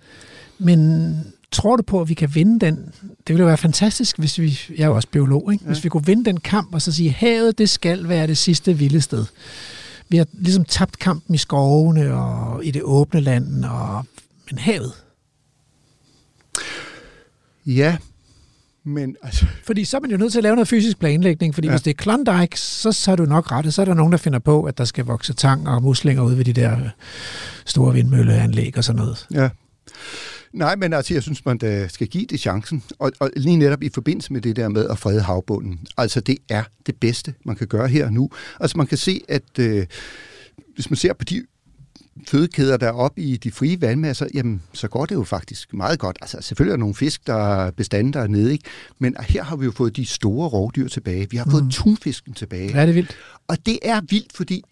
Men 0.58 1.12
tror 1.52 1.76
du 1.76 1.82
på, 1.82 2.00
at 2.00 2.08
vi 2.08 2.14
kan 2.14 2.34
vinde 2.34 2.66
den? 2.66 2.76
Det 3.02 3.28
ville 3.28 3.40
jo 3.40 3.46
være 3.46 3.56
fantastisk, 3.56 4.18
hvis 4.18 4.38
vi, 4.38 4.60
jeg 4.76 4.82
er 4.82 4.86
jo 4.86 4.94
også 4.94 5.08
biolog, 5.08 5.52
ikke? 5.52 5.64
Ja. 5.64 5.72
hvis 5.72 5.84
vi 5.84 5.88
kunne 5.88 6.06
vinde 6.06 6.24
den 6.24 6.40
kamp 6.40 6.74
og 6.74 6.82
så 6.82 6.92
sige, 6.92 7.10
havet 7.10 7.58
det 7.58 7.70
skal 7.70 8.08
være 8.08 8.26
det 8.26 8.38
sidste 8.38 8.78
vilde 8.78 9.00
sted. 9.00 9.24
Vi 10.08 10.16
har 10.16 10.26
ligesom 10.32 10.64
tabt 10.64 10.98
kampen 10.98 11.34
i 11.34 11.38
skovene 11.38 12.14
og 12.14 12.64
i 12.64 12.70
det 12.70 12.82
åbne 12.82 13.20
land, 13.20 13.64
og, 13.64 14.04
men 14.50 14.58
havet, 14.58 14.92
Ja, 17.66 17.96
men 18.84 19.16
altså... 19.22 19.46
Fordi 19.64 19.84
så 19.84 19.96
er 19.96 20.00
man 20.00 20.10
jo 20.10 20.16
nødt 20.16 20.32
til 20.32 20.38
at 20.38 20.42
lave 20.42 20.54
noget 20.56 20.68
fysisk 20.68 20.98
planlægning, 20.98 21.54
fordi 21.54 21.68
ja. 21.68 21.72
hvis 21.72 21.82
det 21.82 21.90
er 21.90 21.94
Klondike, 21.94 22.60
så, 22.60 22.92
så 22.92 23.12
er 23.12 23.16
du 23.16 23.24
nok 23.24 23.52
ret, 23.52 23.74
så 23.74 23.80
er 23.80 23.84
der 23.84 23.94
nogen, 23.94 24.12
der 24.12 24.18
finder 24.18 24.38
på, 24.38 24.62
at 24.62 24.78
der 24.78 24.84
skal 24.84 25.04
vokse 25.04 25.32
tang 25.32 25.68
og 25.68 25.82
muslinger 25.82 26.22
ud 26.22 26.34
ved 26.34 26.44
de 26.44 26.52
der 26.52 26.78
store 27.64 27.94
vindmølleanlæg 27.94 28.78
og 28.78 28.84
sådan 28.84 29.02
noget. 29.02 29.26
Ja. 29.34 29.48
Nej, 30.52 30.76
men 30.76 30.92
altså, 30.92 31.14
jeg 31.14 31.22
synes, 31.22 31.44
man 31.44 31.58
da 31.58 31.88
skal 31.88 32.06
give 32.06 32.26
det 32.26 32.40
chancen. 32.40 32.82
Og, 32.98 33.12
og 33.20 33.30
lige 33.36 33.56
netop 33.56 33.82
i 33.82 33.90
forbindelse 33.94 34.32
med 34.32 34.40
det 34.40 34.56
der 34.56 34.68
med 34.68 34.88
at 34.88 34.98
frede 34.98 35.20
havbunden. 35.20 35.80
Altså, 35.96 36.20
det 36.20 36.38
er 36.48 36.64
det 36.86 36.96
bedste, 36.96 37.34
man 37.44 37.56
kan 37.56 37.66
gøre 37.66 37.88
her 37.88 38.06
og 38.06 38.12
nu. 38.12 38.30
Altså, 38.60 38.78
man 38.78 38.86
kan 38.86 38.98
se, 38.98 39.20
at 39.28 39.58
øh, 39.58 39.86
hvis 40.74 40.90
man 40.90 40.96
ser 40.96 41.12
på 41.12 41.24
de 41.24 41.46
fødekæder, 42.26 42.76
der 42.76 42.86
er 42.86 42.92
oppe 42.92 43.20
i 43.20 43.36
de 43.36 43.50
frie 43.50 43.80
vandmasser, 43.80 44.26
jamen, 44.34 44.62
så 44.72 44.88
går 44.88 45.06
det 45.06 45.14
jo 45.14 45.24
faktisk 45.24 45.74
meget 45.74 45.98
godt. 45.98 46.18
Altså, 46.20 46.40
selvfølgelig 46.40 46.72
er 46.72 46.76
der 46.76 46.80
nogle 46.80 46.94
fisk, 46.94 47.26
der 47.26 47.34
er 47.34 47.70
bestande, 47.70 48.12
der 48.12 48.20
er 48.20 48.26
nede, 48.26 48.52
ikke? 48.52 48.64
men 48.98 49.16
her 49.20 49.44
har 49.44 49.56
vi 49.56 49.64
jo 49.64 49.70
fået 49.70 49.96
de 49.96 50.06
store 50.06 50.48
rovdyr 50.48 50.88
tilbage. 50.88 51.30
Vi 51.30 51.36
har 51.36 51.50
fået 51.50 51.64
mm. 51.64 51.70
tunfisken 51.70 52.34
tilbage. 52.34 52.70
Ja, 52.70 52.82
det 52.82 52.88
er 52.88 52.92
vildt. 52.92 53.16
Og 53.48 53.66
det 53.66 53.78
er 53.82 54.00
vildt, 54.08 54.32
fordi 54.32 54.62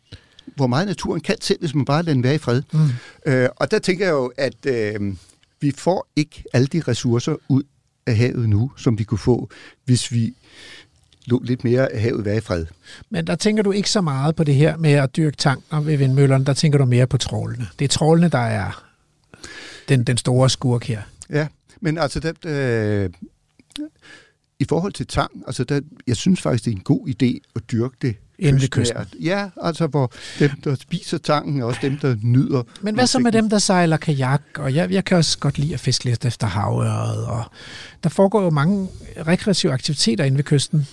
hvor 0.57 0.67
meget 0.67 0.87
naturen 0.87 1.21
kan 1.21 1.37
selv, 1.41 1.61
hvis 1.61 1.75
man 1.75 1.85
bare 1.85 2.03
lader 2.03 2.15
den 2.15 2.23
være 2.23 2.35
i 2.35 2.39
fred. 2.39 2.63
Mm. 2.73 2.81
Øh, 3.27 3.49
og 3.57 3.71
der 3.71 3.79
tænker 3.79 4.05
jeg 4.05 4.13
jo, 4.13 4.33
at 4.37 4.67
øh, 4.67 5.15
vi 5.61 5.71
får 5.71 6.09
ikke 6.17 6.45
alle 6.53 6.67
de 6.67 6.83
ressourcer 6.89 7.37
ud 7.49 7.63
af 8.07 8.17
havet 8.17 8.49
nu, 8.49 8.71
som 8.77 8.99
vi 8.99 9.05
kunne 9.05 9.19
få, 9.19 9.51
hvis 9.85 10.13
vi 10.13 10.35
lå 11.27 11.43
lidt 11.45 11.65
mere 11.65 11.93
af 11.93 12.01
havet 12.01 12.25
være 12.25 12.37
i 12.37 12.41
fred. 12.41 12.67
Men 13.11 13.27
der 13.27 13.35
tænker 13.35 13.63
du 13.63 13.73
ikke 13.73 13.91
så 13.91 14.01
meget 14.01 14.37
på 14.37 14.45
det 14.45 14.55
her 14.55 14.77
med 14.77 14.93
at 14.93 15.17
dyrke 15.17 15.37
tanker 15.37 15.81
ved 15.81 15.97
vindmøllerne, 15.97 16.45
der 16.45 16.55
tænker 16.55 16.79
du 16.79 16.85
mere 16.85 17.07
på 17.07 17.19
trålene. 17.19 17.69
Det 17.79 17.85
er 17.85 17.89
trålene, 17.89 18.29
der 18.29 18.39
er 18.39 18.85
den, 19.89 20.05
den 20.05 20.17
store 20.17 20.51
skurk 20.51 20.85
her. 20.85 21.03
Ja, 21.31 21.47
men 21.81 21.99
altså, 21.99 22.21
det, 22.21 22.45
øh, 22.45 23.11
i 24.59 24.65
forhold 24.69 24.93
til 24.93 25.07
tang, 25.07 25.31
altså 25.47 25.65
der, 25.65 25.81
jeg 26.07 26.17
synes 26.17 26.41
faktisk, 26.41 26.65
det 26.65 26.71
er 26.71 26.77
en 26.77 26.83
god 26.83 27.09
idé 27.09 27.51
at 27.57 27.63
dyrke 27.73 27.97
det 28.03 28.17
Ved 28.43 28.69
kysten. 28.69 28.97
Ja, 29.21 29.49
altså 29.63 29.87
hvor 29.87 30.13
dem, 30.39 30.51
der 30.65 30.75
spiser 30.75 31.19
tangen, 31.19 31.61
er 31.61 31.65
også 31.65 31.81
dem, 31.83 31.99
der 31.99 32.17
nyder. 32.23 32.63
Men 32.81 32.95
hvad 32.95 33.07
så 33.07 33.19
med 33.19 33.33
dem, 33.33 33.51
der 33.51 33.59
sejler 33.59 33.97
kajak? 33.97 34.43
Og 34.59 34.75
jeg, 34.75 34.91
jeg 34.91 35.05
kan 35.05 35.17
også 35.17 35.39
godt 35.39 35.59
lide 35.59 35.75
at 35.75 35.81
fiske 35.81 36.05
lidt 36.05 36.25
efter 36.25 36.47
havøret. 36.47 37.27
Og 37.27 37.45
der 38.03 38.09
foregår 38.09 38.43
jo 38.43 38.51
mange 38.51 38.89
rekreative 39.27 39.73
aktiviteter 39.73 40.25
inde 40.25 40.37
ved 40.37 40.45
kysten 40.45 40.87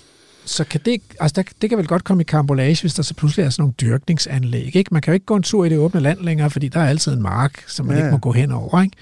så 0.46 0.64
kan 0.64 0.82
det, 0.86 1.02
altså 1.20 1.34
der, 1.36 1.44
det 1.62 1.70
kan 1.70 1.78
vel 1.78 1.88
godt 1.88 2.04
komme 2.04 2.22
i 2.22 2.24
kambolage, 2.24 2.82
hvis 2.82 2.94
der 2.94 3.04
så 3.04 3.14
pludselig 3.14 3.46
er 3.46 3.50
sådan 3.50 3.62
nogle 3.62 3.74
dyrkningsanlæg. 3.82 4.76
Ikke? 4.76 4.94
Man 4.94 5.02
kan 5.02 5.12
jo 5.12 5.14
ikke 5.14 5.26
gå 5.26 5.36
en 5.36 5.44
tur 5.44 5.66
i 5.66 5.70
det 5.70 5.78
åbne 5.78 6.00
land 6.00 6.20
længere, 6.20 6.50
fordi 6.50 6.68
der 6.68 6.80
er 6.80 6.90
altid 6.90 7.14
en 7.14 7.22
mark, 7.22 7.64
som 7.68 7.86
man 7.86 7.98
ja. 7.98 8.04
ikke 8.04 8.12
må 8.12 8.18
gå 8.18 8.32
hen 8.32 8.52
over. 8.52 8.82
Ikke? 8.82 8.98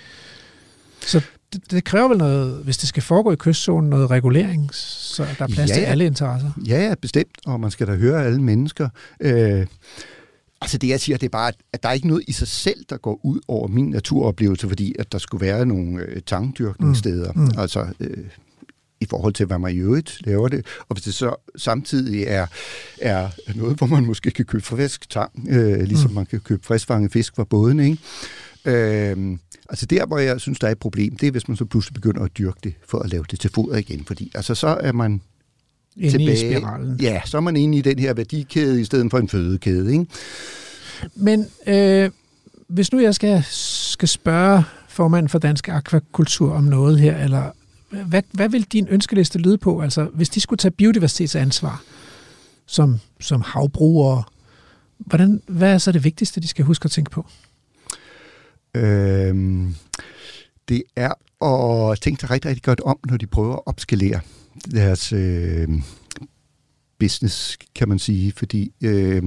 Så 1.05 1.21
det, 1.53 1.71
det 1.71 1.83
kræver 1.83 2.07
vel 2.07 2.17
noget, 2.17 2.63
hvis 2.63 2.77
det 2.77 2.89
skal 2.89 3.03
foregå 3.03 3.31
i 3.31 3.35
kystzonen, 3.35 3.89
noget 3.89 4.09
regulering, 4.09 4.69
så 4.73 5.23
der 5.23 5.43
er 5.43 5.47
plads 5.47 5.69
ja, 5.69 5.75
til 5.75 5.81
alle 5.81 6.05
interesser. 6.05 6.51
Ja, 6.67 6.87
ja, 6.87 6.95
bestemt, 7.01 7.37
og 7.45 7.59
man 7.59 7.71
skal 7.71 7.87
da 7.87 7.95
høre 7.95 8.25
alle 8.25 8.41
mennesker. 8.41 8.89
Øh, 9.19 9.65
altså 10.61 10.77
det, 10.77 10.89
jeg 10.89 10.99
siger, 10.99 11.17
det 11.17 11.25
er 11.25 11.29
bare, 11.29 11.51
at 11.73 11.83
der 11.83 11.89
er 11.89 11.93
ikke 11.93 12.07
noget 12.07 12.23
i 12.27 12.31
sig 12.31 12.47
selv, 12.47 12.85
der 12.89 12.97
går 12.97 13.19
ud 13.23 13.39
over 13.47 13.67
min 13.67 13.89
naturoplevelse, 13.89 14.67
fordi 14.67 14.95
at 14.99 15.11
der 15.11 15.17
skulle 15.17 15.45
være 15.45 15.65
nogle 15.65 16.01
øh, 16.01 16.21
tangdyrkningssteder. 16.25 17.31
Mm. 17.31 17.41
Mm. 17.41 17.51
Altså, 17.57 17.87
øh, 17.99 18.17
i 19.01 19.05
forhold 19.09 19.33
til, 19.33 19.45
hvad 19.45 19.59
man 19.59 19.75
i 19.75 19.77
øvrigt 19.77 20.17
laver 20.25 20.47
det. 20.47 20.65
Og 20.89 20.95
hvis 20.95 21.03
det 21.03 21.13
så 21.13 21.35
samtidig 21.55 22.23
er, 22.23 22.47
er 23.01 23.29
noget, 23.55 23.77
hvor 23.77 23.87
man 23.87 24.05
måske 24.05 24.31
kan 24.31 24.45
købe 24.45 24.63
frisk 24.63 25.09
tang, 25.09 25.47
øh, 25.49 25.81
ligesom 25.81 26.09
mm. 26.09 26.15
man 26.15 26.25
kan 26.25 26.39
købe 26.39 26.65
friskfanget 26.65 27.11
fisk 27.11 27.35
fra 27.35 27.43
båden, 27.43 27.79
ikke? 27.79 27.97
Øh, 28.65 29.37
altså 29.69 29.85
der, 29.85 30.05
hvor 30.05 30.17
jeg 30.17 30.41
synes, 30.41 30.59
der 30.59 30.67
er 30.67 30.71
et 30.71 30.79
problem, 30.79 31.15
det 31.17 31.27
er, 31.27 31.31
hvis 31.31 31.47
man 31.47 31.57
så 31.57 31.65
pludselig 31.65 31.93
begynder 31.93 32.21
at 32.21 32.37
dyrke 32.37 32.59
det, 32.63 32.73
for 32.87 32.99
at 32.99 33.09
lave 33.09 33.25
det 33.31 33.39
til 33.39 33.49
foder 33.55 33.77
igen. 33.77 34.05
Fordi 34.05 34.31
altså, 34.35 34.55
så 34.55 34.67
er 34.67 34.91
man 34.91 35.21
inde 35.97 36.09
tilbage, 36.09 36.33
i 36.33 36.37
spiralen. 36.37 36.99
Ja, 37.01 37.21
så 37.25 37.37
er 37.37 37.41
man 37.41 37.55
inde 37.55 37.77
i 37.77 37.81
den 37.81 37.99
her 37.99 38.13
værdikæde, 38.13 38.81
i 38.81 38.85
stedet 38.85 39.11
for 39.11 39.17
en 39.17 39.29
fødekæde, 39.29 39.91
ikke? 39.91 40.05
Men 41.15 41.45
øh, 41.67 42.09
hvis 42.67 42.91
nu 42.91 42.99
jeg 42.99 43.15
skal, 43.15 43.43
skal 43.49 44.07
spørge 44.07 44.63
formanden 44.87 45.29
for 45.29 45.39
Dansk 45.39 45.69
Akvakultur 45.69 46.53
om 46.53 46.63
noget 46.63 46.99
her, 46.99 47.17
eller 47.23 47.51
hvad, 47.89 48.23
hvad 48.31 48.49
vil 48.49 48.63
din 48.63 48.87
ønskeliste 48.87 49.39
lyde 49.39 49.57
på? 49.57 49.81
Altså, 49.81 50.03
hvis 50.13 50.29
de 50.29 50.39
skulle 50.39 50.57
tage 50.57 50.71
biodiversitetsansvar 50.71 51.83
som, 52.65 52.99
som 53.19 53.41
havbrugere, 53.41 54.23
hvordan, 54.97 55.41
hvad 55.47 55.73
er 55.73 55.77
så 55.77 55.91
det 55.91 56.03
vigtigste, 56.03 56.41
de 56.41 56.47
skal 56.47 56.65
huske 56.65 56.85
at 56.85 56.91
tænke 56.91 57.11
på? 57.11 57.25
Øhm, 58.75 59.75
det 60.69 60.83
er 60.95 61.13
at 61.45 61.99
tænke 62.01 62.19
sig 62.19 62.29
rigtig, 62.29 62.49
rigtig 62.49 62.63
godt 62.63 62.81
om, 62.81 62.99
når 63.09 63.17
de 63.17 63.27
prøver 63.27 63.53
at 63.55 63.61
opskalere 63.65 64.19
deres 64.71 65.13
øh, 65.13 65.67
business, 66.99 67.57
kan 67.75 67.89
man 67.89 67.99
sige, 67.99 68.31
fordi 68.31 68.71
øh, 68.83 69.23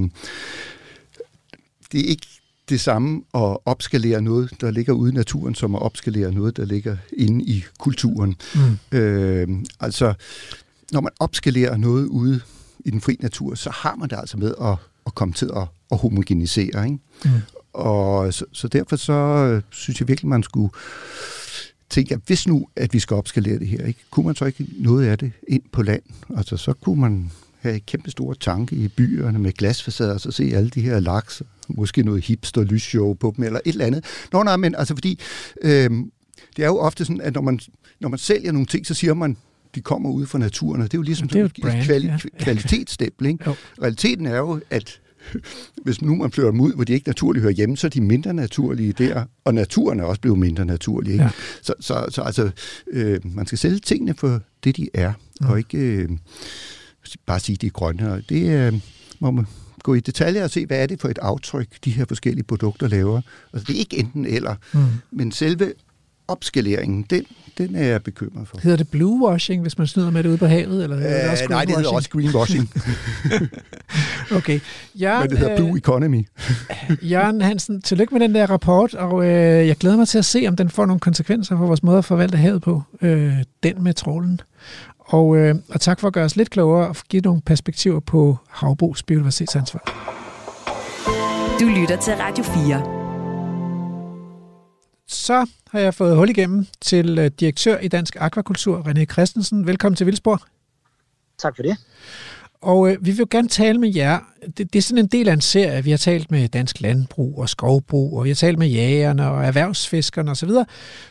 det 1.92 2.00
er 2.00 2.08
ikke 2.08 2.26
det 2.68 2.80
samme 2.80 3.22
at 3.34 3.56
opskalere 3.64 4.22
noget, 4.22 4.60
der 4.60 4.70
ligger 4.70 4.92
ude 4.92 5.12
i 5.12 5.14
naturen, 5.14 5.54
som 5.54 5.74
at 5.74 5.82
opskalere 5.82 6.32
noget, 6.32 6.56
der 6.56 6.64
ligger 6.64 6.96
inde 7.16 7.44
i 7.44 7.64
kulturen. 7.78 8.36
Mm. 8.54 8.98
Øh, 8.98 9.48
altså, 9.80 10.14
når 10.92 11.00
man 11.00 11.12
opskalerer 11.20 11.76
noget 11.76 12.06
ude 12.06 12.40
i 12.84 12.90
den 12.90 13.00
fri 13.00 13.16
natur, 13.20 13.54
så 13.54 13.70
har 13.70 13.96
man 13.96 14.08
det 14.08 14.16
altså 14.18 14.36
med 14.36 14.54
at, 14.62 14.76
at 15.06 15.14
komme 15.14 15.34
til 15.34 15.50
at, 15.56 15.66
at 15.90 15.98
homogenisere. 15.98 16.84
Ikke? 16.84 16.98
Mm. 17.24 17.30
Og 17.76 18.34
så, 18.34 18.44
så 18.52 18.68
derfor 18.68 18.96
så 18.96 19.12
øh, 19.12 19.62
synes 19.70 20.00
jeg 20.00 20.08
virkelig, 20.08 20.28
man 20.28 20.42
skulle 20.42 20.70
tænke, 21.90 22.14
at 22.14 22.20
hvis 22.26 22.46
nu, 22.46 22.68
at 22.76 22.94
vi 22.94 22.98
skal 22.98 23.14
opskalere 23.16 23.58
det 23.58 23.68
her, 23.68 23.86
ikke, 23.86 24.00
kunne 24.10 24.26
man 24.26 24.34
så 24.34 24.44
ikke 24.44 24.66
noget 24.78 25.06
af 25.06 25.18
det 25.18 25.32
ind 25.48 25.62
på 25.72 25.82
land? 25.82 26.02
Altså, 26.36 26.56
så 26.56 26.72
kunne 26.72 27.00
man 27.00 27.30
have 27.60 27.80
kæmpe 27.80 28.10
store 28.10 28.34
tanke 28.34 28.76
i 28.76 28.88
byerne 28.88 29.38
med 29.38 29.52
glasfacader, 29.52 30.14
og 30.14 30.20
så 30.20 30.30
se 30.30 30.52
alle 30.54 30.70
de 30.70 30.80
her 30.80 31.00
laks, 31.00 31.42
måske 31.68 32.02
noget 32.02 32.24
hipster 32.24 32.62
lysshow 32.62 33.14
på 33.14 33.34
dem, 33.36 33.44
eller 33.44 33.60
et 33.64 33.72
eller 33.72 33.86
andet. 33.86 34.04
Nå, 34.32 34.42
nej, 34.42 34.56
men 34.56 34.74
altså 34.74 34.94
fordi, 34.94 35.20
øh, 35.62 35.90
det 36.56 36.62
er 36.62 36.66
jo 36.66 36.78
ofte 36.78 37.04
sådan, 37.04 37.20
at 37.20 37.34
når 37.34 37.40
man, 37.40 37.60
når 38.00 38.08
man 38.08 38.18
sælger 38.18 38.52
nogle 38.52 38.66
ting, 38.66 38.86
så 38.86 38.94
siger 38.94 39.14
man, 39.14 39.36
de 39.74 39.80
kommer 39.80 40.10
ud 40.10 40.26
fra 40.26 40.38
naturen, 40.38 40.82
og 40.82 40.92
det 40.92 40.94
er 40.94 40.98
jo 40.98 41.02
ligesom 41.02 41.28
det 41.28 41.40
er 41.40 41.44
et 41.44 41.56
brand, 41.62 41.82
kvali- 41.82 42.06
ja. 42.06 42.44
kvalitetsstempel. 42.44 43.26
Ikke? 43.26 43.44
Realiteten 43.82 44.26
er 44.26 44.36
jo, 44.36 44.60
at 44.70 45.00
hvis 45.84 46.02
nu 46.02 46.14
man 46.14 46.30
flytter 46.30 46.50
dem 46.50 46.60
ud, 46.60 46.74
hvor 46.74 46.84
de 46.84 46.92
ikke 46.92 47.08
naturligt 47.08 47.42
hører 47.42 47.52
hjemme, 47.52 47.76
så 47.76 47.86
er 47.86 47.88
de 47.88 48.00
mindre 48.00 48.34
naturlige 48.34 48.92
der, 48.92 49.24
og 49.44 49.54
naturen 49.54 50.00
er 50.00 50.04
også 50.04 50.20
blevet 50.20 50.38
mindre 50.38 50.64
naturlig. 50.64 51.12
Ikke? 51.12 51.24
Ja. 51.24 51.30
Så, 51.62 51.74
så, 51.80 52.06
så 52.08 52.22
altså, 52.22 52.50
øh, 52.90 53.20
man 53.24 53.46
skal 53.46 53.58
sælge 53.58 53.78
tingene 53.78 54.14
for 54.14 54.40
det, 54.64 54.76
de 54.76 54.88
er, 54.94 55.12
ja. 55.40 55.48
og 55.48 55.58
ikke 55.58 55.78
øh, 55.78 56.08
bare 57.26 57.40
sige, 57.40 57.56
de 57.56 57.66
er 57.66 57.70
grønne. 57.70 58.12
Og 58.12 58.22
det 58.28 58.50
øh, 58.50 58.80
må 59.20 59.30
man 59.30 59.46
gå 59.82 59.94
i 59.94 60.00
detaljer 60.00 60.44
og 60.44 60.50
se, 60.50 60.66
hvad 60.66 60.82
er 60.82 60.86
det 60.86 61.00
for 61.00 61.08
et 61.08 61.18
aftryk, 61.22 61.68
de 61.84 61.90
her 61.90 62.04
forskellige 62.04 62.44
produkter 62.44 62.88
laver. 62.88 63.20
Altså, 63.52 63.66
det 63.66 63.76
er 63.76 63.80
ikke 63.80 63.98
enten 63.98 64.26
eller, 64.26 64.54
mm. 64.74 64.80
men 65.10 65.32
selve 65.32 65.72
opskaleringen, 66.28 67.06
den, 67.10 67.24
den 67.58 67.74
er 67.76 67.84
jeg 67.84 68.02
bekymret 68.02 68.48
for. 68.48 68.58
Hedder 68.62 68.76
det 68.76 68.88
bluewashing, 68.88 69.62
hvis 69.62 69.78
man 69.78 69.86
snyder 69.86 70.10
med 70.10 70.22
det 70.22 70.28
ude 70.28 70.38
på 70.38 70.46
havet? 70.46 70.82
Eller 70.82 70.96
hedder 70.96 71.22
det 71.22 71.30
også 71.30 71.44
Øh, 71.44 71.50
nej, 71.50 71.64
det 71.64 71.76
hedder 71.76 71.90
også 71.90 72.10
greenwashing, 72.10 72.70
Okay. 74.36 74.60
Jørgen, 74.94 75.20
men 75.20 75.30
det 75.30 75.38
hedder 75.38 75.56
Blue 75.56 75.78
Economy. 75.78 76.18
øh, 76.90 77.10
Jørgen 77.10 77.40
Hansen, 77.40 77.82
tillykke 77.82 78.14
med 78.14 78.20
den 78.20 78.34
der 78.34 78.50
rapport, 78.50 78.94
og 78.94 79.24
øh, 79.24 79.68
jeg 79.68 79.76
glæder 79.76 79.96
mig 79.96 80.08
til 80.08 80.18
at 80.18 80.24
se, 80.24 80.44
om 80.48 80.56
den 80.56 80.70
får 80.70 80.86
nogle 80.86 81.00
konsekvenser 81.00 81.56
for 81.56 81.66
vores 81.66 81.82
måde 81.82 81.98
at 81.98 82.04
forvalte 82.04 82.38
havet 82.38 82.62
på. 82.62 82.82
Øh, 83.02 83.32
den 83.62 83.84
med 83.84 83.94
trålen. 83.94 84.40
Og, 84.98 85.36
øh, 85.36 85.54
og 85.68 85.80
tak 85.80 86.00
for 86.00 86.06
at 86.06 86.12
gøre 86.12 86.24
os 86.24 86.36
lidt 86.36 86.50
klogere 86.50 86.88
og 86.88 86.96
give 87.08 87.22
nogle 87.22 87.40
perspektiver 87.40 88.00
på 88.00 88.38
havbrugs 88.48 89.02
biodiversitetsansvar. 89.02 90.12
Du 91.60 91.64
lytter 91.64 91.96
til 92.00 92.12
Radio 92.14 92.44
4. 92.44 93.05
Så 95.08 95.46
har 95.70 95.78
jeg 95.78 95.94
fået 95.94 96.16
hul 96.16 96.30
igennem 96.30 96.66
til 96.80 97.18
øh, 97.18 97.30
direktør 97.40 97.78
i 97.78 97.88
Dansk 97.88 98.16
Aquakultur, 98.20 98.82
René 98.82 99.04
Christensen. 99.04 99.66
Velkommen 99.66 99.96
til 99.96 100.06
Vildsborg. 100.06 100.40
Tak 101.38 101.56
for 101.56 101.62
det. 101.62 101.76
Og 102.60 102.90
øh, 102.90 102.96
vi 103.00 103.10
vil 103.10 103.18
jo 103.18 103.26
gerne 103.30 103.48
tale 103.48 103.78
med 103.78 103.94
jer. 103.94 104.20
Det, 104.56 104.72
det 104.72 104.76
er 104.76 104.82
sådan 104.82 105.04
en 105.04 105.06
del 105.06 105.28
af 105.28 105.32
en 105.32 105.40
serie. 105.40 105.84
Vi 105.84 105.90
har 105.90 105.96
talt 105.98 106.30
med 106.30 106.48
dansk 106.48 106.80
landbrug 106.80 107.38
og 107.38 107.48
skovbrug, 107.48 108.18
og 108.18 108.24
vi 108.24 108.30
har 108.30 108.34
talt 108.34 108.58
med 108.58 108.68
jægerne 108.68 109.30
og 109.30 109.44
erhvervsfiskerne 109.44 110.30
osv. 110.30 110.48
Så, 110.48 110.64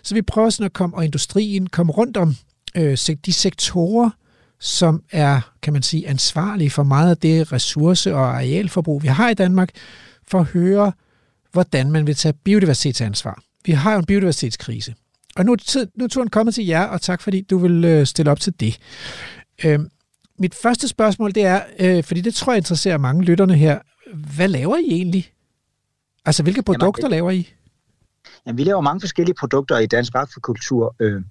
så 0.03 0.15
vi 0.15 0.21
prøver 0.21 0.49
sådan 0.49 0.65
at 0.65 0.73
komme, 0.73 0.95
og 0.95 1.05
industrien, 1.05 1.67
komme 1.67 1.91
rundt 1.91 2.17
om 2.17 2.36
øh, 2.75 2.97
de 3.25 3.34
sektorer, 3.34 4.10
som 4.60 5.03
er, 5.12 5.41
kan 5.62 5.73
man 5.73 5.84
sige, 5.84 6.08
ansvarlige 6.08 6.69
for 6.69 6.84
meget 6.84 7.10
af 7.10 7.17
det 7.17 7.53
ressource- 7.53 8.15
og 8.15 8.36
arealforbrug, 8.36 9.03
vi 9.03 9.08
har 9.08 9.29
i 9.29 9.34
Danmark, 9.34 9.69
for 10.27 10.39
at 10.39 10.45
høre, 10.45 10.91
hvordan 11.51 11.91
man 11.91 12.08
vil 12.08 12.15
tage 12.15 12.34
biodiversitetsansvar. 12.34 13.41
Vi 13.65 13.71
har 13.71 13.93
jo 13.93 13.99
en 13.99 14.06
biodiversitetskrise. 14.06 14.95
Og 15.36 15.45
nu 15.45 15.51
er, 15.51 15.56
tid, 15.56 15.88
nu 15.95 16.04
er 16.04 16.10
turen 16.10 16.30
kommet 16.30 16.56
til 16.56 16.65
jer, 16.65 16.84
og 16.84 17.01
tak 17.01 17.21
fordi 17.21 17.41
du 17.41 17.58
vil 17.58 17.86
øh, 17.86 18.06
stille 18.06 18.32
op 18.32 18.39
til 18.39 18.60
det. 18.60 18.78
Øh, 19.65 19.80
mit 20.39 20.56
første 20.56 20.88
spørgsmål, 20.88 21.36
det 21.36 21.45
er, 21.45 21.62
øh, 21.80 22.04
fordi 22.04 22.21
det 22.21 22.36
tror 22.36 22.54
jeg 22.54 22.58
interesserer 22.58 22.97
mange 22.97 23.23
lytterne 23.23 23.56
her. 23.56 23.80
Hvad 24.36 24.47
laver 24.47 24.78
I 24.78 24.86
egentlig? 24.91 25.32
Altså, 26.25 26.43
hvilke 26.43 26.63
produkter 26.63 27.04
Jamen, 27.04 27.12
laver 27.12 27.32
I? 27.32 27.54
Jamen, 28.45 28.58
vi 28.58 28.63
laver 28.63 28.82
mange 28.82 28.99
forskellige 29.01 29.36
produkter 29.39 29.78
i 29.78 29.86
dansk 29.86 30.12
akvakultur. 30.15 30.95
Øh, 30.99 31.21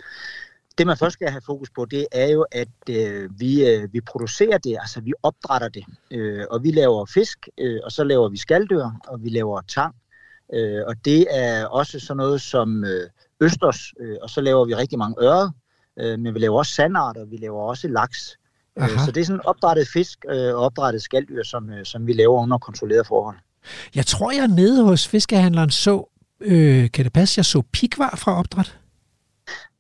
Det 0.79 0.87
man 0.87 0.97
først 0.97 1.13
skal 1.13 1.29
have 1.31 1.43
fokus 1.47 1.71
på, 1.71 1.85
det 1.85 2.07
er 2.13 2.29
jo, 2.29 2.47
at 2.53 2.69
øh, 2.91 3.41
vi, 3.41 3.67
øh, 3.69 3.93
vi 3.93 4.01
producerer 4.01 4.59
det, 4.59 4.77
altså 4.81 5.01
vi 5.01 5.13
opdrætter 5.23 5.69
det. 5.69 5.85
Øh, 6.11 6.45
og 6.51 6.63
vi 6.63 6.71
laver 6.71 7.07
fisk, 7.07 7.49
øh, 7.59 7.81
og 7.85 7.93
så 7.93 8.05
laver 8.05 8.29
vi 8.29 8.37
skalddyr, 8.37 8.91
og 9.09 9.25
vi 9.25 9.29
laver 9.29 9.61
tang. 9.69 9.95
Øh, 10.53 10.83
og 10.87 10.95
det 11.05 11.27
er 11.31 11.67
også 11.67 12.01
sådan 12.01 12.17
noget 12.17 12.41
som 12.41 12.85
øh, 12.85 13.11
østers, 13.41 13.93
øh, 14.01 14.17
og 14.23 14.31
så 14.31 14.41
laver 14.41 14.65
vi 14.65 14.75
rigtig 14.75 14.99
mange 14.99 15.17
øre, 15.23 15.53
øh, 16.01 16.19
men 16.19 16.35
vi 16.35 16.39
laver 16.39 16.59
også 16.59 16.73
sandarter, 16.73 17.25
vi 17.25 17.37
laver 17.37 17.63
også 17.63 17.89
laks. 17.89 18.39
Øh, 18.79 18.85
Aha. 18.85 19.05
så 19.05 19.11
det 19.11 19.21
er 19.21 19.25
sådan 19.25 19.47
opdrættet 19.47 19.89
fisk 19.93 20.25
øh, 20.29 20.55
og 20.55 20.61
opdrættet 20.61 21.03
skalddyr, 21.03 21.43
som, 21.43 21.71
øh, 21.71 21.85
som 21.85 22.07
vi 22.07 22.13
laver 22.13 22.43
under 22.43 22.59
kontrolleret 22.59 23.07
forhold. 23.07 23.37
Jeg 23.95 24.07
tror, 24.07 24.33
jeg 24.33 24.49
nede 24.49 24.85
hos 24.85 25.09
fiskehandleren 25.09 25.71
så, 25.71 26.11
øh, 26.41 26.91
kan 26.91 27.05
det 27.05 27.13
passe, 27.13 27.39
jeg 27.39 27.45
så 27.45 27.63
pikvar 27.73 28.15
fra 28.17 28.39
opdræt? 28.39 28.79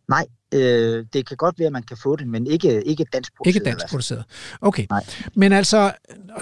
Nej, 0.09 0.27
øh, 0.55 1.05
det 1.13 1.29
kan 1.29 1.37
godt 1.37 1.59
være, 1.59 1.67
at 1.67 1.73
man 1.73 1.83
kan 1.83 1.97
få 2.03 2.17
det, 2.17 2.29
men 2.29 2.47
ikke, 2.47 2.83
ikke 2.83 3.05
dansk 3.13 3.37
produceret. 3.37 3.55
Ikke 3.55 3.65
dansk 3.71 3.89
produceret. 3.91 4.25
Okay. 4.61 4.87
Nej. 4.91 5.05
Men 5.35 5.53
altså, 5.53 5.93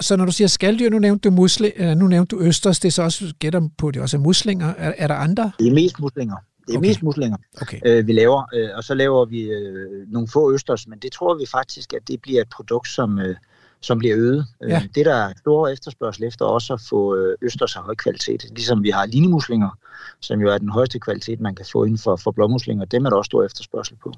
så 0.01 0.15
når 0.15 0.25
du 0.25 0.31
siger 0.31 0.47
skalddyr, 0.47 0.89
nu 0.89 0.99
nævnte 0.99 1.29
du, 1.29 1.33
musli, 1.35 1.71
øh, 1.75 1.95
nu 1.95 2.07
nævnte 2.07 2.35
du 2.35 2.41
østers, 2.41 2.79
det 2.79 2.87
er 2.87 2.91
så 2.91 3.03
også, 3.03 3.33
gætter 3.39 3.69
på, 3.77 3.91
det 3.91 4.01
også 4.01 4.17
er 4.17 4.21
muslinger. 4.21 4.73
Er, 4.77 4.93
er 4.97 5.07
der 5.07 5.15
andre? 5.15 5.51
Det 5.59 5.67
er 5.67 5.73
mest 5.73 5.99
muslinger. 5.99 6.35
Det 6.35 6.73
er 6.73 6.77
Okay. 6.77 6.77
okay. 6.77 6.87
mest 6.87 7.03
muslinger, 7.03 7.37
Okay. 7.61 7.79
øh, 7.85 8.07
vi 8.07 8.13
laver. 8.13 8.43
Øh, 8.53 8.69
og 8.75 8.83
så 8.83 8.93
laver 8.93 9.25
vi 9.25 9.41
øh, 9.41 10.07
nogle 10.11 10.27
få 10.27 10.53
østers, 10.53 10.87
men 10.87 10.99
det 10.99 11.11
tror 11.11 11.37
vi 11.37 11.45
faktisk, 11.51 11.93
at 11.93 12.07
det 12.07 12.21
bliver 12.21 12.41
et 12.41 12.49
produkt, 12.49 12.87
som, 12.87 13.19
øh, 13.19 13.35
som 13.83 13.99
bliver 13.99 14.17
øget. 14.17 14.45
Ja. 14.61 14.75
Øh, 14.75 14.81
det 14.95 15.05
der 15.05 15.15
er 15.15 15.33
stor 15.37 15.67
efterspørgsel 15.67 16.23
efter 16.23 16.45
også 16.45 16.73
at 16.73 16.81
få 16.89 17.15
øh, 17.15 17.37
østers 17.41 17.75
af 17.75 17.83
høj 17.83 17.95
kvalitet. 17.95 18.45
Ligesom 18.49 18.83
vi 18.83 18.89
har 18.89 19.05
linemuslinger, 19.05 19.77
som 20.19 20.41
jo 20.41 20.49
er 20.49 20.57
den 20.57 20.69
højeste 20.69 20.99
kvalitet, 20.99 21.39
man 21.39 21.55
kan 21.55 21.65
få 21.71 21.83
inden 21.83 21.97
for, 21.97 22.15
for 22.15 22.31
blåmuslinger. 22.31 22.85
Dem 22.85 23.05
er 23.05 23.09
der 23.09 23.17
også 23.17 23.29
stor 23.29 23.43
efterspørgsel 23.43 23.95
på. 24.03 24.13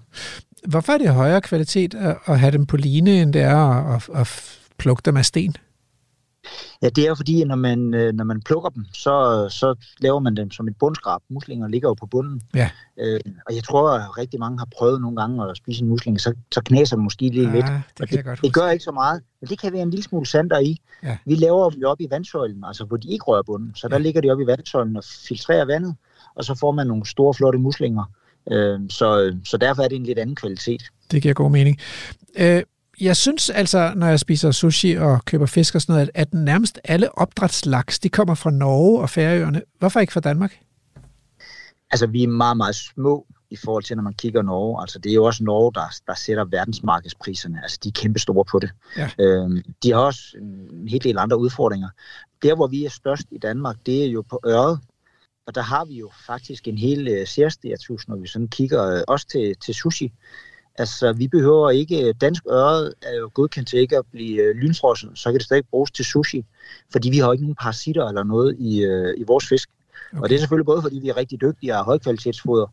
Hvorfor 0.67 0.93
er 0.93 0.97
det 0.97 1.09
højere 1.09 1.41
kvalitet 1.41 1.95
at, 2.27 2.39
have 2.39 2.51
dem 2.51 2.65
på 2.65 2.77
line, 2.77 3.21
end 3.21 3.33
det 3.33 3.41
er 3.41 3.95
at, 3.95 4.09
at 4.13 4.59
plukke 4.77 5.01
dem 5.05 5.17
af 5.17 5.25
sten? 5.25 5.55
Ja, 6.81 6.89
det 6.89 7.03
er 7.03 7.07
jo 7.07 7.15
fordi, 7.15 7.43
når 7.43 7.55
man, 7.55 7.93
øh, 7.93 8.13
når 8.13 8.23
man 8.23 8.41
plukker 8.41 8.69
dem, 8.69 8.85
så, 8.93 9.47
så 9.49 9.75
laver 9.99 10.19
man 10.19 10.35
dem 10.37 10.51
som 10.51 10.67
et 10.67 10.75
bundskrab. 10.79 11.21
Muslinger 11.29 11.67
ligger 11.67 11.89
jo 11.89 11.93
på 11.93 12.05
bunden. 12.05 12.41
Ja. 12.55 12.69
Øh, 12.99 13.19
og 13.47 13.55
jeg 13.55 13.63
tror, 13.63 13.89
at 13.91 14.17
rigtig 14.17 14.39
mange 14.39 14.59
har 14.59 14.67
prøvet 14.77 15.01
nogle 15.01 15.17
gange 15.17 15.49
at 15.49 15.57
spise 15.57 15.81
en 15.81 15.87
musling, 15.89 16.21
så, 16.21 16.33
så 16.53 16.61
knæser 16.65 16.95
dem 16.95 17.03
måske 17.03 17.21
lige 17.21 17.51
lidt. 17.51 17.65
Ja, 17.65 17.81
det 17.99 18.09
kan 18.09 18.15
jeg 18.17 18.23
godt 18.25 18.41
det 18.41 18.47
huske. 18.49 18.59
gør 18.59 18.69
ikke 18.69 18.83
så 18.83 18.91
meget, 18.91 19.21
men 19.41 19.49
det 19.49 19.59
kan 19.59 19.73
være 19.73 19.81
en 19.81 19.89
lille 19.89 20.03
smule 20.03 20.25
sand 20.25 20.51
i. 20.63 20.81
Ja. 21.03 21.17
Vi 21.25 21.35
laver 21.35 21.69
dem 21.69 21.81
jo 21.81 21.89
op 21.89 22.01
i 22.01 22.07
vandsøjlen, 22.11 22.63
altså 22.63 22.85
hvor 22.85 22.97
de 22.97 23.07
ikke 23.07 23.23
rører 23.23 23.43
bunden. 23.43 23.75
Så 23.75 23.87
der 23.87 23.95
Ja. 23.95 24.01
ligger 24.01 24.21
de 24.21 24.29
op 24.31 24.39
i 24.39 24.45
vandsøjlen 24.45 24.97
og 24.97 25.03
filtrerer 25.27 25.65
vandet, 25.65 25.95
og 26.35 26.43
så 26.43 26.55
får 26.55 26.71
man 26.71 26.87
nogle 26.87 27.05
store, 27.07 27.33
flotte 27.33 27.59
muslinger. 27.59 28.03
Øh, 28.51 28.79
så, 28.89 29.35
så 29.45 29.57
derfor 29.57 29.83
er 29.83 29.87
det 29.87 29.95
en 29.95 30.03
lidt 30.03 30.19
anden 30.19 30.35
kvalitet. 30.35 30.83
Det 31.11 31.21
giver 31.21 31.33
god 31.33 31.51
mening. 31.51 31.77
Øh, 32.37 32.63
jeg 33.01 33.17
synes 33.17 33.49
altså, 33.49 33.93
når 33.95 34.07
jeg 34.07 34.19
spiser 34.19 34.51
sushi 34.51 34.93
og 34.93 35.25
køber 35.25 35.45
fisk 35.45 35.75
og 35.75 35.81
sådan 35.81 35.93
noget, 35.93 36.09
at, 36.13 36.33
nærmest 36.33 36.79
alle 36.83 37.17
opdrætslaks, 37.17 37.99
de 37.99 38.09
kommer 38.09 38.35
fra 38.35 38.51
Norge 38.51 39.01
og 39.01 39.09
Færøerne. 39.09 39.61
Hvorfor 39.79 39.99
ikke 39.99 40.13
fra 40.13 40.19
Danmark? 40.19 40.59
Altså, 41.91 42.07
vi 42.07 42.23
er 42.23 42.27
meget, 42.27 42.57
meget 42.57 42.75
små 42.75 43.27
i 43.49 43.55
forhold 43.55 43.83
til, 43.83 43.95
når 43.95 44.03
man 44.03 44.13
kigger 44.13 44.41
Norge. 44.41 44.81
Altså, 44.81 44.99
det 44.99 45.09
er 45.09 45.13
jo 45.13 45.23
også 45.23 45.43
Norge, 45.43 45.73
der, 45.73 45.95
der 46.07 46.15
sætter 46.15 46.45
verdensmarkedspriserne. 46.45 47.59
Altså, 47.63 47.79
de 47.83 47.87
er 47.87 47.93
kæmpe 48.01 48.19
store 48.19 48.45
på 48.45 48.59
det. 48.59 48.69
Ja. 48.97 49.09
Øhm, 49.19 49.61
de 49.83 49.91
har 49.91 49.99
også 49.99 50.21
en 50.41 50.87
hel 50.87 51.03
del 51.03 51.17
andre 51.17 51.37
udfordringer. 51.39 51.89
Der, 52.43 52.55
hvor 52.55 52.67
vi 52.67 52.85
er 52.85 52.89
størst 52.89 53.27
i 53.31 53.37
Danmark, 53.37 53.75
det 53.85 54.05
er 54.05 54.07
jo 54.07 54.21
på 54.21 54.39
øret. 54.45 54.79
Og 55.47 55.55
der 55.55 55.61
har 55.61 55.85
vi 55.85 55.93
jo 55.93 56.11
faktisk 56.27 56.67
en 56.67 56.77
hel 56.77 57.07
øh, 57.07 57.27
særstatus, 57.27 58.07
når 58.07 58.15
vi 58.15 58.27
sådan 58.27 58.47
kigger 58.47 58.95
øh, 58.95 59.01
også 59.07 59.27
til, 59.27 59.55
til 59.65 59.73
sushi. 59.73 60.13
Altså, 60.77 61.13
vi 61.13 61.27
behøver 61.27 61.69
ikke, 61.69 62.13
dansk 62.13 62.43
øret 62.49 62.93
er 63.01 63.15
jo 63.15 63.31
godkendt 63.33 63.69
til 63.69 63.79
ikke 63.79 63.97
at 63.97 64.03
blive 64.11 64.41
øh, 64.41 64.55
lynfrossen, 64.55 65.15
så 65.15 65.31
kan 65.31 65.37
det 65.39 65.45
stadig 65.45 65.63
bruges 65.69 65.91
til 65.91 66.05
sushi, 66.05 66.45
fordi 66.91 67.09
vi 67.09 67.17
har 67.17 67.31
ikke 67.31 67.43
nogen 67.43 67.55
parasitter 67.55 68.07
eller 68.07 68.23
noget 68.23 68.55
i, 68.59 68.83
øh, 68.83 69.13
i 69.17 69.23
vores 69.27 69.47
fisk. 69.47 69.69
Okay. 70.11 70.21
Og 70.23 70.29
det 70.29 70.35
er 70.35 70.39
selvfølgelig 70.39 70.65
både, 70.65 70.81
fordi 70.81 70.99
vi 70.99 71.09
er 71.09 71.17
rigtig 71.17 71.41
dygtige 71.41 71.71
og 71.71 71.77
har 71.77 71.83
højkvalitetsfoder, 71.83 72.67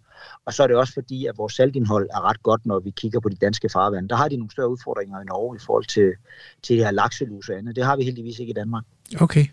og 0.47 0.55
så 0.55 0.63
er 0.63 0.67
det 0.67 0.77
også 0.77 0.93
fordi, 0.93 1.27
at 1.27 1.39
vores 1.39 1.53
saltindhold 1.53 2.09
er 2.15 2.29
ret 2.29 2.43
godt, 2.43 2.67
når 2.67 2.79
vi 2.79 2.91
kigger 2.91 3.21
på 3.21 3.29
de 3.29 3.37
danske 3.37 3.69
farvande. 3.69 4.09
Der 4.09 4.17
har 4.17 4.29
de 4.29 4.37
nogle 4.37 4.51
større 4.51 4.71
udfordringer 4.71 5.21
i 5.21 5.25
Norge 5.25 5.57
i 5.57 5.61
forhold 5.67 5.85
til, 5.85 6.13
til 6.63 6.77
det 6.77 6.85
her 6.85 6.93
lakselus 6.93 7.49
og 7.49 7.57
andet. 7.57 7.77
Det 7.77 7.85
har 7.85 7.97
vi 7.97 8.05
heldigvis 8.05 8.39
ikke 8.39 8.51
i 8.51 8.55
Danmark. 8.55 8.85
Okay. 9.21 9.47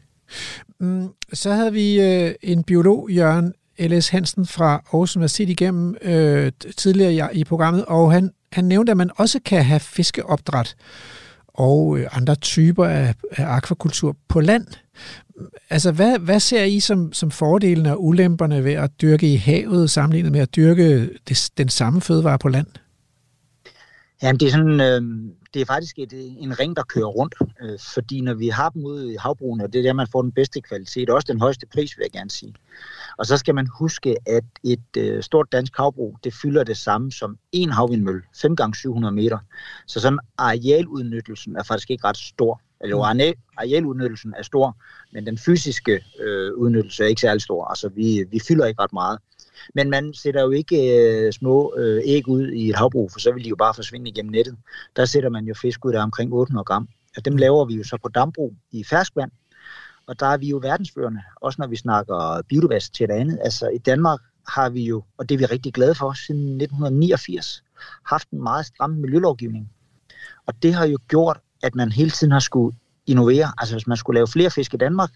Mm, 0.79 1.09
så 1.33 1.51
havde 1.51 1.73
vi 1.73 2.01
øh, 2.01 2.35
en 2.41 2.63
biolog, 2.63 3.09
Jørgen 3.09 3.53
L.S. 3.79 4.09
Hansen 4.09 4.45
fra 4.45 4.71
Aarhus 4.73 5.15
Universitet 5.15 5.49
igennem 5.49 5.95
øh, 6.01 6.51
tidligere 6.77 7.13
i, 7.13 7.39
i 7.39 7.43
programmet, 7.43 7.85
og 7.85 8.11
han, 8.11 8.31
han 8.51 8.65
nævnte, 8.65 8.91
at 8.91 8.97
man 8.97 9.11
også 9.15 9.39
kan 9.45 9.65
have 9.65 9.79
fiskeopdræt 9.79 10.75
og 11.47 11.97
øh, 11.97 12.07
andre 12.11 12.35
typer 12.35 12.85
af, 12.85 13.15
af 13.31 13.45
akvakultur 13.45 14.17
på 14.27 14.39
land. 14.39 14.67
Altså, 15.69 15.91
hvad, 15.91 16.19
hvad 16.19 16.39
ser 16.39 16.63
I 16.63 16.79
som, 16.79 17.13
som 17.13 17.31
fordelene 17.31 17.91
og 17.91 18.05
ulemperne 18.05 18.63
ved 18.63 18.73
at 18.73 18.91
dyrke 19.01 19.33
i 19.33 19.35
havet, 19.35 19.89
sammenlignet 19.89 20.31
med 20.31 20.39
at 20.39 20.55
dyrke 20.55 21.09
det, 21.27 21.49
den 21.57 21.69
samme 21.69 22.01
fødevare 22.01 22.39
på 22.39 22.49
land? 22.49 22.67
Jamen, 24.21 24.39
det 24.39 24.47
er 24.47 24.51
sådan, 24.51 24.81
øh, 24.81 25.31
det 25.53 25.61
er 25.61 25.65
faktisk 25.65 25.99
et, 25.99 26.13
en 26.39 26.59
ring, 26.59 26.75
der 26.75 26.83
kører 26.83 27.05
rundt, 27.05 27.35
øh, 27.61 27.79
fordi 27.93 28.21
når 28.21 28.33
vi 28.33 28.47
har 28.47 28.69
dem 28.69 28.85
ude 28.85 29.13
i 29.13 29.15
havbrugene, 29.19 29.63
og 29.63 29.73
det 29.73 29.79
er 29.79 29.83
der, 29.83 29.93
man 29.93 30.07
får 30.11 30.21
den 30.21 30.31
bedste 30.31 30.61
kvalitet, 30.61 31.09
også 31.09 31.27
den 31.31 31.39
højeste 31.39 31.67
pris, 31.73 31.97
vil 31.97 32.03
jeg 32.03 32.11
gerne 32.11 32.31
sige. 32.31 32.53
Og 33.19 33.25
så 33.25 33.37
skal 33.37 33.55
man 33.55 33.67
huske, 33.79 34.15
at 34.25 34.43
et 34.63 34.97
øh, 34.97 35.23
stort 35.23 35.51
dansk 35.51 35.77
havbrug, 35.77 36.17
det 36.23 36.33
fylder 36.33 36.63
det 36.63 36.77
samme 36.77 37.11
som 37.11 37.37
en 37.51 37.69
havvindmølle, 37.69 38.21
5 38.41 38.55
gange 38.55 38.75
700 38.75 39.15
meter. 39.15 39.37
Så 39.87 39.99
sådan 39.99 40.19
arealudnyttelsen 40.37 41.55
er 41.55 41.63
faktisk 41.63 41.89
ikke 41.89 42.07
ret 42.07 42.17
stor. 42.17 42.61
Areal- 42.83 43.53
arealudnyttelsen 43.57 44.33
er 44.37 44.43
stor, 44.43 44.77
men 45.13 45.25
den 45.25 45.37
fysiske 45.37 46.05
øh, 46.19 46.53
udnyttelse 46.53 47.03
er 47.03 47.07
ikke 47.07 47.21
særlig 47.21 47.41
stor. 47.41 47.65
Altså, 47.65 47.89
vi, 47.89 48.25
vi 48.31 48.39
fylder 48.47 48.65
ikke 48.65 48.81
ret 48.81 48.93
meget. 48.93 49.19
Men 49.75 49.89
man 49.89 50.13
sætter 50.13 50.41
jo 50.41 50.51
ikke 50.51 50.77
øh, 50.97 51.33
små 51.33 51.73
øh, 51.77 52.01
æg 52.05 52.27
ud 52.27 52.47
i 52.47 52.69
et 52.69 52.75
havbrug, 52.75 53.11
for 53.11 53.19
så 53.19 53.31
vil 53.31 53.43
de 53.43 53.49
jo 53.49 53.55
bare 53.55 53.73
forsvinde 53.73 54.09
igennem 54.09 54.31
nettet. 54.31 54.57
Der 54.95 55.05
sætter 55.05 55.29
man 55.29 55.45
jo 55.45 55.53
fisk 55.53 55.85
ud, 55.85 55.93
der 55.93 55.99
er 55.99 56.03
omkring 56.03 56.33
800 56.33 56.65
gram. 56.65 56.89
Og 57.17 57.25
dem 57.25 57.37
laver 57.37 57.65
vi 57.65 57.75
jo 57.75 57.83
så 57.83 57.97
på 58.03 58.09
dambrug 58.09 58.53
i 58.71 58.83
ferskvand. 58.83 59.31
Og 60.09 60.19
der 60.19 60.25
er 60.25 60.37
vi 60.37 60.49
jo 60.49 60.59
verdensførende, 60.63 61.21
også 61.35 61.61
når 61.61 61.67
vi 61.67 61.75
snakker 61.75 62.41
biodiversitet 62.49 63.11
og 63.11 63.19
andet. 63.19 63.39
Altså 63.43 63.67
i 63.67 63.77
Danmark 63.77 64.19
har 64.47 64.69
vi 64.69 64.83
jo, 64.83 65.03
og 65.17 65.29
det 65.29 65.35
er 65.35 65.39
vi 65.39 65.45
rigtig 65.45 65.73
glade 65.73 65.95
for, 65.95 66.13
siden 66.13 66.41
1989, 66.41 67.63
haft 68.05 68.29
en 68.29 68.43
meget 68.43 68.65
stram 68.65 68.89
miljølovgivning. 68.89 69.69
Og 70.45 70.53
det 70.63 70.73
har 70.73 70.85
jo 70.85 70.97
gjort, 71.07 71.39
at 71.63 71.75
man 71.75 71.91
hele 71.91 72.09
tiden 72.09 72.31
har 72.31 72.39
skulle 72.39 72.77
innovere. 73.07 73.51
Altså 73.57 73.75
hvis 73.75 73.87
man 73.87 73.97
skulle 73.97 74.17
lave 74.17 74.27
flere 74.27 74.49
fisk 74.49 74.73
i 74.73 74.77
Danmark, 74.77 75.09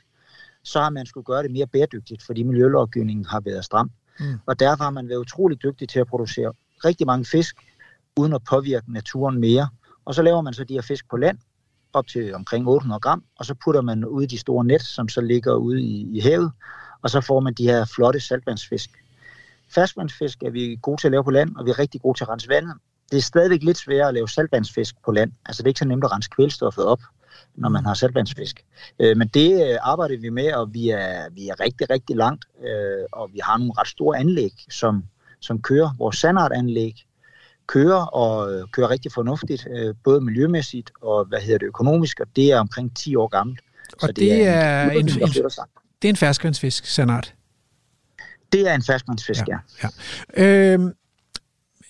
så 0.63 0.81
har 0.81 0.89
man 0.89 1.05
skulle 1.05 1.25
gøre 1.25 1.43
det 1.43 1.51
mere 1.51 1.67
bæredygtigt, 1.67 2.23
fordi 2.23 2.43
miljølovgivningen 2.43 3.25
har 3.25 3.39
været 3.39 3.65
stram. 3.65 3.91
Mm. 4.19 4.39
Og 4.45 4.59
derfor 4.59 4.83
har 4.83 4.91
man 4.91 5.09
været 5.09 5.19
utrolig 5.19 5.63
dygtig 5.63 5.89
til 5.89 5.99
at 5.99 6.07
producere 6.07 6.53
rigtig 6.85 7.07
mange 7.07 7.25
fisk, 7.25 7.55
uden 8.17 8.33
at 8.33 8.41
påvirke 8.49 8.93
naturen 8.93 9.39
mere. 9.39 9.67
Og 10.05 10.15
så 10.15 10.21
laver 10.21 10.41
man 10.41 10.53
så 10.53 10.63
de 10.63 10.73
her 10.73 10.81
fisk 10.81 11.09
på 11.09 11.17
land, 11.17 11.37
op 11.95 12.07
til 12.07 12.35
omkring 12.35 12.67
800 12.67 12.99
gram, 12.99 13.23
og 13.39 13.45
så 13.45 13.55
putter 13.63 13.81
man 13.81 14.05
ud 14.05 14.23
i 14.23 14.25
de 14.25 14.37
store 14.37 14.65
net, 14.65 14.81
som 14.81 15.09
så 15.09 15.21
ligger 15.21 15.53
ude 15.53 15.81
i, 15.81 16.17
i 16.17 16.19
havet, 16.19 16.51
og 17.01 17.09
så 17.09 17.21
får 17.21 17.39
man 17.39 17.53
de 17.53 17.63
her 17.63 17.85
flotte 17.85 18.19
saltvandsfisk. 18.19 18.89
Ferskvandsfisk 19.69 20.43
er 20.43 20.49
vi 20.49 20.79
gode 20.81 21.01
til 21.01 21.07
at 21.07 21.11
lave 21.11 21.23
på 21.23 21.31
land, 21.31 21.55
og 21.55 21.65
vi 21.65 21.69
er 21.69 21.79
rigtig 21.79 22.01
gode 22.01 22.17
til 22.17 22.23
at 22.23 22.29
rense 22.29 22.49
vandet. 22.49 22.73
Det 23.11 23.17
er 23.17 23.21
stadigvæk 23.21 23.63
lidt 23.63 23.77
sværere 23.77 24.07
at 24.07 24.13
lave 24.13 24.29
saltvandsfisk 24.29 24.95
på 25.05 25.11
land. 25.11 25.31
Altså 25.45 25.63
det 25.63 25.67
er 25.67 25.69
ikke 25.69 25.79
så 25.79 25.85
nemt 25.85 26.03
at 26.03 26.11
rense 26.11 26.29
kvælstoffet 26.29 26.85
op, 26.85 27.01
når 27.55 27.69
man 27.69 27.85
har 27.85 27.93
saltvandsfisk. 27.93 28.65
Øh, 28.99 29.17
men 29.17 29.27
det 29.27 29.71
øh, 29.71 29.77
arbejder 29.81 30.19
vi 30.19 30.29
med, 30.29 30.53
og 30.53 30.73
vi 30.73 30.89
er, 30.89 31.29
vi 31.29 31.47
er 31.47 31.59
rigtig, 31.59 31.89
rigtig 31.89 32.15
langt, 32.15 32.45
øh, 32.67 33.05
og 33.11 33.29
vi 33.33 33.39
har 33.43 33.57
nogle 33.57 33.73
ret 33.77 33.87
store 33.87 34.17
anlæg, 34.17 34.53
som, 34.69 35.03
som 35.39 35.61
kører. 35.61 35.89
Vores 35.97 36.17
sandartanlæg 36.17 37.05
kører 37.67 38.05
og 38.05 38.53
øh, 38.53 38.67
kører 38.71 38.89
rigtig 38.89 39.11
fornuftigt, 39.11 39.67
øh, 39.75 39.95
både 40.03 40.21
miljømæssigt 40.21 40.91
og 41.01 41.25
hvad 41.25 41.39
hedder 41.39 41.57
det 41.57 41.65
økonomisk, 41.65 42.19
og 42.19 42.27
det 42.35 42.51
er 42.51 42.59
omkring 42.59 42.95
10 42.95 43.15
år 43.15 43.27
gammelt. 43.27 43.59
Og 44.01 44.07
det, 44.07 44.15
det 44.15 44.47
er, 44.47 44.51
er 44.51 44.91
en, 44.91 44.97
en, 44.97 45.07
det 46.01 46.07
er 46.07 46.09
en 46.09 46.15
ferskvandsfisk, 46.15 46.85
Sanart? 46.85 47.33
Det 48.51 48.69
er 48.69 48.73
en 48.73 48.83
ferskvandsfisk, 48.83 49.47
ja. 49.47 49.57
Ja, 49.83 49.89
ja. 50.37 50.73
Øhm, 50.73 50.91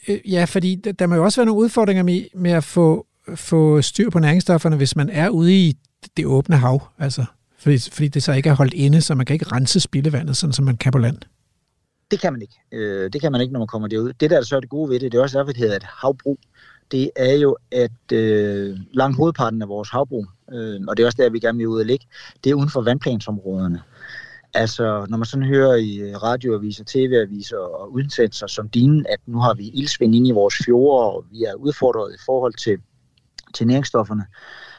øh, 0.07 0.31
ja 0.31 0.45
fordi 0.45 0.75
der 0.75 1.07
må 1.07 1.15
jo 1.15 1.23
også 1.23 1.41
være 1.41 1.45
nogle 1.45 1.61
udfordringer 1.61 2.03
med, 2.03 2.25
med 2.35 2.51
at 2.51 2.63
få, 2.63 3.07
få 3.35 3.81
styr 3.81 4.09
på 4.09 4.19
næringsstofferne, 4.19 4.75
hvis 4.75 4.95
man 4.95 5.09
er 5.09 5.29
ude 5.29 5.53
i 5.53 5.77
det 6.17 6.25
åbne 6.25 6.57
hav, 6.57 6.87
altså 6.99 7.25
fordi, 7.59 7.79
fordi 7.91 8.07
det 8.07 8.23
så 8.23 8.33
ikke 8.33 8.49
er 8.49 8.53
holdt 8.53 8.73
inde, 8.73 9.01
så 9.01 9.15
man 9.15 9.25
kan 9.25 9.33
ikke 9.33 9.45
rense 9.45 9.79
spildevandet, 9.79 10.37
sådan 10.37 10.53
som 10.53 10.65
man 10.65 10.77
kan 10.77 10.91
på 10.91 10.97
land. 10.97 11.17
Det 12.11 12.19
kan 12.19 12.33
man 12.33 12.41
ikke. 12.41 12.55
Øh, 12.71 13.09
det 13.13 13.21
kan 13.21 13.31
man 13.31 13.41
ikke, 13.41 13.53
når 13.53 13.59
man 13.59 13.67
kommer 13.67 13.87
derud. 13.87 14.13
Det, 14.13 14.29
der 14.29 14.37
er 14.37 14.41
så 14.41 14.55
er 14.55 14.59
det 14.59 14.69
gode 14.69 14.89
ved 14.89 14.99
det, 14.99 15.11
det 15.11 15.17
er 15.17 15.21
også 15.21 15.37
derfor, 15.37 15.51
det 15.51 15.61
hedder 15.61 15.75
et 15.75 15.83
havbrug. 15.83 16.39
Det 16.91 17.09
er 17.15 17.33
jo, 17.33 17.57
at 17.71 18.11
øh, 18.13 18.77
langt 18.91 19.17
hovedparten 19.17 19.61
af 19.61 19.67
vores 19.67 19.89
havbrug, 19.89 20.27
øh, 20.53 20.81
og 20.87 20.97
det 20.97 21.03
er 21.03 21.07
også 21.07 21.21
der, 21.21 21.29
vi 21.29 21.39
gerne 21.39 21.57
vil 21.57 21.67
ud 21.67 21.79
og 21.79 21.85
ligge, 21.85 22.05
det 22.43 22.49
er 22.49 22.55
uden 22.55 22.69
for 22.69 22.81
vandplansområderne. 22.81 23.81
Altså, 24.53 25.05
når 25.09 25.17
man 25.17 25.25
sådan 25.25 25.45
hører 25.45 25.75
i 25.75 25.95
øh, 25.95 26.23
radioaviser, 26.23 26.83
tv-aviser 26.87 27.57
og 27.57 27.93
udsendelser 27.93 28.47
som 28.47 28.69
dine, 28.69 29.03
at 29.09 29.19
nu 29.25 29.39
har 29.39 29.53
vi 29.53 29.67
ildsvind 29.67 30.15
inde 30.15 30.29
i 30.29 30.31
vores 30.31 30.55
fjorde, 30.65 31.07
og 31.07 31.25
vi 31.31 31.43
er 31.43 31.53
udfordret 31.53 32.13
i 32.13 32.17
forhold 32.25 32.53
til, 32.53 32.77
til 33.53 33.67
næringsstofferne, 33.67 34.25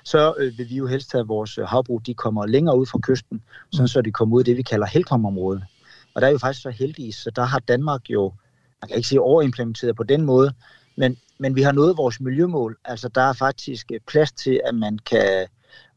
så 0.05 0.35
øh, 0.39 0.59
vil 0.59 0.71
vi 0.71 0.77
jo 0.77 0.87
helst 0.87 1.13
have, 1.13 1.21
at 1.21 1.29
vores 1.29 1.59
øh, 1.59 1.65
havbrug 1.65 2.07
de 2.07 2.15
kommer 2.15 2.47
længere 2.47 2.79
ud 2.79 2.87
fra 2.87 2.99
kysten, 3.03 3.43
sådan 3.73 3.89
så 3.89 4.03
de 4.03 4.13
kommer 4.13 4.37
ud 4.37 4.41
i 4.41 4.45
det, 4.45 4.57
vi 4.57 4.63
kalder 4.63 4.87
helkomområdet. 4.87 5.63
Og 6.15 6.23
der 6.23 6.29
er 6.29 6.33
vi 6.33 6.39
faktisk 6.39 6.63
så 6.63 6.71
heldige, 6.71 7.13
så 7.13 7.31
der 7.31 7.43
har 7.43 7.59
Danmark 7.59 8.11
jo, 8.11 8.33
man 8.83 8.89
kan 8.89 8.97
ikke 8.97 9.09
sige 9.09 9.21
overimplementeret 9.21 9.97
på 9.97 10.03
den 10.03 10.23
måde, 10.23 10.55
men, 10.97 11.17
men 11.39 11.57
vi 11.57 11.63
har 11.63 11.73
nået 11.73 11.97
vores 11.97 12.21
miljømål. 12.21 12.79
Altså 12.85 13.09
der 13.09 13.21
er 13.21 13.33
faktisk 13.33 13.91
øh, 13.93 14.01
plads 14.07 14.33
til, 14.33 14.61
at 14.65 14.75
man 14.75 14.99
kan 14.99 15.47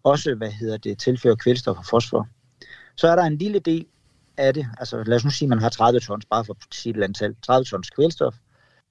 også, 0.03 0.35
hvad 0.35 0.51
hedder 0.51 0.77
det, 0.77 0.99
tilføre 0.99 1.35
kvælstof 1.35 1.77
og 1.77 1.85
fosfor. 1.85 2.27
Så 2.95 3.07
er 3.07 3.15
der 3.15 3.23
en 3.23 3.37
lille 3.37 3.59
del 3.59 3.85
af 4.37 4.53
det, 4.53 4.67
altså 4.79 5.03
lad 5.03 5.17
os 5.17 5.25
nu 5.25 5.31
sige, 5.31 5.45
at 5.45 5.49
man 5.49 5.59
har 5.59 5.69
30 5.69 5.99
tons, 5.99 6.25
bare 6.25 6.45
for 6.45 6.53
at 6.53 6.75
sige 6.75 6.97
et 6.97 7.03
antal, 7.03 7.35
30 7.41 7.65
tons 7.65 7.89
kvælstof, 7.89 8.35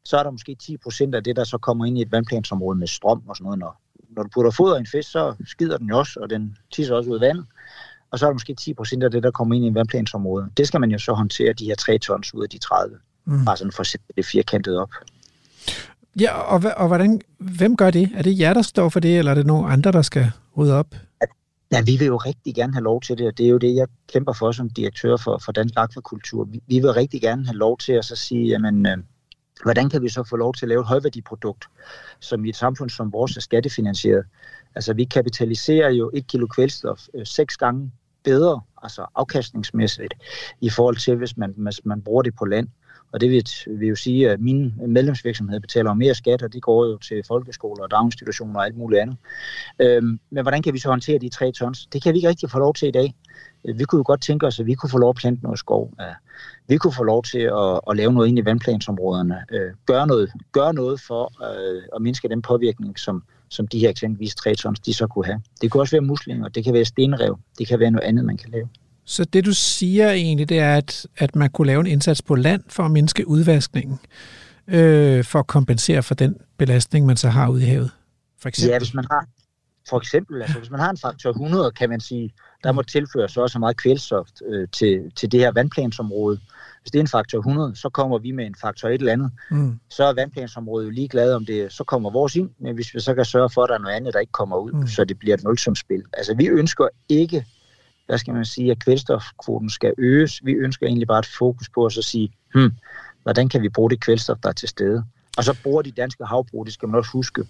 så 0.05 0.17
er 0.17 0.23
der 0.23 0.31
måske 0.31 0.55
10 0.55 0.77
procent 0.77 1.15
af 1.15 1.25
det, 1.25 1.37
der 1.37 1.45
så 1.45 1.59
kommer 1.59 1.85
ind 1.85 1.99
i 1.99 2.03
et 2.03 2.13
vandplansområde 2.13 2.79
med 2.79 2.87
strøm 2.87 3.23
og 3.29 3.37
sådan 3.37 3.45
noget. 3.45 3.59
Når, 3.59 3.81
når 4.09 4.23
du 4.23 4.29
putter 4.35 4.51
foder 4.51 4.77
i 4.77 4.81
en 4.81 4.87
fisk, 4.87 5.11
så 5.11 5.35
skider 5.47 5.79
den 5.79 5.89
jo 5.89 5.99
også, 5.99 6.21
og 6.21 6.31
den 6.31 6.57
tisser 6.71 6.95
også 6.95 7.11
ud 7.11 7.15
af 7.15 7.21
vandet 7.21 7.47
og 8.17 8.21
så 8.21 8.27
er 8.27 8.31
der 8.31 8.35
måske 8.35 8.55
10 8.55 8.75
procent 8.75 9.03
af 9.03 9.11
det, 9.11 9.23
der 9.23 9.31
kommer 9.31 9.55
ind 9.55 9.65
i 9.65 9.69
en 9.69 9.75
vandplansområde. 9.75 10.49
Det 10.57 10.69
skal 10.69 10.81
man 10.81 10.91
jo 10.91 10.99
så 10.99 11.13
håndtere, 11.13 11.53
de 11.53 11.65
her 11.65 11.75
3 11.75 11.99
tons 11.99 12.35
ud 12.35 12.43
af 12.43 12.49
de 12.49 12.59
30. 12.59 12.97
Mm. 13.25 13.45
Bare 13.45 13.57
sådan 13.57 13.73
for 13.73 13.81
at 13.81 13.87
sætte 13.87 14.07
det 14.17 14.27
firkantet 14.27 14.79
op. 14.79 14.91
Ja, 16.21 16.33
og, 16.33 16.63
og 16.77 16.87
hvordan, 16.87 17.21
hvem 17.39 17.77
gør 17.77 17.91
det? 17.91 18.11
Er 18.15 18.23
det 18.23 18.39
jer, 18.39 18.55
der 18.55 18.63
står 18.63 18.89
for 18.89 19.01
det, 19.01 19.19
eller 19.19 19.31
er 19.31 19.35
det 19.35 19.47
nogen 19.47 19.73
andre, 19.73 19.93
der 19.93 20.03
skal 20.03 20.31
rydde 20.57 20.75
op? 20.75 20.95
Ja, 21.73 21.83
vi 21.83 21.97
vil 21.97 22.07
jo 22.07 22.17
rigtig 22.17 22.55
gerne 22.55 22.73
have 22.73 22.85
lov 22.85 23.01
til 23.01 23.19
det, 23.19 23.27
og 23.27 23.39
det 23.39 23.47
er 23.47 23.51
jo 23.51 23.59
det, 23.59 23.75
jeg 23.75 23.87
kæmper 24.13 24.33
for 24.33 24.53
som 24.53 24.71
direktør 24.71 25.17
for, 25.17 25.41
for 25.45 25.53
Dansk 25.53 25.75
Akvakultur. 25.77 26.45
Vi, 26.45 26.61
vi 26.67 26.79
vil 26.79 26.93
rigtig 26.93 27.21
gerne 27.21 27.47
have 27.47 27.57
lov 27.57 27.79
til 27.79 27.93
at 27.93 28.05
så 28.05 28.17
sige, 28.17 28.47
jamen, 28.49 28.87
øh, 28.87 28.97
hvordan 29.63 29.91
kan 29.91 30.03
vi 30.03 30.09
så 30.09 30.25
få 30.31 30.37
lov 30.37 30.55
til 30.55 30.65
at 30.65 30.69
lave 30.69 30.81
et 30.81 30.87
højværdiprodukt, 30.87 31.65
som 32.21 32.45
i 32.45 32.49
et 32.49 32.57
samfund 32.57 32.91
som 32.91 33.13
vores 33.13 33.37
er 33.37 33.41
skattefinansieret. 33.41 34.25
Altså, 34.75 34.95
vi 34.95 35.05
kapitaliserer 35.05 35.91
jo 35.91 36.11
et 36.15 36.27
kilo 36.27 36.47
kvælstof 36.47 37.01
øh, 37.15 37.27
seks 37.27 37.57
gange 37.57 37.93
bedre, 38.27 38.61
altså 38.83 39.07
afkastningsmæssigt, 39.15 40.15
i 40.61 40.71
forhold 40.71 40.97
til, 40.97 41.17
hvis 41.17 41.37
man, 41.37 41.55
hvis 41.57 41.81
man 41.85 42.03
bruger 42.03 42.23
det 42.23 42.35
på 42.39 42.45
land. 42.45 42.69
Og 43.13 43.21
det 43.21 43.31
vil, 43.31 43.45
vil 43.79 43.89
jo 43.89 43.95
sige, 43.95 44.31
at 44.31 44.41
mine 44.41 44.73
medlemsvirksomheder 44.89 45.61
betaler 45.61 45.95
mere 45.95 46.15
skat, 46.15 46.43
og 46.43 46.53
det 46.53 46.63
går 46.63 46.87
jo 46.87 46.99
til 46.99 47.23
folkeskoler 47.29 47.83
og 47.83 47.91
daginstitutioner 47.91 48.61
og 48.61 48.67
alt 48.67 48.77
muligt 48.77 49.01
andet. 49.01 49.17
Øhm, 49.79 50.21
men 50.31 50.43
hvordan 50.43 50.63
kan 50.63 50.75
vi 50.75 50.79
så 50.79 50.89
håndtere 50.89 51.19
de 51.19 51.29
tre 51.29 51.53
tons? 51.53 51.87
Det 51.87 52.03
kan 52.03 52.13
vi 52.13 52.19
ikke 52.19 52.29
rigtig 52.29 52.51
få 52.51 52.59
lov 52.59 52.75
til 52.75 52.89
i 52.89 52.91
dag. 52.91 53.15
Vi 53.75 53.85
kunne 53.85 53.99
jo 53.99 54.05
godt 54.07 54.23
tænke 54.23 54.47
os, 54.47 54.61
at 54.61 54.67
vi 54.67 54.75
kunne 54.75 54.91
få 54.91 54.99
lov 54.99 55.11
at 55.11 55.17
plante 55.17 55.43
noget 55.43 55.59
skov. 55.59 55.93
Vi 56.69 56.77
kunne 56.77 56.93
få 56.93 57.05
lov 57.05 57.23
til 57.23 57.39
at, 57.39 57.81
at 57.91 57.97
lave 57.97 58.13
noget 58.13 58.29
ind 58.29 58.39
i 58.39 58.45
vandplansområderne. 58.45 59.45
Øh, 59.51 59.73
gøre, 59.87 60.07
noget, 60.07 60.33
gøre 60.53 60.75
noget 60.75 61.01
for 61.01 61.33
øh, 61.51 61.83
at 61.97 62.03
mindske 62.03 62.29
den 62.29 62.43
påvirkning, 62.43 62.99
som, 62.99 63.23
som 63.49 63.67
de 63.67 63.79
her 63.79 63.89
eksempelvis 63.89 64.35
3 64.35 64.55
tons, 64.55 64.81
de 64.81 64.95
så 64.95 65.07
kunne 65.07 65.27
have. 65.27 65.41
Det 65.61 65.73
kan 65.73 65.81
også 65.81 65.97
være 65.97 66.03
muslinger, 66.03 66.49
det 66.49 66.65
kan 66.65 66.75
være 66.75 66.85
stenrev, 66.85 67.39
det 67.59 67.69
kan 67.69 67.81
være 67.81 67.91
noget 67.91 68.09
andet, 68.09 68.25
man 68.25 68.37
kan 68.37 68.51
lave. 68.51 68.69
Så 69.05 69.25
det 69.25 69.45
du 69.45 69.53
siger 69.53 70.11
egentlig, 70.11 70.49
det 70.49 70.59
er, 70.59 70.77
at, 70.77 71.07
at 71.17 71.37
man 71.37 71.51
kunne 71.51 71.67
lave 71.67 71.81
en 71.81 71.87
indsats 71.87 72.23
på 72.23 72.35
land 72.35 72.63
for 72.69 72.83
at 72.83 72.91
mindske 72.91 73.29
udvaskningen, 73.29 73.99
øh, 74.69 75.25
for 75.25 75.39
at 75.39 75.47
kompensere 75.47 76.03
for 76.03 76.15
den 76.15 76.37
belastning, 76.59 77.07
man 77.07 77.17
så 77.17 77.29
har 77.29 77.49
ude 77.49 77.63
i 77.63 77.67
havet? 77.67 77.91
For 78.39 78.49
eksempel. 78.49 78.73
Ja, 78.73 78.79
hvis 78.79 78.95
man 78.95 79.05
har, 79.11 79.27
for 79.89 79.99
eksempel, 79.99 80.43
altså 80.43 80.59
hvis 80.59 80.71
man 80.71 80.81
har 80.81 80.91
en 80.91 80.97
faktor 80.97 81.31
100, 81.31 81.73
kan 81.73 81.91
man 81.91 82.01
sige, 82.01 82.33
der 82.65 82.73
må 82.73 82.83
tilføres 82.83 83.33
så 83.33 83.41
også 83.41 83.59
meget 83.59 83.77
kvælstof 83.77 84.29
øh, 84.47 84.69
til, 84.73 85.13
til 85.17 85.33
det 85.33 85.41
her 85.41 85.53
vandplansområde. 85.53 86.41
Hvis 86.87 86.91
det 86.91 86.99
er 86.99 87.03
en 87.03 87.09
faktor 87.09 87.39
100, 87.39 87.77
så 87.77 87.89
kommer 87.89 88.19
vi 88.19 88.31
med 88.31 88.47
en 88.47 88.55
faktor 88.61 88.89
et 88.89 88.95
eller 88.95 89.13
andet. 89.13 89.31
Mm. 89.51 89.81
Så 89.91 90.05
er 90.05 90.15
vandplansområdet 90.15 90.87
jo 90.87 90.91
ligeglad 90.91 91.35
om 91.35 91.47
det, 91.47 91.73
så 91.73 91.85
kommer 91.85 92.11
vores 92.11 92.37
ind, 92.37 92.51
men 92.59 92.75
hvis 92.75 92.95
vi 92.95 93.01
så 93.01 93.15
kan 93.15 93.25
sørge 93.25 93.51
for, 93.51 93.63
at 93.63 93.69
der 93.69 93.75
er 93.75 93.79
noget 93.79 93.95
andet, 93.95 94.15
der 94.15 94.21
ikke 94.21 94.33
kommer 94.33 94.57
ud, 94.57 94.73
mm. 94.73 94.87
så 94.87 95.05
det 95.05 95.19
bliver 95.19 95.35
et 95.35 95.45
nulsumspil. 95.45 96.03
Altså 96.13 96.35
vi 96.35 96.47
ønsker 96.47 96.89
ikke, 97.09 97.45
hvad 98.07 98.19
skal 98.19 98.35
man 98.35 98.45
sige, 98.45 98.71
at 98.71 98.79
kvælstofkvoten 98.79 99.71
skal 99.71 99.95
øges. 99.99 100.45
Vi 100.45 100.53
ønsker 100.53 100.87
egentlig 100.87 101.09
bare 101.09 101.19
et 101.19 101.29
fokus 101.39 101.69
på 101.69 101.87
at 101.87 101.93
så 101.93 102.03
sige, 102.03 102.33
hmm, 102.55 102.73
hvordan 103.23 103.49
kan 103.49 103.63
vi 103.63 103.69
bruge 103.69 103.91
det 103.91 104.01
kvælstof, 104.01 104.39
der 104.43 104.49
er 104.49 104.53
til 104.53 104.69
stede? 104.69 105.05
Og 105.39 105.45
så 105.45 105.57
bruger 105.63 105.83
de 105.83 105.91
danske 105.91 106.25
havbrug, 106.25 106.67
det 106.67 106.75
skal 106.75 106.89
man 106.89 106.99
også 106.99 107.11
huske. 107.13 107.45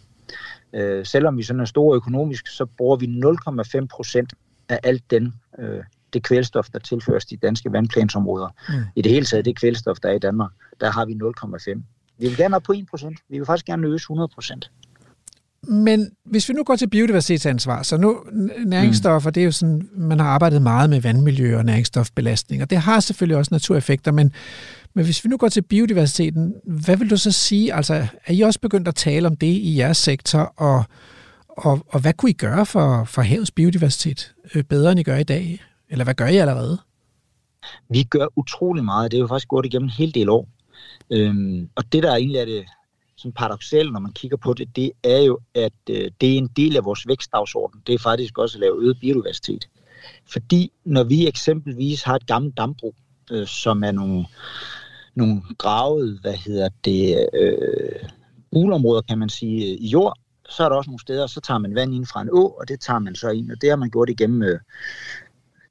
Øh, 0.73 1.07
selvom 1.07 1.39
vi 1.39 1.43
sådan 1.43 1.61
er 1.61 1.65
store 1.65 1.97
økonomisk, 1.97 2.47
så 2.47 2.67
bruger 2.67 2.97
vi 2.97 3.07
0,5 3.81 3.87
procent 3.87 4.35
af 4.69 4.81
alt 4.83 5.11
den, 5.11 5.35
øh, 5.59 5.83
det 6.17 6.25
kvælstof, 6.25 6.67
der 6.73 6.79
tilføres 6.79 7.25
de 7.25 7.37
danske 7.37 7.73
vandplansområder. 7.73 8.49
Mm. 8.69 8.75
I 8.97 9.03
det 9.03 9.13
hele 9.13 9.27
taget, 9.27 9.45
det 9.45 9.59
kvælstof, 9.61 9.97
der 10.03 10.09
er 10.09 10.15
i 10.15 10.19
Danmark, 10.19 10.51
der 10.81 10.91
har 10.91 11.05
vi 11.05 11.13
0,5. 11.13 11.83
Vi 12.19 12.29
vil 12.29 12.37
gerne 12.37 12.57
op 12.57 12.63
på 12.63 12.73
1 12.73 12.87
procent. 12.91 13.19
Vi 13.29 13.39
vil 13.39 13.47
faktisk 13.47 13.67
gerne 13.67 13.87
øge 13.87 13.95
100 13.95 14.29
procent. 14.35 14.71
Men 15.63 16.11
hvis 16.25 16.49
vi 16.49 16.55
nu 16.55 16.63
går 16.65 16.77
til 16.77 16.91
biodiversitetsansvar, 16.91 17.83
så 17.83 17.97
nu 17.97 18.25
næringsstoffer, 18.67 19.31
mm. 19.31 19.35
det 19.35 19.41
er 19.41 19.45
jo 19.45 19.53
sådan, 19.53 19.89
man 19.97 20.21
har 20.21 20.27
arbejdet 20.27 20.63
meget 20.63 20.91
med 20.91 21.01
vandmiljø 21.01 21.59
og 21.59 21.65
næringsstofbelastning, 21.65 22.63
og 22.63 22.71
det 22.71 22.79
har 22.79 23.01
selvfølgelig 23.01 23.37
også 23.37 23.55
natureffekter, 23.55 24.13
men, 24.13 24.33
men 24.95 25.05
hvis 25.05 25.25
vi 25.25 25.29
nu 25.29 25.37
går 25.37 25.49
til 25.49 25.63
biodiversiteten, 25.63 26.55
hvad 26.65 26.97
vil 26.97 27.11
du 27.11 27.17
så 27.17 27.33
sige? 27.33 27.75
Altså, 27.75 28.07
er 28.27 28.33
I 28.33 28.41
også 28.41 28.61
begyndt 28.61 28.89
at 28.89 28.95
tale 28.95 29.27
om 29.27 29.37
det 29.37 29.47
i 29.47 29.79
jeres 29.79 29.97
sektor, 29.97 30.39
og, 30.57 30.85
og, 31.49 31.87
og 31.89 32.01
hvad 32.01 32.13
kunne 32.13 32.31
I 32.31 32.35
gøre 32.35 32.67
for, 32.67 33.05
for 33.05 33.23
havets 33.23 33.51
biodiversitet 33.51 34.35
øh, 34.55 34.63
bedre, 34.63 34.91
end 34.91 35.01
I 35.01 35.03
gør 35.03 35.17
i 35.17 35.25
dag? 35.25 35.61
Eller 35.91 36.05
hvad 36.05 36.15
gør 36.15 36.27
I 36.27 36.37
allerede? 36.37 36.79
Vi 37.89 38.03
gør 38.03 38.27
utrolig 38.37 38.85
meget. 38.85 39.11
Det 39.11 39.17
er 39.17 39.21
jo 39.21 39.27
faktisk 39.27 39.49
gået 39.49 39.67
igennem 39.67 39.87
en 39.87 39.91
hel 39.91 40.15
del 40.15 40.29
år. 40.29 40.49
Øhm, 41.11 41.71
og 41.75 41.93
det, 41.93 42.03
der 42.03 42.15
egentlig 42.15 42.39
er 42.39 42.45
det 42.45 42.65
sådan 43.17 43.33
paradoxalt, 43.33 43.93
når 43.93 44.01
man 44.01 44.13
kigger 44.13 44.37
på 44.37 44.55
det, 44.55 44.77
det 44.77 44.93
er 45.03 45.19
jo, 45.19 45.39
at 45.55 45.73
øh, 45.91 46.11
det 46.21 46.33
er 46.33 46.39
en 46.39 46.51
del 46.57 46.77
af 46.77 46.85
vores 46.85 47.09
vækstdagsorden. 47.09 47.83
Det 47.87 47.95
er 47.95 47.99
faktisk 47.99 48.39
også 48.39 48.59
at 48.59 48.61
lave 48.61 48.83
øget 48.83 49.01
biodiversitet. 49.01 49.69
Fordi 50.33 50.73
når 50.85 51.05
vi 51.05 51.29
eksempelvis 51.29 52.03
har 52.03 52.15
et 52.15 52.27
gammelt 52.27 52.57
dambrug, 52.57 52.95
øh, 53.31 53.47
som 53.47 53.85
er 53.85 53.93
nogle, 53.93 54.27
nogle 55.15 55.43
gravet, 55.59 56.19
hvad 56.21 56.35
hedder 56.35 56.69
det, 56.85 57.29
øh, 57.35 58.09
ulområder, 58.53 59.03
kan 59.03 59.19
man 59.19 59.29
sige, 59.29 59.73
øh, 59.73 59.79
i 59.81 59.89
jord, 59.89 60.19
så 60.49 60.65
er 60.65 60.69
der 60.69 60.77
også 60.77 60.91
nogle 60.91 61.01
steder, 61.01 61.27
så 61.27 61.41
tager 61.41 61.59
man 61.59 61.75
vand 61.75 61.95
ind 61.95 62.07
fra 62.07 62.23
en 62.23 62.31
å, 62.33 62.47
og 62.47 62.69
det 62.69 62.81
tager 62.81 62.99
man 62.99 63.15
så 63.15 63.31
ind, 63.31 63.51
og 63.51 63.61
det 63.61 63.69
har 63.69 63.77
man 63.77 63.91
gjort 63.91 64.11
igennem 64.11 64.43
øh, 64.43 64.61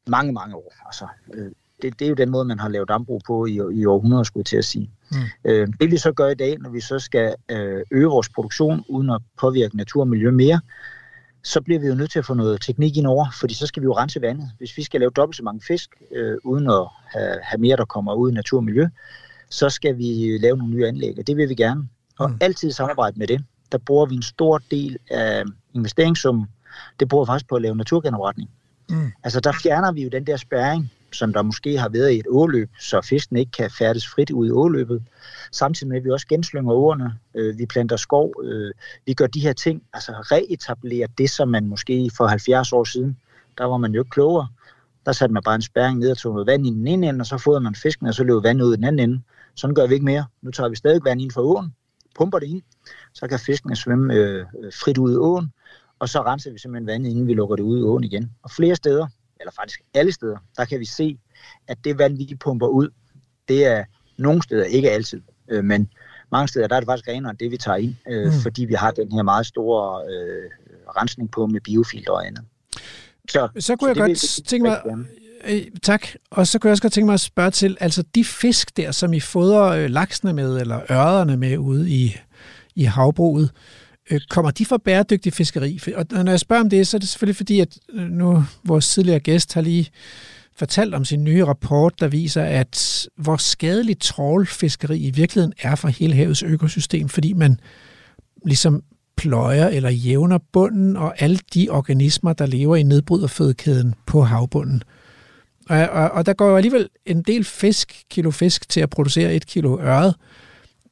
mange, 0.08 0.34
mange 0.34 0.56
år. 0.56 0.74
Altså, 0.86 1.08
øh, 1.34 1.51
det, 1.82 1.99
det 1.99 2.06
er 2.06 2.10
jo 2.10 2.16
den 2.16 2.30
måde, 2.30 2.45
man 2.45 2.60
har 2.60 2.70
lavet 2.70 2.89
dambrug 2.89 3.22
på 3.28 3.45
i, 3.45 3.60
i 3.74 3.86
århundreder, 3.86 4.24
skulle 4.24 4.41
jeg 4.41 4.45
til 4.45 4.58
at 4.58 4.66
sige. 4.66 4.91
Mm. 5.12 5.18
Øh, 5.45 5.68
det 5.82 5.91
vi 5.91 5.97
så 5.97 6.12
gør 6.12 6.28
i 6.28 6.36
dag, 6.36 6.58
når 6.60 6.70
vi 6.70 6.80
så 6.82 6.99
skal 6.99 7.36
øh, 7.49 7.84
øge 7.91 8.06
vores 8.08 8.30
produktion, 8.30 8.84
uden 8.89 9.10
at 9.10 9.22
påvirke 9.39 9.78
natur 9.78 10.01
og 10.01 10.08
miljø 10.08 10.32
mere, 10.32 10.60
så 11.43 11.62
bliver 11.62 11.80
vi 11.80 11.88
jo 11.88 11.95
nødt 11.95 12.12
til 12.12 12.20
at 12.20 12.26
få 12.26 12.34
noget 12.34 12.62
teknik 12.62 12.97
ind 12.97 13.08
over, 13.08 13.26
fordi 13.39 13.53
så 13.53 13.68
skal 13.68 13.82
vi 13.82 13.86
jo 13.86 13.97
rense 13.97 14.22
vandet. 14.22 14.49
Hvis 14.58 14.78
vi 14.78 14.84
skal 14.84 14.99
lave 14.99 15.12
dobbelt 15.12 15.38
så 15.38 15.43
mange 15.43 15.62
fisk, 15.68 15.89
øh, 16.12 16.38
uden 16.43 16.68
at 16.70 16.88
have, 17.06 17.38
have 17.43 17.60
mere, 17.62 17.78
der 17.78 17.86
kommer 17.86 18.14
ud 18.14 18.32
i 18.32 18.34
natur 18.34 18.58
og 18.58 18.64
miljø, 18.64 18.88
så 19.49 19.70
skal 19.70 19.97
vi 19.97 20.38
lave 20.41 20.58
nogle 20.58 20.74
nye 20.74 20.88
anlæg, 20.88 21.16
og 21.20 21.28
det 21.28 21.38
vil 21.38 21.49
vi 21.49 21.56
gerne. 21.56 21.89
Og 22.20 22.30
Mm. 22.30 22.38
altid 22.41 22.72
samarbejde 22.72 23.20
med 23.20 23.28
det. 23.28 23.43
Der 23.72 23.78
bruger 23.78 24.06
vi 24.06 24.16
en 24.16 24.22
stor 24.22 24.62
del 24.72 24.97
af 25.12 25.43
investeringssummen, 25.74 26.45
det 26.99 27.10
bruger 27.10 27.26
vi 27.26 27.30
faktisk 27.30 27.49
på 27.49 27.56
at 27.56 27.62
lave 27.62 27.76
naturgenopretning. 27.76 28.49
Mm. 28.49 28.56
Mm. 28.90 29.12
Altså 29.24 29.40
der 29.40 29.52
fjerner 29.64 29.92
vi 29.92 30.04
jo 30.04 30.10
den 30.10 30.28
der 30.28 30.38
spærring, 30.38 30.92
som 31.12 31.34
der 31.34 31.42
måske 31.42 31.78
har 31.78 31.90
været 31.90 32.12
i 32.12 32.20
et 32.20 32.26
åløb, 32.30 32.70
så 32.80 33.02
fisken 33.02 33.38
ikke 33.38 33.52
kan 33.52 33.72
færdes 33.72 34.08
frit 34.08 34.32
ud 34.32 34.48
i 34.48 34.52
åløbet. 34.52 35.04
Samtidig 35.52 35.88
med, 35.90 35.98
at 35.98 36.04
vi 36.04 36.10
også 36.10 36.28
genslynger 36.28 36.74
åerne, 36.74 37.14
øh, 37.36 37.58
vi 37.58 37.66
planter 37.66 37.96
skov, 37.96 38.34
øh, 38.44 38.74
vi 39.06 39.14
gør 39.14 39.28
de 39.28 39.40
her 39.40 39.54
ting, 39.54 39.84
altså 39.94 40.12
reetablerer 40.12 41.08
det, 41.18 41.30
som 41.30 41.48
man 41.48 41.68
måske 41.68 42.12
for 42.18 42.28
70 42.28 42.74
år 42.74 42.84
siden, 42.84 43.18
der 43.58 43.66
var 43.66 43.78
man 43.78 43.94
jo 43.94 44.02
ikke 44.02 44.10
klogere. 44.10 44.48
Der 45.06 45.12
satte 45.12 45.34
man 45.34 45.44
bare 45.44 45.56
en 45.56 45.62
spærring 45.62 46.00
ned 46.00 46.12
og 46.12 46.18
tog 46.18 46.34
noget 46.34 46.48
vand 46.48 46.68
i 46.68 46.70
den 46.70 46.88
ene 46.88 47.10
ende, 47.10 47.22
og 47.22 47.26
så 47.26 47.38
fodrede 47.38 47.62
man 47.62 47.76
fisken, 47.76 48.08
og 48.08 48.14
så 48.14 48.24
løb 48.24 48.44
vandet 48.44 48.66
ud 48.66 48.74
i 48.74 48.76
den 48.76 48.84
anden 48.84 49.10
ende. 49.10 49.22
Sådan 49.56 49.76
gør 49.76 49.88
vi 49.88 49.94
ikke 49.94 50.06
mere. 50.06 50.26
Nu 50.42 50.52
tager 50.52 50.70
vi 50.70 50.76
stadig 50.76 51.02
vand 51.06 51.22
ind 51.22 51.32
fra 51.32 51.42
åen, 51.42 51.74
pumper 52.16 52.40
det 52.40 52.48
ind, 52.48 52.62
så 53.14 53.28
kan 53.28 53.40
fiskene 53.40 53.76
svømme 53.76 54.14
øh, 54.14 54.46
frit 54.74 54.98
ud 54.98 55.14
i 55.14 55.16
åen, 55.16 55.52
og 56.00 56.10
så 56.10 56.22
renser 56.22 56.52
vi 56.52 56.60
simpelthen 56.60 56.88
vandet, 56.88 57.10
inden 57.10 57.28
vi 57.28 57.34
lukker 57.34 57.56
det 57.56 57.64
ud 57.64 57.80
i 57.80 57.82
åen 57.84 58.04
igen. 58.04 58.32
Og 58.43 58.52
flere 58.52 58.76
steder, 58.76 59.08
eller 59.39 59.52
faktisk 59.52 59.82
alle 59.93 60.12
steder, 60.12 60.38
der 60.58 60.66
kan 60.66 60.80
vi 60.80 60.86
se, 60.86 61.18
at 61.68 61.78
det 61.84 61.98
vand, 61.98 62.18
vi 62.18 62.36
pumper 62.39 62.68
ud, 62.68 62.89
det 63.48 63.66
er 63.66 63.84
nogle 64.18 64.43
steder, 64.43 64.64
ikke 64.64 64.91
altid, 64.91 65.22
øh, 65.50 65.64
men 65.64 65.89
mange 66.32 66.48
steder, 66.48 66.68
der 66.68 66.76
er 66.76 66.80
det 66.80 66.88
faktisk 66.88 67.08
renere 67.08 67.30
end 67.30 67.38
det, 67.38 67.52
vi 67.52 67.58
tager 67.58 67.76
ind, 67.78 67.96
øh, 68.10 68.26
Mm. 68.26 68.32
fordi 68.43 68.66
vi 68.66 68.74
har 68.74 68.91
den 68.91 69.12
her 69.12 69.24
meget 69.24 69.46
store 69.46 70.02
øh, 70.12 70.50
rensning 70.98 71.32
på 71.32 71.46
med 71.48 71.62
biofilter 71.62 72.12
og 72.12 72.28
andet. 72.28 72.43
Så, 73.30 73.48
Så 73.60 73.76
kunne 73.76 73.88
jeg 73.88 73.96
det 73.96 74.02
godt 74.02 74.10
vil- 74.10 74.46
tænke 74.46 74.64
mig. 74.70 74.82
Øh, 75.48 75.62
tak. 75.84 76.08
Og 76.32 76.48
så 76.48 76.60
kunne 76.60 76.68
jeg 76.70 76.72
også 76.72 76.82
godt 76.82 76.93
tænke 76.93 77.06
mig 77.06 77.14
at 77.14 77.20
spørge 77.20 77.52
til, 77.52 77.78
altså 77.80 78.04
de 78.16 78.26
fisk 78.26 78.78
der, 78.78 78.91
som 78.91 79.14
I 79.14 79.20
fodrer 79.20 79.64
øh, 79.64 79.89
laksene 79.89 80.34
med, 80.34 80.58
eller 80.62 80.80
ørrederne 80.91 81.38
med 81.38 81.58
ude 81.58 81.89
i, 81.89 82.16
i 82.76 82.84
havbruget, 82.84 83.43
øh, 83.43 83.50
Øh, 84.12 84.22
kommer 84.30 84.51
de 84.51 84.66
fra 84.66 84.78
bæredygtig 84.78 85.34
fiskeri? 85.34 85.80
Og 85.95 86.06
når 86.24 86.32
jeg 86.32 86.39
spørger 86.39 86.64
om 86.64 86.70
det, 86.70 86.88
så 86.88 86.97
er 86.97 86.99
det 86.99 87.10
selvfølgelig 87.10 87.36
fordi, 87.36 87.60
at 87.60 87.78
øh, 87.93 88.10
nu 88.10 88.43
vores 88.64 88.89
tidligere 88.89 89.20
gæst 89.20 89.53
har 89.53 89.62
lige 89.62 89.89
fortalt 90.56 90.93
om 90.93 91.06
sin 91.06 91.24
nye 91.24 91.45
rapport, 91.45 91.99
der 91.99 92.08
viser, 92.08 92.43
at 92.43 93.08
hvor 93.18 93.38
skadeligt 93.38 94.01
trålfiskeri 94.01 94.99
i 94.99 95.10
virkeligheden 95.10 95.53
er 95.62 95.76
for 95.76 95.88
hele 95.88 96.14
havets 96.16 96.43
økosystem, 96.43 97.10
fordi 97.10 97.34
man 97.34 97.60
ligesom 98.45 98.84
pløjer 99.18 99.68
eller 99.68 99.89
jævner 99.89 100.38
bunden 100.53 100.97
og 100.97 101.22
alle 101.22 101.39
de 101.53 101.70
organismer, 101.70 102.34
der 102.34 102.45
lever 102.45 102.76
i 102.76 102.84
nedbryderfødekæden 102.84 103.95
på 104.06 104.22
havbunden. 104.22 104.84
Og, 105.70 105.78
og, 105.78 106.12
og 106.12 106.26
der 106.26 106.34
går 106.34 106.49
jo 106.49 106.56
alligevel 106.56 106.89
en 107.06 107.22
del 107.22 107.43
fisk, 107.43 108.03
kilo 108.10 108.32
fisk, 108.32 108.70
til 108.70 108.80
at 108.82 108.89
producere 108.89 109.36
et 109.36 109.45
kilo 109.45 109.80
øret. 109.80 110.16
Øh, 110.20 110.45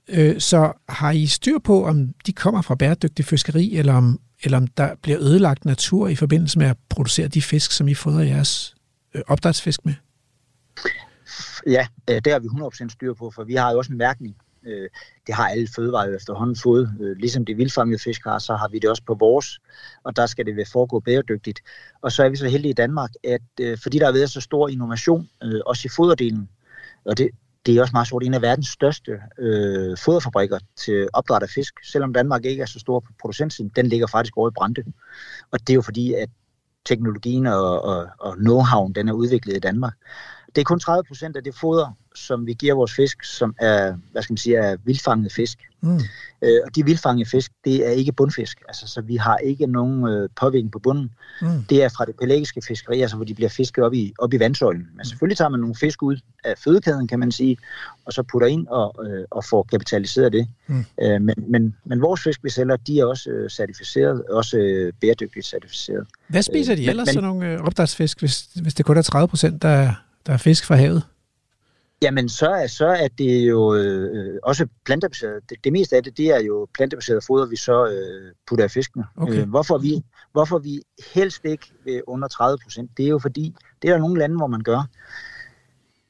Øh, 0.08 0.40
så 0.40 0.74
har 0.90 1.12
I 1.12 1.26
styr 1.26 1.60
på, 1.60 1.86
om 1.86 2.14
de 2.26 2.34
kommer 2.34 2.62
fra 2.62 2.76
bæredygtig 2.76 3.26
fiskeri, 3.26 3.76
eller 3.76 3.94
om, 3.94 4.20
eller 4.44 4.58
om 4.58 4.68
der 4.68 4.96
bliver 5.02 5.20
ødelagt 5.22 5.66
natur 5.66 6.08
i 6.08 6.16
forbindelse 6.16 6.60
med 6.60 6.68
at 6.68 6.78
producere 6.90 7.28
de 7.28 7.42
fisk, 7.42 7.72
som 7.72 7.88
I 7.88 7.94
fodrer 7.94 8.24
jeres 8.24 8.76
øh, 9.14 9.22
opdrætsfisk 9.28 9.86
med? 9.86 9.94
Ja, 11.68 11.88
øh, 12.10 12.22
det 12.26 12.34
har 12.34 12.40
vi 12.40 12.48
100% 12.48 12.90
styr 12.90 13.14
på, 13.14 13.32
for 13.32 13.44
vi 13.44 13.56
har 13.56 13.72
jo 13.72 13.78
også 13.78 13.92
en 13.92 13.98
mærkning. 13.98 14.36
Øh, 14.66 14.90
det 15.28 15.36
har 15.36 15.48
alle 15.48 15.68
fødevarer 15.76 16.08
jo 16.08 16.16
efterhånden 16.16 16.56
fået. 16.56 17.16
Ligesom 17.20 17.46
de 17.46 17.56
vildfangede 17.56 18.00
fisk 18.00 18.24
har, 18.24 18.40
så 18.40 18.56
har 18.56 18.68
vi 18.68 18.80
det 18.80 18.90
også 18.90 19.04
på 19.08 19.14
vores, 19.14 19.60
og 20.04 20.16
der 20.16 20.26
skal 20.26 20.46
det 20.46 20.56
være 20.56 20.66
foregå 20.72 21.00
bæredygtigt. 21.00 21.60
Og 22.02 22.12
så 22.12 22.24
er 22.24 22.30
vi 22.30 22.36
så 22.36 22.48
heldige 22.48 22.70
i 22.70 22.74
Danmark, 22.74 23.12
at 23.24 23.80
fordi 23.84 24.00
der 24.00 24.06
har 24.06 24.14
været 24.14 24.30
så 24.30 24.42
stor 24.42 24.70
innovation, 24.70 25.30
også 25.66 25.82
i 25.86 25.90
foderdelen, 25.96 26.50
og 27.06 27.18
det, 27.18 27.30
det 27.66 27.78
er 27.78 27.82
også 27.82 27.94
meget 27.94 28.08
sjovt, 28.08 28.24
en 28.24 28.34
af 28.34 28.42
verdens 28.42 28.68
største 28.68 29.12
øh, 29.40 29.98
foderfabrikker 29.98 30.60
til 30.76 31.08
opdræt 31.14 31.44
af 31.44 31.50
fisk, 31.50 31.74
selvom 31.92 32.14
Danmark 32.14 32.46
ikke 32.46 32.62
er 32.62 32.66
så 32.66 32.80
stor 32.80 33.00
på 33.00 33.12
producentsiden, 33.22 33.72
den 33.76 33.88
ligger 33.88 34.08
faktisk 34.08 34.38
over 34.38 34.50
i 34.50 34.54
Brande. 34.56 34.84
Og 35.52 35.60
det 35.60 35.70
er 35.70 35.76
jo 35.76 35.82
fordi, 35.82 36.14
at 36.14 36.30
teknologien 36.86 37.48
og, 37.48 37.82
og, 37.82 38.08
og 38.20 38.34
know-howen, 38.34 38.94
den 38.94 39.10
er 39.10 39.14
udviklet 39.14 39.56
i 39.56 39.60
Danmark. 39.60 39.94
Det 40.56 40.62
er 40.62 40.66
kun 40.66 40.80
30 40.80 41.04
procent 41.04 41.36
af 41.36 41.44
det 41.44 41.56
foder, 41.56 41.98
som 42.16 42.46
vi 42.46 42.54
giver 42.54 42.74
vores 42.74 42.94
fisk, 42.94 43.24
som 43.24 43.56
er, 43.60 43.96
hvad 44.12 44.22
skal 44.22 44.34
man 44.34 44.38
sige, 44.38 44.58
er 44.58 44.78
vildfanget 44.86 45.32
fisk. 45.34 45.58
Mm. 45.82 45.96
Øh, 46.42 46.60
og 46.66 46.76
de 46.76 46.86
vildfangede 46.86 47.30
fisk, 47.30 47.52
det 47.66 47.88
er 47.88 47.92
ikke 47.92 48.12
bundfisk, 48.12 48.62
altså, 48.68 48.88
så 48.88 49.02
vi 49.02 49.16
har 49.16 49.38
ikke 49.38 49.68
nogen 49.68 50.08
øh, 50.08 50.30
påvirkning 50.36 50.72
på 50.72 50.80
bunden. 50.80 51.12
Mm. 51.42 51.64
Det 51.70 51.84
er 51.84 51.90
fra 51.90 52.06
det 52.06 52.16
pelagiske 52.22 52.62
fiskeri, 52.68 53.02
altså 53.02 53.16
hvor 53.16 53.26
de 53.26 53.34
bliver 53.34 53.50
fisket 53.50 53.84
op 53.84 53.94
i, 53.94 54.14
op 54.20 54.34
i 54.34 54.40
vandsøjlen. 54.40 54.88
Men 54.96 55.06
selvfølgelig 55.06 55.38
tager 55.38 55.50
man 55.50 55.60
nogle 55.60 55.76
fisk 55.76 56.04
ud 56.04 56.18
af 56.44 56.54
fødekæden, 56.64 57.08
kan 57.08 57.20
man 57.20 57.32
sige, 57.32 57.58
og 58.06 58.14
så 58.14 58.24
putter 58.24 58.48
ind 58.48 58.68
og, 58.68 59.06
øh, 59.06 59.26
og 59.32 59.46
får 59.46 59.64
kapitaliseret 59.64 60.34
det. 60.34 60.48
Mm. 60.68 60.86
Øh, 61.02 61.22
men, 61.22 61.36
men, 61.48 61.76
men 61.86 62.02
vores 62.02 62.22
fisk, 62.24 62.44
vi 62.44 62.50
sælger, 62.50 62.76
de 62.76 63.00
er 63.00 63.06
også 63.06 63.30
øh, 63.30 63.50
certificeret, 63.50 64.24
også 64.30 64.58
øh, 64.58 64.94
bæredygtigt 65.02 65.46
certificeret. 65.46 66.08
Hvad 66.28 66.42
spiser 66.42 66.76
de 66.76 66.82
men- 66.82 66.90
ellers, 66.90 67.06
men- 67.08 67.14
sådan 67.14 67.30
nogle 67.30 67.54
øh, 67.54 67.60
opdrætsfisk, 67.60 68.20
hvis, 68.20 68.48
hvis 68.62 68.74
det 68.74 68.86
kun 68.86 68.98
er 68.98 69.02
30 69.02 69.28
procent, 69.28 69.62
der, 69.62 69.94
der 70.26 70.34
er 70.34 70.38
fisk 70.38 70.66
fra 70.66 70.76
havet? 70.76 71.04
Jamen, 72.02 72.30
så 72.30 72.50
er, 72.50 72.68
så 72.68 72.86
er 72.88 73.08
det 73.08 73.48
jo 73.48 73.76
øh, 73.76 74.40
også 74.44 74.68
plantebaseret. 74.86 75.50
Det, 75.50 75.58
det 75.64 75.74
meste 75.74 75.96
af 75.96 76.04
det, 76.04 76.18
det 76.18 76.26
er 76.28 76.40
jo 76.42 76.68
plantebaseret 76.74 77.24
foder, 77.24 77.46
vi 77.46 77.56
så 77.56 77.88
øh, 77.88 78.32
putter 78.48 78.66
i 78.66 78.68
fiskene. 78.68 79.04
Okay. 79.18 79.34
Øh, 79.42 79.50
hvorfor, 79.50 79.78
vi, 79.78 80.04
hvorfor 80.32 80.58
vi 80.60 80.82
helst 81.14 81.46
ikke 81.46 81.72
vil 81.86 82.02
under 82.08 82.28
30 82.28 82.58
procent, 82.64 82.92
det 82.98 83.06
er 83.06 83.10
jo 83.10 83.20
fordi, 83.20 83.56
det 83.82 83.88
er 83.90 83.94
der 83.94 84.00
nogle 84.00 84.20
lande, 84.20 84.36
hvor 84.38 84.48
man 84.48 84.62
gør. 84.62 84.88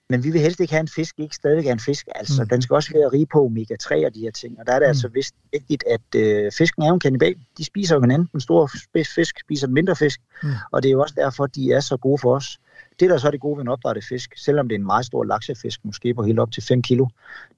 Men 0.09 0.23
vi 0.23 0.29
vil 0.31 0.41
helst 0.41 0.59
ikke 0.59 0.73
have 0.73 0.79
en 0.81 0.87
fisk, 0.87 1.15
ikke 1.19 1.35
stadigvæk 1.35 1.65
er 1.65 1.71
en 1.71 1.79
fisk. 1.79 2.07
Altså, 2.15 2.41
Mm. 2.43 2.49
den 2.49 2.61
skal 2.61 2.73
også 2.73 2.89
være 2.93 3.07
rig 3.07 3.27
på 3.33 3.45
omega-3 3.45 4.05
og 4.05 4.15
de 4.15 4.19
her 4.19 4.31
ting. 4.31 4.59
Og 4.59 4.65
der 4.67 4.73
er 4.73 4.79
det 4.79 4.85
Mm. 4.85 4.89
altså 4.89 5.07
vist 5.07 5.35
vigtigt, 5.51 5.83
at 5.87 6.19
øh, 6.21 6.51
fisken 6.57 6.83
er 6.83 6.87
jo 6.87 6.93
en 6.93 6.99
kannibal. 6.99 7.35
De 7.57 7.65
spiser 7.65 7.95
jo 7.95 8.01
hinanden. 8.01 8.29
Den 8.31 8.41
store 8.41 8.67
fisk- 9.15 9.39
spiser 9.45 9.67
mindre 9.67 9.95
fisk. 9.95 10.19
Mm. 10.43 10.49
Og 10.71 10.83
det 10.83 10.89
er 10.89 10.93
jo 10.93 11.01
også 11.01 11.13
derfor, 11.17 11.45
de 11.45 11.71
er 11.71 11.79
så 11.79 11.97
gode 11.97 12.17
for 12.21 12.35
os. 12.35 12.59
Det, 12.99 13.09
der 13.09 13.17
så 13.17 13.27
er 13.27 13.31
det 13.31 13.39
gode 13.39 13.57
ved 13.57 13.61
en 13.61 13.67
opdrættet 13.67 14.05
fisk, 14.05 14.33
selvom 14.37 14.67
det 14.67 14.75
er 14.75 14.79
en 14.79 14.85
meget 14.85 15.05
stor 15.05 15.23
laksefisk, 15.23 15.85
måske 15.85 16.13
på 16.13 16.23
helt 16.23 16.39
op 16.39 16.51
til 16.51 16.63
5 16.63 16.81
kilo, 16.81 17.07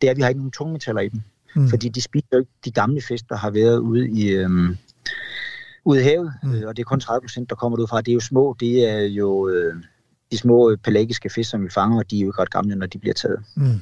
det 0.02 0.08
er, 0.08 0.12
at 0.12 0.18
vi 0.18 0.22
har 0.22 0.30
ikke 0.30 0.40
nogen 0.40 0.52
tungmetaller 0.52 1.02
i 1.02 1.10
dem. 1.10 1.22
Mm. 1.56 1.70
Fordi 1.70 1.90
de 1.90 2.02
spiser 2.02 2.28
jo 2.34 2.40
ikke 2.40 2.52
de 2.66 2.72
gamle 2.72 3.02
fisk, 3.02 3.30
der 3.30 3.36
har 3.36 3.50
været 3.50 3.78
ude 3.78 4.10
i, 4.10 4.30
øhm, 4.30 4.78
ude 5.86 6.00
i 6.00 6.04
havet. 6.04 6.34
Mm. 6.44 6.50
Mm. 6.50 6.64
Og 6.64 6.78
det 6.78 6.84
er 6.84 6.86
kun 6.86 7.00
30 7.00 7.22
procent, 7.22 7.50
der 7.50 7.56
kommer 7.56 7.78
ud 7.78 7.88
fra. 7.88 8.02
Det 8.02 8.12
er 8.12 8.14
jo 8.14 8.20
små, 8.20 8.56
det 8.60 8.90
er 8.90 9.00
jo 9.00 9.50
øh, 9.50 9.76
de 10.32 10.38
små 10.38 10.72
øh, 10.72 10.78
pelagiske 10.78 11.30
fisk, 11.30 11.50
som 11.50 11.64
vi 11.64 11.70
fanger, 11.70 11.98
og 11.98 12.12
de 12.12 12.18
er 12.18 12.22
jo 12.22 12.28
ikke 12.28 12.42
ret 12.42 12.50
gamle, 12.50 12.76
når 12.76 12.88
de 12.88 13.00
bliver 13.00 13.14
taget. 13.14 13.44
Mm. 13.56 13.82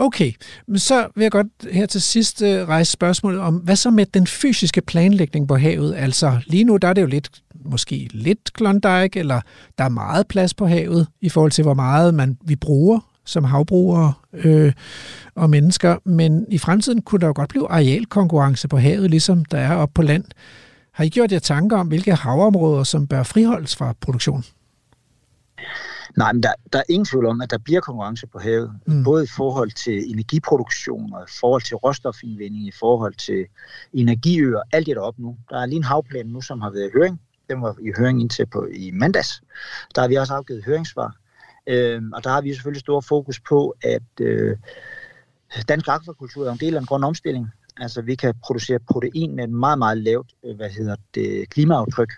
Okay, 0.00 0.32
men 0.68 0.78
så 0.78 1.08
vil 1.14 1.22
jeg 1.22 1.30
godt 1.30 1.46
her 1.72 1.86
til 1.86 2.02
sidst 2.02 2.42
øh, 2.42 2.68
rejse 2.68 2.92
spørgsmålet 2.92 3.40
om, 3.40 3.56
hvad 3.56 3.76
så 3.76 3.90
med 3.90 4.06
den 4.06 4.26
fysiske 4.26 4.80
planlægning 4.80 5.48
på 5.48 5.56
havet? 5.56 5.94
Altså 5.94 6.40
lige 6.46 6.64
nu 6.64 6.76
der 6.76 6.88
er 6.88 6.92
det 6.92 7.02
jo 7.02 7.06
lidt, 7.06 7.30
måske 7.64 8.08
lidt 8.10 8.52
Klondike, 8.52 9.18
eller 9.18 9.40
der 9.78 9.84
er 9.84 9.88
meget 9.88 10.28
plads 10.28 10.54
på 10.54 10.66
havet 10.66 11.06
i 11.20 11.28
forhold 11.28 11.52
til, 11.52 11.62
hvor 11.62 11.74
meget 11.74 12.14
man 12.14 12.38
vi 12.44 12.56
bruger 12.56 13.00
som 13.24 13.44
havbrugere 13.44 14.12
øh, 14.32 14.72
og 15.34 15.50
mennesker. 15.50 15.96
Men 16.04 16.46
i 16.48 16.58
fremtiden 16.58 17.02
kunne 17.02 17.20
der 17.20 17.26
jo 17.26 17.32
godt 17.36 17.48
blive 17.48 17.70
arealkonkurrence 17.70 18.68
på 18.68 18.78
havet, 18.78 19.10
ligesom 19.10 19.44
der 19.44 19.58
er 19.58 19.74
oppe 19.74 19.92
på 19.94 20.02
land. 20.02 20.24
Har 20.92 21.04
I 21.04 21.08
gjort 21.08 21.32
jer 21.32 21.38
tanker 21.38 21.76
om, 21.76 21.88
hvilke 21.88 22.14
havområder, 22.14 22.84
som 22.84 23.06
bør 23.06 23.22
friholdes 23.22 23.76
fra 23.76 23.94
produktion? 24.00 24.44
Nej, 26.18 26.32
men 26.32 26.42
der, 26.42 26.52
der 26.72 26.78
er 26.78 26.82
ingen 26.88 27.04
tvivl 27.04 27.26
om, 27.26 27.40
at 27.40 27.50
der 27.50 27.58
bliver 27.58 27.80
konkurrence 27.80 28.26
på 28.26 28.38
havet. 28.38 28.72
Mm. 28.86 29.04
Både 29.04 29.24
i 29.24 29.26
forhold 29.36 29.70
til 29.70 30.10
energiproduktion, 30.10 31.12
og 31.12 31.22
i 31.22 31.32
forhold 31.40 31.62
til 31.62 31.76
råstofindvinding, 31.76 32.66
i 32.66 32.72
forhold 32.80 33.14
til 33.14 33.46
energiøer, 33.92 34.62
alt 34.72 34.86
det 34.86 34.96
deroppe 34.96 35.22
nu. 35.22 35.36
Der 35.50 35.58
er 35.58 35.66
lige 35.66 35.76
en 35.76 35.84
havplan 35.84 36.26
nu, 36.26 36.40
som 36.40 36.60
har 36.60 36.70
været 36.70 36.86
i 36.86 36.90
høring. 36.94 37.20
Den 37.50 37.62
var 37.62 37.76
i 37.80 37.92
høring 37.98 38.20
indtil 38.20 38.46
på 38.46 38.66
i 38.72 38.90
mandags. 38.90 39.42
Der 39.94 40.00
har 40.00 40.08
vi 40.08 40.14
også 40.14 40.34
afgivet 40.34 40.64
høringssvar. 40.64 41.16
Øhm, 41.66 42.12
og 42.12 42.24
der 42.24 42.30
har 42.30 42.40
vi 42.40 42.54
selvfølgelig 42.54 42.80
stor 42.80 43.00
fokus 43.00 43.40
på, 43.40 43.74
at 43.82 44.20
øh, 44.20 44.56
dansk 45.68 45.88
akvakultur 45.88 46.48
er 46.48 46.52
en 46.52 46.58
del 46.58 46.74
af 46.74 46.80
en 46.80 46.86
grøn 46.86 47.04
omstilling. 47.04 47.46
Altså, 47.76 48.02
vi 48.02 48.14
kan 48.14 48.34
producere 48.44 48.78
protein 48.78 49.36
med 49.36 49.44
et 49.44 49.50
meget, 49.50 49.78
meget 49.78 49.98
lavt 49.98 50.32
øh, 50.44 50.56
hvad 50.56 50.70
hedder 50.70 50.96
det, 51.14 51.50
klimaaftryk. 51.50 52.12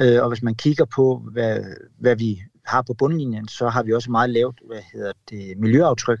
Øh, 0.00 0.22
og 0.22 0.28
hvis 0.28 0.42
man 0.42 0.54
kigger 0.54 0.84
på, 0.84 1.22
hvad, 1.32 1.64
hvad 1.98 2.16
vi 2.16 2.42
har 2.66 2.82
på 2.82 2.94
bundlinjen, 2.94 3.48
så 3.48 3.68
har 3.68 3.82
vi 3.82 3.92
også 3.92 4.10
meget 4.10 4.30
lavt 4.30 4.58
hvad 4.66 4.80
hedder 4.92 5.12
det, 5.30 5.58
miljøaftryk. 5.58 6.20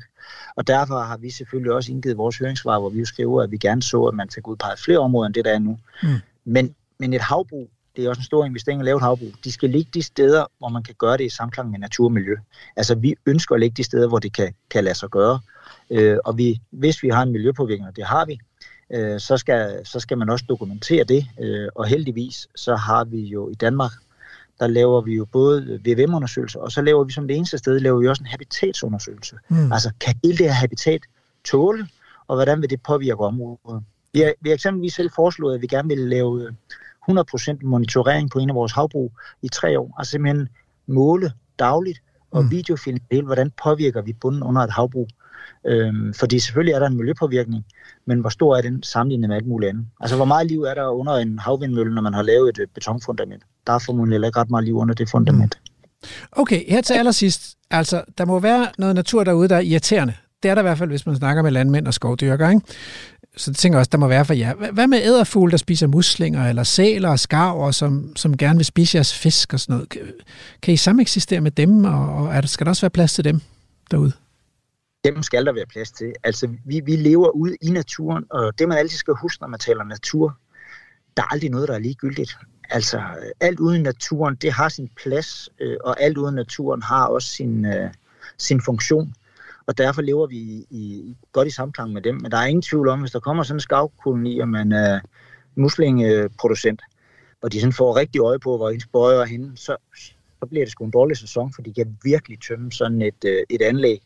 Og 0.56 0.66
derfor 0.66 1.00
har 1.00 1.16
vi 1.16 1.30
selvfølgelig 1.30 1.72
også 1.72 1.92
indgivet 1.92 2.16
vores 2.16 2.38
høringssvar, 2.38 2.78
hvor 2.78 2.88
vi 2.88 2.98
jo 2.98 3.04
skriver, 3.04 3.42
at 3.42 3.50
vi 3.50 3.56
gerne 3.56 3.82
så, 3.82 4.02
at 4.04 4.14
man 4.14 4.30
fik 4.34 4.48
udpeget 4.48 4.78
flere 4.78 4.98
områder 4.98 5.26
end 5.26 5.34
det, 5.34 5.44
der 5.44 5.54
er 5.54 5.58
nu. 5.58 5.78
Mm. 6.02 6.08
Men, 6.44 6.74
men 6.98 7.12
et 7.12 7.20
havbrug, 7.20 7.70
det 7.96 8.04
er 8.04 8.08
også 8.08 8.20
en 8.20 8.24
stor 8.24 8.44
investering 8.44 8.80
at 8.80 8.84
lave 8.84 8.96
et 8.96 9.02
havbrug. 9.02 9.32
De 9.44 9.52
skal 9.52 9.70
ligge 9.70 9.90
de 9.94 10.02
steder, 10.02 10.44
hvor 10.58 10.68
man 10.68 10.82
kan 10.82 10.94
gøre 10.98 11.16
det 11.16 11.24
i 11.24 11.28
samklang 11.28 11.70
med 11.70 11.78
natur 11.78 12.04
og 12.04 12.12
miljø. 12.12 12.36
Altså 12.76 12.94
vi 12.94 13.14
ønsker 13.26 13.54
at 13.54 13.60
ligge 13.60 13.74
de 13.76 13.84
steder, 13.84 14.08
hvor 14.08 14.18
det 14.18 14.32
kan, 14.32 14.54
kan 14.70 14.84
lade 14.84 14.94
sig 14.94 15.08
gøre. 15.08 15.40
Øh, 15.90 16.18
og 16.24 16.38
vi, 16.38 16.60
hvis 16.70 17.02
vi 17.02 17.08
har 17.08 17.22
en 17.22 17.32
miljøpåvirkning, 17.32 17.88
og 17.88 17.96
det 17.96 18.04
har 18.04 18.24
vi, 18.24 18.38
øh, 18.90 19.20
så, 19.20 19.36
skal, 19.36 19.86
så 19.86 20.00
skal 20.00 20.18
man 20.18 20.30
også 20.30 20.44
dokumentere 20.48 21.04
det. 21.04 21.26
Øh, 21.40 21.68
og 21.74 21.86
heldigvis 21.86 22.48
så 22.56 22.76
har 22.76 23.04
vi 23.04 23.20
jo 23.20 23.50
i 23.50 23.54
Danmark 23.54 23.90
der 24.58 24.66
laver 24.66 25.00
vi 25.00 25.14
jo 25.14 25.24
både 25.24 25.80
VVM-undersøgelser, 25.84 26.60
og 26.60 26.72
så 26.72 26.82
laver 26.82 27.04
vi 27.04 27.12
som 27.12 27.28
det 27.28 27.36
eneste 27.36 27.58
sted, 27.58 27.80
laver 27.80 28.00
vi 28.00 28.08
også 28.08 28.22
en 28.22 28.26
habitatsundersøgelse. 28.26 29.36
Mm. 29.48 29.72
Altså, 29.72 29.90
kan 30.00 30.14
hele 30.24 30.38
det 30.38 30.46
her 30.46 30.52
habitat 30.52 31.00
tåle, 31.44 31.88
og 32.28 32.36
hvordan 32.36 32.60
vil 32.60 32.70
det 32.70 32.82
påvirke 32.82 33.20
området? 33.20 33.84
Vi 34.12 34.20
har, 34.20 34.34
vi 34.40 34.48
har 34.48 34.54
eksempelvis 34.54 34.94
selv 34.94 35.10
foreslået, 35.16 35.54
at 35.54 35.62
vi 35.62 35.66
gerne 35.66 35.88
vil 35.88 35.98
lave 35.98 36.56
100% 37.10 37.58
monitorering 37.62 38.30
på 38.30 38.38
en 38.38 38.50
af 38.50 38.54
vores 38.54 38.72
havbrug 38.72 39.12
i 39.42 39.48
tre 39.48 39.78
år. 39.80 39.94
Altså 39.98 40.10
simpelthen 40.10 40.48
måle 40.86 41.32
dagligt 41.58 42.02
og 42.30 42.42
mm. 42.42 42.50
videofilme 42.50 43.00
hele, 43.10 43.26
hvordan 43.26 43.52
påvirker 43.62 44.02
vi 44.02 44.12
bunden 44.12 44.42
under 44.42 44.62
et 44.62 44.70
havbrug. 44.70 45.08
Øhm, 45.66 46.14
fordi 46.14 46.38
selvfølgelig 46.38 46.72
er 46.72 46.78
der 46.78 46.86
en 46.86 46.96
miljøpåvirkning, 46.96 47.64
men 48.06 48.20
hvor 48.20 48.30
stor 48.30 48.56
er 48.56 48.62
den 48.62 48.82
sammenlignet 48.82 49.28
med 49.28 49.36
alt 49.36 49.46
muligt 49.46 49.68
andet? 49.68 49.86
Altså, 50.00 50.16
hvor 50.16 50.24
meget 50.24 50.46
liv 50.46 50.62
er 50.62 50.74
der 50.74 50.88
under 50.88 51.12
en 51.12 51.38
havvindmølle, 51.38 51.94
når 51.94 52.02
man 52.02 52.14
har 52.14 52.22
lavet 52.22 52.48
et 52.48 52.58
øh, 52.58 52.66
betonfundament? 52.74 53.42
Der 53.66 53.72
er 53.72 53.78
formodentlig 53.78 54.26
ikke 54.26 54.40
ret 54.40 54.50
meget 54.50 54.64
liv 54.64 54.76
under 54.76 54.94
det 54.94 55.10
fundament. 55.10 55.58
Mm. 55.64 56.08
Okay, 56.32 56.70
her 56.70 56.80
til 56.80 56.94
allersidst. 56.94 57.56
Altså, 57.70 58.02
der 58.18 58.24
må 58.24 58.38
være 58.38 58.66
noget 58.78 58.94
natur 58.94 59.24
derude, 59.24 59.48
der 59.48 59.56
er 59.56 59.60
irriterende. 59.60 60.14
Det 60.42 60.50
er 60.50 60.54
der 60.54 60.62
i 60.62 60.68
hvert 60.68 60.78
fald, 60.78 60.90
hvis 60.90 61.06
man 61.06 61.16
snakker 61.16 61.42
med 61.42 61.50
landmænd 61.50 61.86
og 61.86 61.94
skovdyrker, 61.94 62.48
ikke? 62.48 62.60
Så 63.36 63.50
det 63.50 63.58
tænker 63.58 63.76
jeg 63.76 63.80
også, 63.80 63.90
der 63.92 63.98
må 63.98 64.08
være 64.08 64.24
for 64.24 64.34
jer. 64.34 64.54
Hvad 64.72 64.86
med 64.86 65.02
æderfugle, 65.02 65.50
der 65.50 65.56
spiser 65.56 65.86
muslinger, 65.86 66.48
eller 66.48 66.62
sæler 66.62 67.08
og 67.08 67.18
skarver, 67.18 67.70
som, 67.70 68.16
som 68.16 68.36
gerne 68.36 68.58
vil 68.58 68.66
spise 68.66 68.96
jeres 68.96 69.14
fisk 69.14 69.52
og 69.52 69.60
sådan 69.60 69.74
noget? 69.74 69.88
Kan, 69.88 70.00
kan 70.62 70.74
I 70.74 70.76
sameksistere 70.76 71.40
med 71.40 71.50
dem, 71.50 71.84
og, 71.84 72.14
og 72.14 72.34
er 72.34 72.40
der, 72.40 72.48
skal 72.48 72.64
der 72.64 72.70
også 72.70 72.82
være 72.82 72.90
plads 72.90 73.14
til 73.14 73.24
dem 73.24 73.40
derude? 73.90 74.12
Dem 75.06 75.22
skal 75.22 75.46
der 75.46 75.52
være 75.52 75.66
plads 75.66 75.92
til. 75.92 76.12
Altså, 76.24 76.48
vi, 76.64 76.80
vi 76.80 76.96
lever 76.96 77.28
ude 77.28 77.56
i 77.62 77.70
naturen, 77.70 78.24
og 78.30 78.58
det 78.58 78.68
man 78.68 78.78
altid 78.78 78.98
skal 78.98 79.14
huske, 79.14 79.40
når 79.40 79.48
man 79.48 79.60
taler 79.60 79.84
natur, 79.84 80.38
der 81.16 81.22
er 81.22 81.32
aldrig 81.32 81.50
noget, 81.50 81.68
der 81.68 81.74
er 81.74 81.78
ligegyldigt. 81.78 82.36
Altså, 82.70 83.02
alt 83.40 83.60
uden 83.60 83.82
naturen, 83.82 84.34
det 84.34 84.52
har 84.52 84.68
sin 84.68 84.88
plads, 84.96 85.48
øh, 85.60 85.76
og 85.84 86.02
alt 86.02 86.18
uden 86.18 86.34
naturen 86.34 86.82
har 86.82 87.06
også 87.06 87.28
sin, 87.28 87.66
øh, 87.66 87.90
sin 88.38 88.60
funktion 88.60 89.14
og 89.66 89.78
derfor 89.78 90.02
lever 90.02 90.26
vi 90.26 90.36
i, 90.36 90.66
i, 90.70 91.16
godt 91.32 91.48
i 91.48 91.50
samklang 91.50 91.92
med 91.92 92.02
dem. 92.02 92.14
Men 92.14 92.30
der 92.30 92.38
er 92.38 92.46
ingen 92.46 92.62
tvivl 92.62 92.88
om, 92.88 93.00
hvis 93.00 93.10
der 93.10 93.20
kommer 93.20 93.42
sådan 93.42 93.56
en 93.56 93.60
skavkoloni, 93.60 94.38
og 94.38 94.48
man 94.48 94.72
er 94.72 95.00
muslingeproducent, 95.54 96.82
og 97.42 97.52
de 97.52 97.60
sådan 97.60 97.72
får 97.72 97.96
rigtig 97.96 98.20
øje 98.20 98.38
på, 98.38 98.56
hvor 98.56 98.70
ens 98.70 98.86
bøjer 98.86 99.20
er 99.20 99.24
henne, 99.24 99.56
så, 99.56 99.76
så 100.40 100.46
bliver 100.50 100.64
det 100.64 100.72
sgu 100.72 100.84
en 100.84 100.90
dårlig 100.90 101.16
sæson, 101.16 101.52
for 101.54 101.62
de 101.62 101.74
kan 101.74 101.98
virkelig 102.04 102.38
tømme 102.40 102.72
sådan 102.72 103.02
et, 103.02 103.24
øh, 103.24 103.42
et 103.50 103.62
anlæg. 103.62 104.02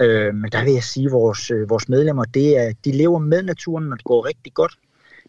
Øh, 0.00 0.34
men 0.34 0.52
der 0.52 0.64
vil 0.64 0.72
jeg 0.72 0.82
sige, 0.82 1.06
at 1.06 1.12
vores, 1.12 1.50
øh, 1.50 1.70
vores 1.70 1.88
medlemmer, 1.88 2.24
det 2.24 2.58
er, 2.58 2.72
de 2.84 2.92
lever 2.92 3.18
med 3.18 3.42
naturen, 3.42 3.84
når 3.84 3.96
det 3.96 4.04
går 4.04 4.26
rigtig 4.26 4.54
godt, 4.54 4.78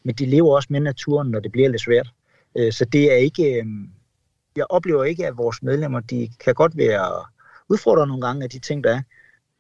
men 0.04 0.16
de 0.16 0.26
lever 0.26 0.56
også 0.56 0.68
med 0.72 0.80
naturen, 0.80 1.32
når 1.32 1.40
det 1.40 1.52
bliver 1.52 1.70
lidt 1.70 1.82
svært. 1.82 2.08
Øh, 2.58 2.72
så 2.72 2.86
det 2.86 3.12
er 3.12 3.16
ikke, 3.16 3.60
øh, 3.60 3.66
jeg 4.56 4.66
oplever 4.70 5.04
ikke, 5.04 5.28
at 5.28 5.38
vores 5.38 5.64
medlemmer, 5.64 6.00
de 6.00 6.30
kan 6.46 6.54
godt 6.54 6.78
være 6.78 7.26
udfordret 7.70 8.08
nogle 8.08 8.28
gange 8.28 8.44
af 8.44 8.50
de 8.50 8.60
ting, 8.60 8.84
der 8.84 8.96
er, 8.96 9.02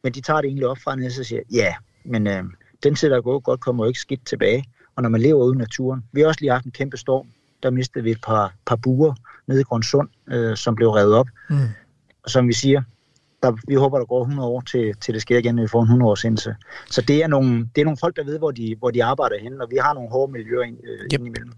men 0.03 0.13
de 0.13 0.21
tager 0.21 0.41
det 0.41 0.47
egentlig 0.47 0.67
op 0.67 0.77
fra 0.83 0.91
og 1.19 1.25
siger, 1.25 1.41
ja, 1.51 1.75
men 2.05 2.27
øh, 2.27 2.43
den 2.83 2.95
tid, 2.95 3.09
der 3.09 3.21
går 3.21 3.39
godt, 3.39 3.59
kommer 3.59 3.83
jo 3.83 3.87
ikke 3.87 3.99
skidt 3.99 4.25
tilbage. 4.25 4.65
Og 4.95 5.03
når 5.03 5.09
man 5.09 5.21
lever 5.21 5.43
ude 5.43 5.55
i 5.55 5.57
naturen, 5.57 6.03
vi 6.11 6.21
har 6.21 6.27
også 6.27 6.41
lige 6.41 6.51
haft 6.51 6.65
en 6.65 6.71
kæmpe 6.71 6.97
storm, 6.97 7.27
der 7.63 7.69
mistede 7.69 8.03
vi 8.03 8.11
et 8.11 8.21
par, 8.21 8.53
par 8.65 8.75
buer 8.75 9.13
nede 9.47 9.61
i 9.61 9.63
Grundsund, 9.63 10.09
øh, 10.27 10.57
som 10.57 10.75
blev 10.75 10.89
revet 10.89 11.13
op. 11.13 11.27
Mm. 11.49 11.55
Og 12.23 12.29
som 12.29 12.47
vi 12.47 12.53
siger, 12.53 12.81
der, 13.45 13.57
vi 13.67 13.75
håber, 13.75 13.97
der 13.97 14.05
går 14.05 14.21
100 14.21 14.49
år 14.49 14.61
til, 14.61 14.93
til 15.01 15.13
det 15.13 15.21
sker 15.21 15.37
igen, 15.37 15.55
når 15.55 15.63
vi 15.63 15.67
får 15.67 15.81
en 15.81 15.85
100 15.85 16.11
års 16.11 16.23
indse. 16.23 16.55
Så 16.89 17.01
det 17.01 17.23
er, 17.23 17.27
nogle, 17.27 17.69
det 17.75 17.81
er 17.81 17.85
nogle 17.85 17.97
folk, 17.97 18.15
der 18.15 18.23
ved, 18.23 18.37
hvor 18.37 18.51
de, 18.51 18.75
hvor 18.79 18.91
de 18.91 19.03
arbejder 19.03 19.35
hen, 19.39 19.61
og 19.61 19.67
vi 19.71 19.77
har 19.81 19.93
nogle 19.93 20.09
hårde 20.09 20.31
miljøer 20.31 20.63
ind, 20.63 20.77
øh, 20.83 20.99
yep. 21.13 21.19
imellem. 21.19 21.51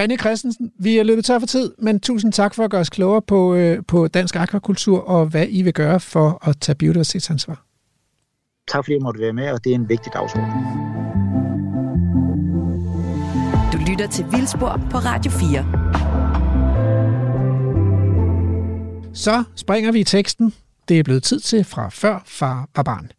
René 0.00 0.16
Christensen, 0.16 0.72
vi 0.78 0.98
er 0.98 1.02
løbet 1.02 1.24
tør 1.24 1.38
for 1.38 1.46
tid, 1.46 1.72
men 1.78 2.00
tusind 2.00 2.32
tak 2.32 2.54
for 2.54 2.64
at 2.64 2.70
gøre 2.70 2.80
os 2.80 2.90
klogere 2.90 3.22
på, 3.22 3.54
øh, 3.54 3.82
på 3.88 4.08
dansk 4.08 4.36
akvakultur 4.36 5.00
og 5.00 5.26
hvad 5.26 5.46
I 5.48 5.62
vil 5.62 5.72
gøre 5.72 6.00
for 6.00 6.48
at 6.48 6.56
tage 6.60 6.76
biodiversitetsansvar. 6.76 7.64
Tak 8.68 8.84
fordi 8.84 8.92
jeg 8.92 9.02
måtte 9.02 9.20
være 9.20 9.32
med, 9.32 9.50
og 9.50 9.64
det 9.64 9.70
er 9.70 9.74
en 9.74 9.88
vigtig 9.88 10.12
dagsorden. 10.12 10.50
Du 13.72 13.78
lytter 13.90 14.08
til 14.08 14.24
Vildspor 14.32 14.80
på 14.90 14.98
Radio 14.98 15.30
4. 15.32 15.90
Så 19.14 19.44
springer 19.56 19.92
vi 19.92 20.00
i 20.00 20.04
teksten. 20.04 20.54
Det 20.90 20.98
er 20.98 21.02
blevet 21.02 21.22
tid 21.22 21.40
til 21.40 21.64
fra 21.64 21.88
før 21.88 22.22
far 22.26 22.68
var 22.76 22.82
barn. 22.82 23.10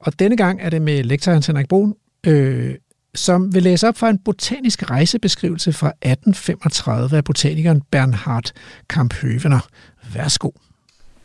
Og 0.00 0.18
denne 0.18 0.36
gang 0.36 0.60
er 0.60 0.70
det 0.70 0.82
med 0.82 1.04
lektor 1.04 1.32
Hans 1.32 1.46
Henrik 1.46 1.68
Brun, 1.68 1.94
øh, 2.26 2.74
som 3.14 3.54
vil 3.54 3.62
læse 3.62 3.88
op 3.88 3.96
fra 3.96 4.10
en 4.10 4.18
botanisk 4.18 4.90
rejsebeskrivelse 4.90 5.72
fra 5.72 5.88
1835 5.88 7.16
af 7.16 7.24
botanikeren 7.24 7.82
Bernhard 7.90 8.52
Kamphøvener. 8.88 9.66
Værsgo. 10.14 10.50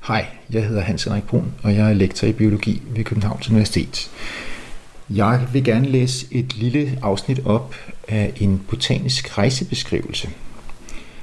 Hej, 0.07 0.25
jeg 0.49 0.67
hedder 0.67 0.81
Hans 0.81 1.03
Henrik 1.03 1.23
Brun, 1.23 1.53
og 1.63 1.75
jeg 1.75 1.89
er 1.89 1.93
lektor 1.93 2.27
i 2.27 2.33
biologi 2.33 2.81
ved 2.89 3.03
Københavns 3.03 3.49
Universitet. 3.49 4.11
Jeg 5.09 5.47
vil 5.53 5.63
gerne 5.63 5.89
læse 5.89 6.25
et 6.31 6.55
lille 6.55 6.99
afsnit 7.01 7.45
op 7.45 7.75
af 8.07 8.33
en 8.35 8.61
botanisk 8.69 9.37
rejsebeskrivelse 9.37 10.29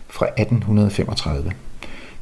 fra 0.09 0.27
1835. 0.27 1.53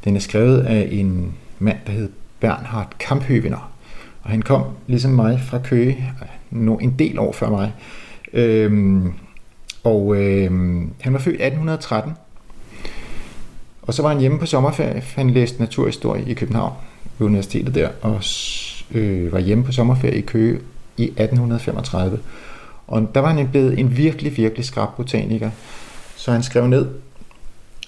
Den 0.03 0.15
er 0.15 0.19
skrevet 0.19 0.59
af 0.59 0.87
en 0.91 1.33
mand, 1.59 1.77
der 1.87 1.91
hed 1.91 2.09
Bernhard 2.43 2.95
Kamphøvener, 2.99 3.71
og 4.23 4.29
han 4.29 4.41
kom 4.41 4.63
ligesom 4.87 5.11
mig 5.11 5.39
fra 5.39 5.59
Køge, 5.59 6.13
en 6.51 6.95
del 6.99 7.19
år 7.19 7.31
før 7.31 7.49
mig. 7.49 7.73
Øhm, 8.33 9.13
og 9.83 10.15
øhm, 10.15 10.93
han 11.01 11.13
var 11.13 11.19
født 11.19 11.41
1813, 11.41 12.13
og 13.81 13.93
så 13.93 14.01
var 14.01 14.09
han 14.09 14.19
hjemme 14.19 14.39
på 14.39 14.45
sommerferie. 14.45 15.03
Han 15.15 15.29
læste 15.29 15.59
naturhistorie 15.59 16.23
i 16.27 16.33
København 16.33 16.73
ved 17.17 17.27
universitetet 17.27 17.75
der, 17.75 17.89
og 18.01 18.21
øh, 18.91 19.31
var 19.31 19.39
hjemme 19.39 19.63
på 19.63 19.71
sommerferie 19.71 20.17
i 20.17 20.21
Køge 20.21 20.59
i 20.97 21.03
1835. 21.03 22.19
Og 22.87 23.09
der 23.15 23.19
var 23.19 23.33
han 23.33 23.47
blevet 23.47 23.79
en 23.79 23.97
virkelig, 23.97 24.37
virkelig 24.37 24.65
skrab 24.65 24.89
botaniker. 24.97 25.49
Så 26.15 26.31
han 26.31 26.43
skrev 26.43 26.67
ned, 26.67 26.87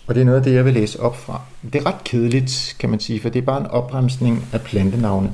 og 0.08 0.16
det 0.16 0.22
er 0.22 0.26
noget 0.26 0.38
af 0.38 0.43
det, 0.43 0.53
jeg 0.53 0.66
vil 0.66 0.74
læse 0.74 0.99
op 0.99 1.18
fra. 1.18 1.41
Det 1.64 1.76
er 1.76 1.86
ret 1.86 2.03
kedeligt, 2.03 2.76
kan 2.80 2.89
man 2.89 2.99
sige, 2.99 3.20
for 3.20 3.30
det 3.30 3.41
er 3.41 3.45
bare 3.45 3.62
en 3.62 3.68
opremsning 3.68 4.47
af 4.53 4.62
plantenavne. 4.62 5.32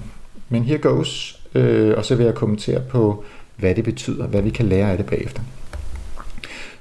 Men 0.50 0.64
her 0.64 0.78
goes, 0.78 1.42
øh, 1.56 1.94
og 1.98 2.06
så 2.06 2.16
vil 2.16 2.26
jeg 2.26 2.36
kommentere 2.36 2.82
på, 2.90 3.24
hvad 3.56 3.76
det 3.76 3.84
betyder, 3.84 4.28
hvad 4.28 4.42
vi 4.42 4.50
kan 4.50 4.66
lære 4.66 4.92
af 4.92 4.98
det 4.98 5.06
bagefter. 5.06 5.42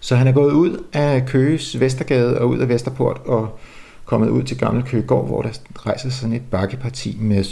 Så 0.00 0.16
han 0.16 0.26
er 0.26 0.32
gået 0.32 0.52
ud 0.52 0.84
af 0.92 1.26
Køges 1.26 1.80
Vestergade 1.80 2.38
og 2.40 2.48
ud 2.48 2.58
af 2.58 2.68
Vesterport 2.68 3.20
og 3.24 3.58
kommet 4.04 4.28
ud 4.28 4.42
til 4.42 4.58
Gamle 4.58 4.82
Køgegård, 4.82 5.26
hvor 5.26 5.42
der 5.42 5.50
rejser 5.86 6.10
sådan 6.10 6.32
et 6.32 6.42
bakkeparti 6.50 7.16
med 7.20 7.44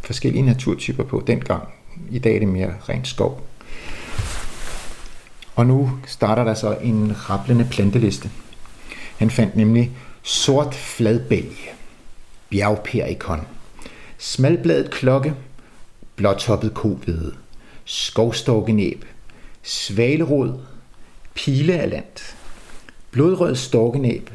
forskellige 0.00 0.42
naturtyper 0.42 1.04
på 1.04 1.22
dengang. 1.26 1.62
I 2.10 2.18
dag 2.18 2.34
er 2.34 2.38
det 2.38 2.48
mere 2.48 2.74
rent 2.88 3.08
skov. 3.08 3.46
Og 5.54 5.66
nu 5.66 5.90
starter 6.06 6.44
der 6.44 6.54
så 6.54 6.76
en 6.82 7.12
rapplende 7.30 7.66
planteliste. 7.70 8.30
Han 9.18 9.30
fandt 9.30 9.56
nemlig 9.56 9.90
sort 10.22 10.74
fladbælge, 10.74 11.70
bjergperikon, 12.50 13.40
smalbladet 14.18 14.90
klokke, 14.90 15.34
blåtoppet 16.16 16.74
kovede, 16.74 17.34
skovstorkenæb, 17.84 19.04
svalerod, 19.62 20.60
pilealant, 21.34 22.36
blodrød 23.10 23.54
storkenæb, 23.56 24.30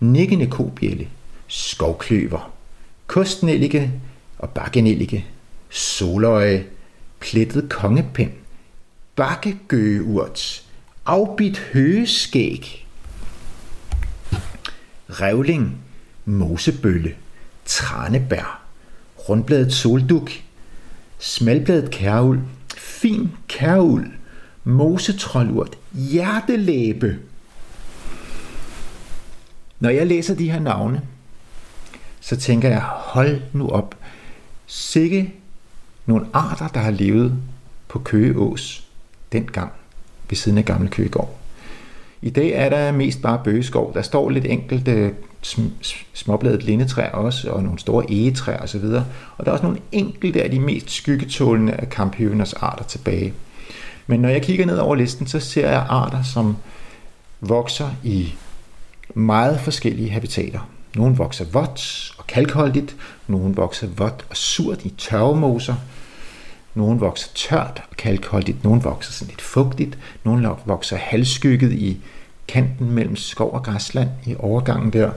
nikkende 0.00 0.46
kobjælle, 0.46 1.08
skovkløver, 1.46 2.52
kostnellike 3.06 3.90
og 4.38 4.50
bakkenellike, 4.50 5.26
soløje, 5.70 6.66
plettet 7.20 7.68
kongepind, 7.70 8.32
bakkegøgeurt, 9.16 10.62
afbit 11.06 11.58
høgeskæg, 11.58 12.86
revling, 15.10 15.78
mosebølle, 16.24 17.14
tranebær, 17.64 18.62
rundbladet 19.28 19.72
solduk, 19.72 20.30
smalbladet 21.18 21.90
kærul, 21.90 22.40
fin 22.76 23.30
kærul, 23.48 24.12
mosetrollurt, 24.64 25.78
hjertelæbe. 25.92 27.18
Når 29.80 29.90
jeg 29.90 30.06
læser 30.06 30.34
de 30.34 30.50
her 30.50 30.60
navne, 30.60 31.02
så 32.20 32.36
tænker 32.36 32.68
jeg, 32.68 32.80
hold 32.82 33.40
nu 33.52 33.68
op. 33.68 33.94
Sikke 34.66 35.34
nogle 36.06 36.26
arter, 36.32 36.68
der 36.68 36.80
har 36.80 36.90
levet 36.90 37.36
på 37.88 37.98
Køgeås 37.98 38.88
dengang 39.32 39.72
ved 40.28 40.36
siden 40.36 40.58
af 40.58 40.64
Gamle 40.64 40.88
Køgegård. 40.88 41.39
I 42.22 42.30
dag 42.30 42.50
er 42.50 42.68
der 42.68 42.92
mest 42.92 43.22
bare 43.22 43.40
bøgeskov. 43.44 43.94
Der 43.94 44.02
står 44.02 44.30
lidt 44.30 44.44
enkelte 44.44 44.90
øh, 44.90 45.12
småbladet 46.14 46.62
lindetræer 46.62 47.10
også, 47.10 47.50
og 47.50 47.62
nogle 47.62 47.78
store 47.78 48.04
egetræer 48.08 48.58
osv. 48.58 48.84
Og 49.36 49.44
der 49.44 49.46
er 49.46 49.52
også 49.52 49.64
nogle 49.64 49.80
enkelte 49.92 50.42
af 50.42 50.50
de 50.50 50.60
mest 50.60 50.90
skyggetålende 50.90 51.72
af 51.72 51.90
kamphøveners 51.90 52.52
arter 52.52 52.84
tilbage. 52.84 53.34
Men 54.06 54.20
når 54.20 54.28
jeg 54.28 54.42
kigger 54.42 54.66
ned 54.66 54.78
over 54.78 54.94
listen, 54.94 55.26
så 55.26 55.40
ser 55.40 55.70
jeg 55.70 55.86
arter, 55.88 56.22
som 56.22 56.56
vokser 57.40 57.90
i 58.04 58.34
meget 59.14 59.60
forskellige 59.60 60.10
habitater. 60.10 60.68
Nogle 60.96 61.16
vokser 61.16 61.44
vådt 61.52 62.12
og 62.18 62.26
kalkholdigt, 62.26 62.96
nogle 63.26 63.54
vokser 63.54 63.86
vådt 63.96 64.24
og 64.30 64.36
surt 64.36 64.84
i 64.84 64.94
tørvemoser, 64.98 65.74
nogle 66.74 67.00
vokser 67.00 67.28
tørt 67.34 67.82
og 67.90 67.96
kalkholdigt, 67.96 68.64
nogle 68.64 68.82
vokser 68.82 69.12
sådan 69.12 69.30
lidt 69.30 69.40
fugtigt, 69.40 69.98
nogle 70.24 70.48
vokser 70.64 70.96
halvskygget 70.96 71.72
i 71.72 72.00
kanten 72.48 72.90
mellem 72.90 73.16
skov 73.16 73.52
og 73.52 73.62
græsland 73.62 74.08
i 74.26 74.34
overgangen 74.38 74.92
der, 74.92 75.10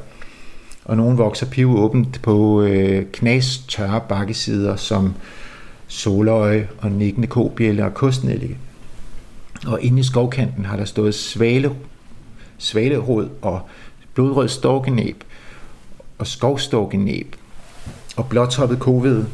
og 0.86 0.97
nogle 0.97 1.18
vokser 1.18 1.45
pivåbent 1.45 2.22
på 2.22 2.62
øh, 2.62 3.06
knas 3.12 3.58
tørre 3.68 4.01
bakkesider 4.10 4.76
som 4.76 5.14
soløje 5.88 6.70
og 6.78 6.91
nikkende 6.91 7.28
kobjælle 7.28 7.86
og 7.86 7.93
kostnellike. 7.93 8.58
Og 9.68 9.82
inde 9.82 9.99
i 9.99 10.04
skovkanten 10.04 10.66
har 10.66 10.78
der 10.78 10.86
stået 10.86 11.16
svale, 11.16 11.72
svalerod 12.58 13.30
og 13.41 13.62
blodrød 14.14 14.47
storkenæb 14.47 15.24
og 16.18 16.28
skovstorkenæb 16.28 17.36
og 18.16 18.30
blåtoppet 18.30 18.80
kovede. 18.80 19.28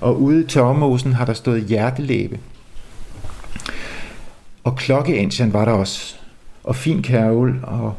Og 0.00 0.20
ude 0.20 0.44
i 0.44 0.46
tørmosen 0.46 1.12
har 1.12 1.24
der 1.24 1.32
stået 1.32 1.62
hjertelæbe. 1.62 2.40
Og 4.64 4.76
klokkeansian 4.76 5.52
var 5.52 5.64
der 5.64 5.72
også. 5.72 6.14
Og 6.64 6.76
fin 6.76 7.02
kærvel 7.02 7.54
og 7.62 7.94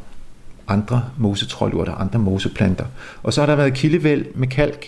andre 0.68 1.10
mosetrollurter, 1.18 1.94
andre 1.94 2.20
moseplanter. 2.20 2.86
Og 3.24 3.34
så 3.34 3.42
har 3.42 3.46
der 3.46 3.56
været 3.56 3.74
kildevæld 3.74 4.26
med 4.36 4.48
kalk. 4.48 4.86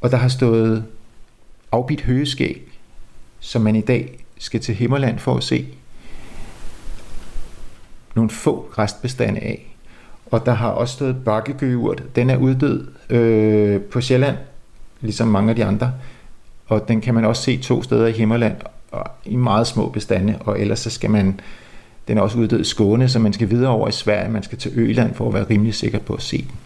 Og 0.00 0.10
der 0.10 0.16
har 0.16 0.28
stået 0.28 0.84
afbidt 1.72 2.00
høgeskæg, 2.00 2.62
som 3.40 3.62
man 3.62 3.76
i 3.76 3.80
dag 3.80 4.24
skal 4.38 4.60
til 4.60 4.74
Himmerland 4.74 5.18
for 5.18 5.36
at 5.36 5.44
se 5.44 5.68
nogle 8.14 8.30
få 8.30 8.70
restbestande 8.78 9.40
af. 9.40 9.76
Og 10.26 10.46
der 10.46 10.52
har 10.52 10.68
også 10.68 10.94
stået 10.94 11.24
bakkegøurt. 11.24 12.02
Den 12.16 12.30
er 12.30 12.36
uddød 12.36 12.86
øh, 13.10 13.80
på 13.80 14.00
Sjælland, 14.00 14.36
ligesom 15.04 15.28
mange 15.28 15.50
af 15.50 15.56
de 15.56 15.64
andre. 15.64 15.92
Og 16.66 16.88
den 16.88 17.00
kan 17.00 17.14
man 17.14 17.24
også 17.24 17.42
se 17.42 17.56
to 17.56 17.82
steder 17.82 18.06
i 18.06 18.12
Himmerland, 18.12 18.56
og 18.92 19.10
i 19.24 19.36
meget 19.36 19.66
små 19.66 19.88
bestande, 19.88 20.38
og 20.40 20.60
ellers 20.60 20.78
så 20.78 20.90
skal 20.90 21.10
man, 21.10 21.40
den 22.08 22.18
er 22.18 22.22
også 22.22 22.38
uddød 22.38 22.60
i 22.60 22.64
Skåne, 22.64 23.08
så 23.08 23.18
man 23.18 23.32
skal 23.32 23.50
videre 23.50 23.70
over 23.70 23.88
i 23.88 23.92
Sverige, 23.92 24.30
man 24.30 24.42
skal 24.42 24.58
til 24.58 24.72
Øland 24.74 25.14
for 25.14 25.28
at 25.28 25.34
være 25.34 25.46
rimelig 25.50 25.74
sikker 25.74 25.98
på 25.98 26.14
at 26.14 26.22
se 26.22 26.38
den. 26.38 26.56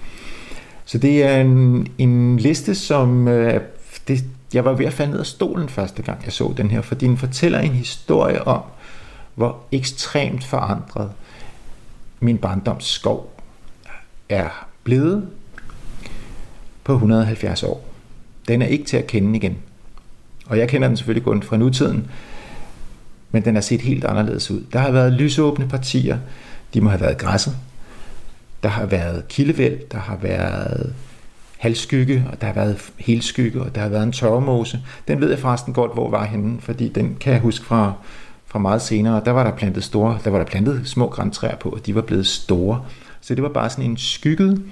Så 0.84 0.98
det 0.98 1.22
er 1.24 1.40
en, 1.40 1.88
en 1.98 2.36
liste, 2.38 2.74
som 2.74 3.28
øh, 3.28 3.60
det, 4.08 4.24
jeg 4.54 4.64
var 4.64 4.72
ved 4.72 4.86
at 4.86 4.92
falde 4.92 5.10
ned 5.10 5.20
af 5.20 5.26
stolen 5.26 5.68
første 5.68 6.02
gang, 6.02 6.24
jeg 6.24 6.32
så 6.32 6.54
den 6.56 6.70
her, 6.70 6.80
fordi 6.80 7.06
den 7.06 7.16
fortæller 7.16 7.58
en 7.58 7.72
historie 7.72 8.46
om, 8.46 8.62
hvor 9.34 9.58
ekstremt 9.72 10.44
forandret 10.44 11.10
min 12.20 12.38
barndoms 12.38 12.84
skov 12.84 13.32
er 14.28 14.66
blevet 14.84 15.28
på 16.84 16.92
170 16.92 17.62
år. 17.62 17.87
Den 18.48 18.62
er 18.62 18.66
ikke 18.66 18.84
til 18.84 18.96
at 18.96 19.06
kende 19.06 19.36
igen. 19.36 19.56
Og 20.46 20.58
jeg 20.58 20.68
kender 20.68 20.88
den 20.88 20.96
selvfølgelig 20.96 21.24
kun 21.24 21.42
fra 21.42 21.56
nutiden, 21.56 22.10
men 23.30 23.44
den 23.44 23.54
har 23.54 23.62
set 23.62 23.80
helt 23.80 24.04
anderledes 24.04 24.50
ud. 24.50 24.64
Der 24.72 24.78
har 24.78 24.90
været 24.90 25.12
lysåbne 25.12 25.68
partier, 25.68 26.18
de 26.74 26.80
må 26.80 26.90
have 26.90 27.00
været 27.00 27.18
græsset. 27.18 27.56
Der 28.62 28.68
har 28.68 28.86
været 28.86 29.28
kildevæld, 29.28 29.78
der 29.92 29.98
har 29.98 30.16
været 30.16 30.94
halvskygge, 31.58 32.24
og 32.32 32.40
der 32.40 32.46
har 32.46 32.54
været 32.54 32.90
helskygge, 32.96 33.62
og 33.62 33.74
der 33.74 33.80
har 33.80 33.88
været 33.88 34.02
en 34.02 34.12
tørremose. 34.12 34.80
Den 35.08 35.20
ved 35.20 35.30
jeg 35.30 35.38
forresten 35.38 35.74
godt, 35.74 35.94
hvor 35.94 36.10
var 36.10 36.24
henne, 36.24 36.60
fordi 36.60 36.88
den 36.88 37.16
kan 37.20 37.32
jeg 37.32 37.40
huske 37.40 37.64
fra, 37.64 37.92
fra 38.46 38.58
meget 38.58 38.82
senere. 38.82 39.22
Der 39.24 39.30
var 39.30 39.44
der 39.44 39.56
plantet 39.56 39.84
store, 39.84 40.18
der 40.24 40.30
var 40.30 40.38
der 40.38 40.44
plantet 40.44 40.82
små 40.84 41.08
græntræer 41.08 41.56
på, 41.56 41.68
og 41.68 41.86
de 41.86 41.94
var 41.94 42.02
blevet 42.02 42.26
store. 42.26 42.84
Så 43.20 43.34
det 43.34 43.42
var 43.42 43.48
bare 43.48 43.70
sådan 43.70 43.84
en 43.84 43.96
skygget, 43.96 44.62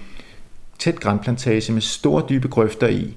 tæt 0.79 1.01
grænplantage 1.01 1.73
med 1.73 1.83
store 1.83 2.23
dybe 2.29 2.49
grøfter 2.49 2.89
i, 2.89 3.15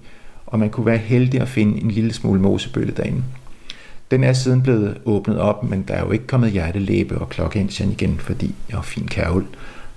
og 0.52 0.60
man 0.60 0.70
kunne 0.70 0.86
være 0.86 0.98
heldig 0.98 1.42
at 1.42 1.48
finde 1.48 1.82
en 1.82 1.92
lille 1.92 2.14
smule 2.14 2.42
mosebølle 2.42 2.94
derinde. 2.98 3.24
Den 4.12 4.24
er 4.24 4.34
siden 4.34 4.62
blevet 4.62 4.98
åbnet 5.06 5.40
op, 5.40 5.64
men 5.64 5.84
der 5.88 5.94
er 5.94 6.06
jo 6.06 6.12
ikke 6.12 6.28
kommet 6.28 6.52
hjertelæbe 6.52 7.18
og 7.18 7.30
klokkeindsjen 7.30 7.92
igen, 7.92 8.18
fordi 8.20 8.56
jeg 8.70 8.86
fin 8.86 9.08
kærvel, 9.08 9.46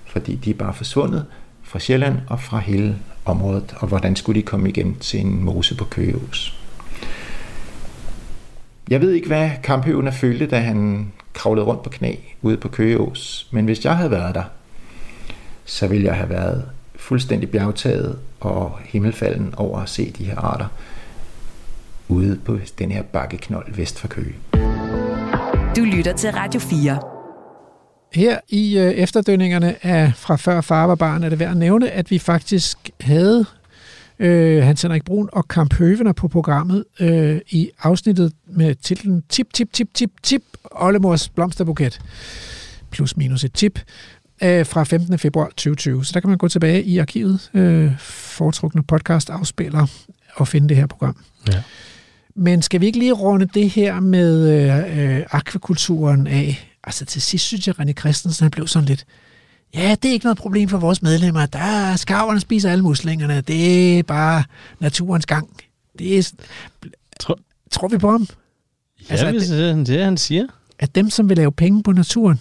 fordi 0.05 0.35
de 0.35 0.49
er 0.49 0.53
bare 0.53 0.73
forsvundet 0.73 1.25
fra 1.63 1.79
Sjælland 1.79 2.17
og 2.27 2.39
fra 2.39 2.59
hele 2.59 2.95
området, 3.25 3.75
og 3.77 3.87
hvordan 3.87 4.15
skulle 4.15 4.41
de 4.41 4.45
komme 4.45 4.69
igen 4.69 4.95
til 4.99 5.19
en 5.19 5.43
mose 5.43 5.77
på 5.77 5.85
Køgeås? 5.85 6.59
Jeg 8.89 9.01
ved 9.01 9.11
ikke, 9.11 9.27
hvad 9.27 9.49
kamphøven 9.63 10.07
er 10.07 10.11
følte, 10.11 10.45
da 10.45 10.59
han 10.59 11.11
kravlede 11.33 11.65
rundt 11.65 11.83
på 11.83 11.89
knæ 11.89 12.15
ude 12.41 12.57
på 12.57 12.67
Køgeås, 12.67 13.47
men 13.51 13.65
hvis 13.65 13.85
jeg 13.85 13.97
havde 13.97 14.11
været 14.11 14.35
der, 14.35 14.43
så 15.65 15.87
ville 15.87 16.05
jeg 16.05 16.15
have 16.15 16.29
været 16.29 16.65
fuldstændig 16.95 17.49
bjergtaget 17.49 18.19
og 18.49 18.79
himmelfalden 18.85 19.53
over 19.57 19.79
at 19.79 19.89
se 19.89 20.11
de 20.17 20.23
her 20.23 20.37
arter 20.37 20.67
ude 22.07 22.39
på 22.45 22.57
den 22.79 22.91
her 22.91 23.03
bakkeknold 23.03 23.73
vest 23.73 23.99
for 23.99 24.07
Køge. 24.07 24.35
Du 25.75 25.81
lytter 25.81 26.13
til 26.17 26.31
Radio 26.31 26.59
4. 26.59 26.99
Her 28.13 28.39
i 28.49 28.77
øh, 28.77 28.91
efterdønningerne 28.91 29.85
af 29.85 30.11
fra 30.15 30.35
før 30.35 30.61
far 30.61 30.87
var 30.87 30.95
barn 30.95 31.23
er 31.23 31.29
det 31.29 31.39
værd 31.39 31.51
at 31.51 31.57
nævne, 31.57 31.91
at 31.91 32.11
vi 32.11 32.19
faktisk 32.19 32.77
havde 33.01 33.45
øh, 34.19 34.63
Hans 34.63 34.81
Henrik 34.81 35.05
Brun 35.05 35.29
og 35.31 35.47
Kamp 35.47 35.73
Høvener 35.73 36.13
på 36.13 36.27
programmet 36.27 36.85
øh, 36.99 37.41
i 37.49 37.69
afsnittet 37.83 38.33
med 38.47 38.75
titlen 38.75 39.23
Tip, 39.29 39.53
tip, 39.53 39.73
tip, 39.73 39.93
tip, 39.93 40.11
tip, 40.23 40.41
Ollemors 40.71 41.29
blomsterbuket. 41.29 41.99
Plus 42.91 43.17
minus 43.17 43.43
et 43.43 43.53
tip 43.53 43.79
øh, 44.43 44.65
fra 44.65 44.83
15. 44.83 45.19
februar 45.19 45.45
2020. 45.47 46.05
Så 46.05 46.11
der 46.13 46.19
kan 46.19 46.29
man 46.29 46.37
gå 46.37 46.47
tilbage 46.47 46.83
i 46.83 46.97
arkivet, 46.97 47.51
øh, 47.53 47.91
foretrukne 47.99 48.83
podcast 48.83 49.29
afspiller, 49.29 49.87
og 50.35 50.47
finde 50.47 50.69
det 50.69 50.77
her 50.77 50.87
program. 50.87 51.17
Ja. 51.51 51.61
Men 52.35 52.61
skal 52.61 52.81
vi 52.81 52.85
ikke 52.85 52.99
lige 52.99 53.11
runde 53.13 53.45
det 53.53 53.69
her 53.69 53.99
med 53.99 54.49
øh, 54.49 55.17
øh, 55.19 55.25
akvakulturen 55.31 56.27
af? 56.27 56.69
Altså 56.83 57.05
til 57.05 57.21
sidst 57.21 57.45
synes 57.45 57.67
jeg, 57.67 57.79
René 57.79 57.93
Christensen 57.93 58.43
han 58.43 58.51
blev 58.51 58.67
sådan 58.67 58.87
lidt, 58.89 59.05
ja, 59.75 59.95
det 60.01 60.09
er 60.09 60.13
ikke 60.13 60.25
noget 60.25 60.37
problem 60.37 60.69
for 60.69 60.77
vores 60.77 61.01
medlemmer. 61.01 61.45
Der 61.45 61.59
er 61.59 61.95
skarverne 61.95 62.39
spiser 62.39 62.71
alle 62.71 62.83
muslingerne. 62.83 63.41
Det 63.41 63.99
er 63.99 64.03
bare 64.03 64.43
naturens 64.79 65.25
gang. 65.25 65.49
Det 65.99 66.17
er, 66.17 66.31
Tror- 67.19 67.39
tror 67.71 67.87
vi 67.87 67.97
på 67.97 68.11
ham? 68.11 68.27
Ja, 68.99 69.05
Altså, 69.09 69.25
at 69.25 69.33
hvis 69.33 69.47
det 69.47 69.69
er 69.69 69.83
det, 69.83 70.03
han 70.03 70.17
siger. 70.17 70.45
At 70.79 70.95
dem, 70.95 71.09
som 71.09 71.29
vil 71.29 71.37
lave 71.37 71.51
penge 71.51 71.83
på 71.83 71.91
naturen, 71.91 72.39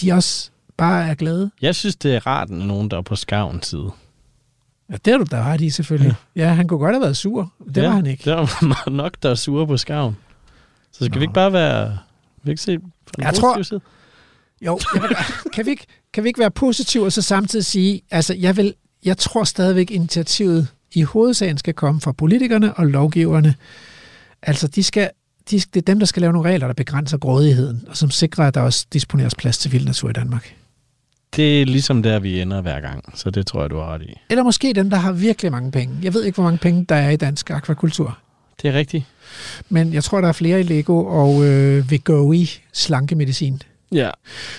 de 0.00 0.12
også 0.12 0.50
bare 0.76 1.08
er 1.08 1.14
glade? 1.14 1.50
Jeg 1.62 1.74
synes, 1.74 1.96
det 1.96 2.14
er 2.14 2.26
rart, 2.26 2.50
når 2.50 2.64
nogen, 2.66 2.90
der 2.90 2.96
er 2.98 3.02
på 3.02 3.16
skavens 3.16 3.66
side. 3.66 3.90
Ja, 4.90 4.96
det 5.04 5.12
er 5.12 5.18
du 5.18 5.24
da 5.30 5.42
ret 5.42 5.60
i, 5.60 5.70
selvfølgelig. 5.70 6.14
Ja. 6.36 6.42
ja, 6.48 6.54
han 6.54 6.68
kunne 6.68 6.78
godt 6.78 6.94
have 6.94 7.02
været 7.02 7.16
sur. 7.16 7.52
Det 7.68 7.76
ja, 7.76 7.86
var 7.88 7.94
han 7.94 8.06
ikke. 8.06 8.24
Det 8.30 8.36
var 8.36 8.90
nok, 9.02 9.16
der 9.22 9.30
er 9.30 9.34
sure 9.34 9.66
på 9.66 9.76
skaven. 9.76 10.16
Så 10.92 11.04
skal 11.04 11.14
Nå. 11.14 11.18
Vi 11.18 11.22
ikke 11.24 11.34
bare 11.34 11.52
være... 11.52 11.98
Vi 12.42 12.50
ikke 12.50 12.62
se 12.62 12.78
fra 12.78 13.12
den 13.16 13.24
Jeg 13.24 13.34
tror- 13.34 13.62
side? 13.62 13.80
Jo, 14.66 14.78
jeg 14.94 15.02
vil, 15.02 15.10
kan, 15.54 15.66
vi 15.66 15.70
ikke, 15.70 15.86
kan 16.12 16.24
vi 16.24 16.28
ikke 16.28 16.40
være 16.40 16.50
positive 16.50 17.04
og 17.04 17.12
så 17.12 17.22
samtidig 17.22 17.64
sige, 17.64 18.00
altså 18.10 18.34
jeg, 18.34 18.56
vil, 18.56 18.74
jeg 19.04 19.18
tror 19.18 19.44
stadigvæk, 19.44 19.90
initiativet 19.90 20.68
i 20.92 21.02
hovedsagen 21.02 21.58
skal 21.58 21.74
komme 21.74 22.00
fra 22.00 22.12
politikerne 22.12 22.74
og 22.74 22.86
lovgiverne. 22.86 23.54
Altså 24.42 24.66
de 24.68 24.82
skal, 24.82 25.10
de, 25.50 25.56
det 25.60 25.76
er 25.76 25.80
dem, 25.80 25.98
der 25.98 26.06
skal 26.06 26.20
lave 26.20 26.32
nogle 26.32 26.48
regler, 26.50 26.66
der 26.66 26.74
begrænser 26.74 27.18
grådigheden, 27.18 27.84
og 27.88 27.96
som 27.96 28.10
sikrer, 28.10 28.46
at 28.46 28.54
der 28.54 28.60
også 28.60 28.86
disponeres 28.92 29.34
plads 29.34 29.58
til 29.58 29.72
vild 29.72 29.84
natur 29.84 30.10
i 30.10 30.12
Danmark. 30.12 30.54
Det 31.36 31.62
er 31.62 31.66
ligesom 31.66 32.02
der, 32.02 32.18
vi 32.18 32.40
ender 32.40 32.60
hver 32.60 32.80
gang. 32.80 33.18
Så 33.18 33.30
det 33.30 33.46
tror 33.46 33.60
jeg, 33.60 33.70
du 33.70 33.76
har 33.76 33.94
ret 33.94 34.02
i. 34.02 34.20
Eller 34.30 34.42
måske 34.42 34.72
dem, 34.72 34.90
der 34.90 34.96
har 34.96 35.12
virkelig 35.12 35.52
mange 35.52 35.70
penge. 35.72 35.98
Jeg 36.02 36.14
ved 36.14 36.24
ikke, 36.24 36.36
hvor 36.36 36.44
mange 36.44 36.58
penge 36.58 36.86
der 36.88 36.94
er 36.94 37.10
i 37.10 37.16
dansk 37.16 37.50
akvakultur. 37.50 38.18
Det 38.62 38.68
er 38.68 38.74
rigtigt. 38.74 39.04
Men 39.68 39.92
jeg 39.92 40.04
tror, 40.04 40.20
der 40.20 40.28
er 40.28 40.32
flere 40.32 40.60
i 40.60 40.62
Lego 40.62 41.04
og 41.04 41.44
øh, 41.44 41.90
Vegoi 41.90 42.50
slankemedicin. 42.72 43.62
Ja. 43.92 44.10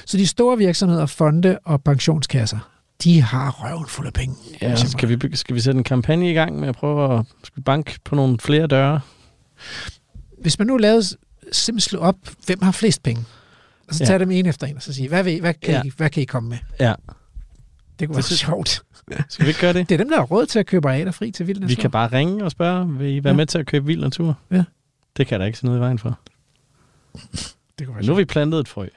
Så 0.05 0.17
de 0.17 0.27
store 0.27 0.57
virksomheder, 0.57 1.05
fonde 1.05 1.59
og 1.63 1.83
pensionskasser, 1.83 2.69
de 3.03 3.21
har 3.21 3.51
røven 3.51 3.85
fuld 3.87 4.07
af 4.07 4.13
penge. 4.13 4.35
ja 4.61 4.75
skal, 4.75 5.09
vi, 5.09 5.17
skal 5.33 5.55
vi 5.55 5.59
sætte 5.59 5.77
en 5.77 5.83
kampagne 5.83 6.31
i 6.31 6.33
gang 6.33 6.59
med 6.59 6.67
at 6.67 6.75
prøve 6.75 7.19
at 7.19 7.25
skal 7.43 7.63
banke 7.63 7.99
på 8.03 8.15
nogle 8.15 8.39
flere 8.39 8.67
døre? 8.67 8.99
Hvis 10.41 10.59
man 10.59 10.67
nu 10.67 10.77
lavede 10.77 11.03
simpelthen 11.51 11.89
slå 11.89 11.99
op, 11.99 12.15
hvem 12.45 12.61
har 12.61 12.71
flest 12.71 13.03
penge, 13.03 13.23
og 13.87 13.95
så 13.95 14.03
Ja. 14.03 14.07
tager 14.07 14.17
dem 14.17 14.31
en 14.31 14.45
efter 14.45 14.67
en, 14.67 14.75
og 14.75 14.81
så 14.81 14.93
sige, 14.93 15.07
hvad, 15.09 15.25
I- 15.25 15.39
hvad, 15.39 15.53
kan, 15.53 15.73
Ja. 15.73 15.81
I, 15.85 15.91
hvad 15.97 16.09
kan 16.09 16.21
I 16.23 16.25
komme 16.25 16.49
med? 16.49 16.57
Ja. 16.79 16.93
Det 17.99 18.07
kunne 18.07 18.15
være 18.15 18.21
Det 18.29 18.39
sjovt. 18.39 18.81
Skal 19.29 19.45
vi 19.45 19.47
ikke 19.49 19.59
gøre 19.61 19.73
det? 19.73 19.89
Det 19.89 19.95
er 19.95 19.97
dem, 19.97 20.09
der 20.09 20.17
har 20.17 20.23
råd 20.23 20.45
til 20.45 20.59
at 20.59 20.65
købe 20.65 20.89
arealer 20.89 21.11
fri 21.11 21.31
til 21.31 21.47
vild 21.47 21.59
natur. 21.59 21.67
Vi 21.67 21.75
kan 21.75 21.91
bare 21.91 22.07
ringe 22.11 22.43
og 22.43 22.51
spørge, 22.51 22.97
vil 22.97 23.15
I 23.15 23.23
være 23.23 23.31
Ja. 23.33 23.37
med 23.37 23.45
til 23.45 23.57
at 23.57 23.65
købe 23.65 23.85
vild 23.85 24.01
natur? 24.01 24.37
Ja. 24.51 24.63
Det 25.17 25.27
kan 25.27 25.39
der 25.39 25.45
ikke 25.45 25.57
se 25.57 25.65
noget 25.65 25.77
i 25.77 25.81
vejen 25.81 25.99
for. 25.99 26.19
det 27.79 27.87
kunne 27.87 27.95
være 27.95 28.05
Nu 28.05 28.11
har 28.13 28.17
vi 28.17 28.25
plantet 28.25 28.59
et 28.59 28.67
frø. 28.67 28.87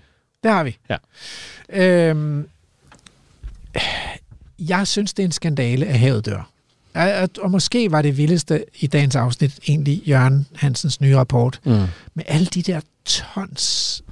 Det 0.43 0.51
har 0.51 0.65
vi. 0.65 0.77
Ja. 0.91 0.97
Øhm, 2.11 2.49
jeg 4.59 4.87
synes, 4.87 5.15
det 5.15 5.23
er 5.23 5.27
en 5.27 5.33
skandale, 5.33 5.87
at 5.87 5.99
havet 5.99 6.27
dør. 6.27 6.51
Og 7.43 7.51
måske 7.51 7.91
var 7.91 8.03
det 8.03 8.17
vildeste 8.17 8.65
i 8.81 8.87
dagens 8.87 9.17
afsnit 9.17 9.59
egentlig 9.69 10.03
Jørgen 10.09 10.47
Hansens 10.57 11.01
nye 11.01 11.17
rapport, 11.17 11.61
Mm. 11.65 11.73
med 12.15 12.25
alle 12.27 12.47
de 12.47 12.63
der 12.63 12.81
tons 13.05 14.03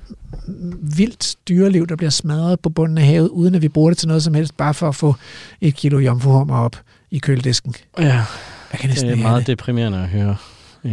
vildt 0.83 1.37
dyreliv, 1.49 1.87
der 1.87 1.97
bliver 1.97 2.11
smadret 2.11 2.61
på 2.61 2.69
bunden 2.69 2.99
af 2.99 3.05
havet, 3.07 3.29
uden 3.29 3.55
at 3.55 3.63
vi 3.63 3.69
bruger 3.69 3.91
det 3.91 3.99
til 3.99 4.09
noget 4.09 4.23
som 4.23 4.35
helst, 4.35 4.57
bare 4.57 4.75
for 4.75 4.89
at 4.89 4.95
få 4.95 5.15
et 5.61 5.75
kilo 5.77 5.99
jomfruhummer 5.99 6.59
op 6.59 6.77
i 7.11 7.19
køledisken. 7.19 7.75
Ja, 7.99 8.05
Jeg 8.05 8.25
kan 8.71 8.79
det 8.81 8.89
næsten 8.89 9.09
er 9.09 9.13
ikke 9.13 9.23
have 9.23 9.31
meget 9.33 9.41
det. 9.41 9.47
deprimerende 9.47 9.99
at 9.99 10.09
høre. 10.09 10.37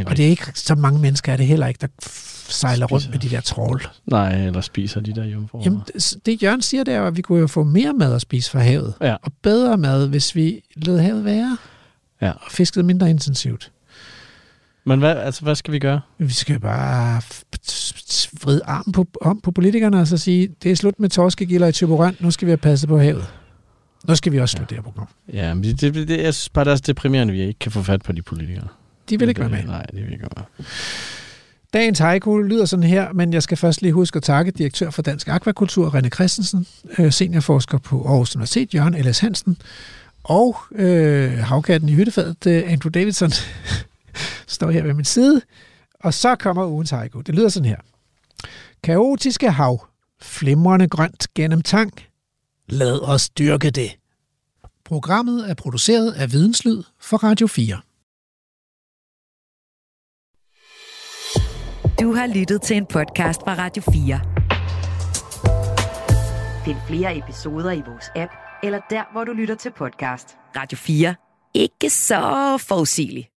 Og 0.05 0.17
det 0.17 0.25
er 0.25 0.29
ikke 0.29 0.45
så 0.55 0.75
mange 0.75 0.99
mennesker, 0.99 1.33
er 1.33 1.37
det 1.37 1.47
heller 1.47 1.67
ikke, 1.67 1.77
der 1.81 1.87
sejler 2.49 2.85
rundt 2.85 3.03
Spiser. 3.03 3.11
med 3.11 3.19
de 3.19 3.29
der 3.29 3.41
trål. 3.41 3.81
Nej, 4.05 4.45
eller 4.45 4.61
spiser 4.61 4.99
de 5.01 5.13
der 5.15 5.25
jomfruer. 5.25 5.61
Jamen, 5.65 5.79
det- 5.93 6.13
det 6.25 6.43
Jørgen 6.43 6.61
siger, 6.61 6.83
det 6.83 6.93
er 6.93 7.01
at 7.03 7.17
vi 7.17 7.21
kunne 7.21 7.39
jo 7.39 7.47
få 7.47 7.63
mere 7.63 7.93
mad 7.93 8.13
at 8.15 8.21
spise 8.21 8.51
fra 8.51 8.59
havet. 8.59 8.93
Ja. 9.01 9.15
Og 9.23 9.31
bedre 9.41 9.77
mad, 9.77 10.07
hvis 10.07 10.35
vi 10.35 10.61
lod 10.75 10.99
havet 10.99 11.25
være. 11.25 11.57
Ja. 12.21 12.31
Og 12.31 12.51
fiskede 12.51 12.85
mindre 12.85 13.09
intensivt. 13.09 13.71
Men 14.85 14.99
hvad, 14.99 15.15
altså, 15.15 15.41
hvad 15.41 15.55
skal 15.55 15.73
vi 15.73 15.79
gøre? 15.79 16.01
Vi 16.17 16.33
skal 16.33 16.59
bare 16.59 17.21
vride 18.43 18.61
armen 18.65 18.91
på, 18.91 19.07
om 19.21 19.41
på 19.41 19.51
politikerne 19.51 19.99
og 19.99 20.07
så 20.07 20.17
sige, 20.17 20.49
det 20.63 20.71
er 20.71 20.75
slut 20.75 20.99
med 20.99 21.09
torskegilder 21.09 21.67
i 21.67 21.71
Tyborøn, 21.71 22.15
nu 22.19 22.31
skal 22.31 22.45
vi 22.45 22.51
have 22.51 22.57
passet 22.57 22.89
på 22.89 22.99
havet. 22.99 23.25
Nu 24.07 24.15
skal 24.15 24.31
vi 24.31 24.39
også 24.39 24.57
slutte 24.57 24.75
ja. 24.75 24.75
det 24.75 24.85
her 24.85 24.91
program. 24.91 25.07
Ja, 25.33 25.53
men 25.53 25.63
det, 25.63 25.81
det, 25.81 26.07
det, 26.07 26.23
jeg 26.23 26.33
synes 26.33 26.49
bare, 26.49 26.65
det 26.65 26.71
er 26.71 26.75
så 26.75 26.83
deprimerende, 26.87 27.33
at 27.33 27.39
vi 27.39 27.43
ikke 27.43 27.59
kan 27.59 27.71
få 27.71 27.81
fat 27.81 28.01
på 28.01 28.11
de 28.11 28.21
politikere. 28.21 28.67
De 29.09 29.19
vil 29.19 29.29
ikke 29.29 29.41
være 29.41 29.49
med. 29.49 29.63
Nej, 29.63 29.85
det 29.85 30.03
vil 30.03 30.13
ikke 30.13 30.27
være 30.35 30.45
med. 30.57 30.65
Dagens 31.73 31.99
haiku 31.99 32.37
lyder 32.37 32.65
sådan 32.65 32.83
her, 32.83 33.13
men 33.13 33.33
jeg 33.33 33.43
skal 33.43 33.57
først 33.57 33.81
lige 33.81 33.93
huske 33.93 34.17
at 34.17 34.23
takke 34.23 34.51
direktør 34.51 34.89
for 34.89 35.01
Dansk 35.01 35.27
Aquakultur, 35.27 35.95
René 35.95 36.09
Christensen, 36.09 36.67
øh, 36.99 37.11
seniorforsker 37.11 37.77
på 37.77 38.07
Aarhus 38.07 38.35
Universitet, 38.35 38.75
Jørgen 38.75 38.93
L.S. 38.93 39.19
Hansen, 39.19 39.57
og 40.23 40.57
øh, 40.75 41.31
havkatten 41.31 41.89
i 41.89 41.93
hyttefadet, 41.93 42.47
øh, 42.47 42.63
Andrew 42.67 42.89
Davidson, 42.89 43.31
står 44.47 44.71
her 44.71 44.83
ved 44.83 44.93
min 44.93 45.05
side. 45.05 45.41
Og 45.99 46.13
så 46.13 46.35
kommer 46.35 46.67
ugens 46.67 46.89
haiku. 46.89 47.21
Det 47.21 47.35
lyder 47.35 47.49
sådan 47.49 47.69
her. 47.69 47.77
Kaotiske 48.83 49.51
hav, 49.51 49.87
flimrende 50.21 50.87
grønt 50.87 51.33
gennem 51.33 51.61
tang. 51.61 51.91
Lad 52.69 52.99
os 53.01 53.29
dyrke 53.29 53.69
det. 53.69 53.99
Programmet 54.85 55.49
er 55.49 55.53
produceret 55.53 56.11
af 56.11 56.31
Videnslyd 56.31 56.83
for 56.99 57.17
Radio 57.17 57.47
4. 57.47 57.81
Du 62.01 62.13
har 62.13 62.27
lyttet 62.27 62.61
til 62.61 62.77
en 62.77 62.85
podcast 62.85 63.41
fra 63.41 63.55
Radio 63.57 63.83
4. 63.91 64.19
Find 66.65 66.77
flere 66.87 67.17
episoder 67.17 67.71
i 67.71 67.81
vores 67.87 68.05
app, 68.15 68.31
eller 68.63 68.79
der, 68.89 69.03
hvor 69.11 69.23
du 69.23 69.31
lytter 69.31 69.55
til 69.55 69.71
podcast. 69.77 70.27
Radio 70.55 70.77
4. 70.77 71.15
Ikke 71.53 71.89
så 71.89 72.57
forudsigeligt. 72.67 73.32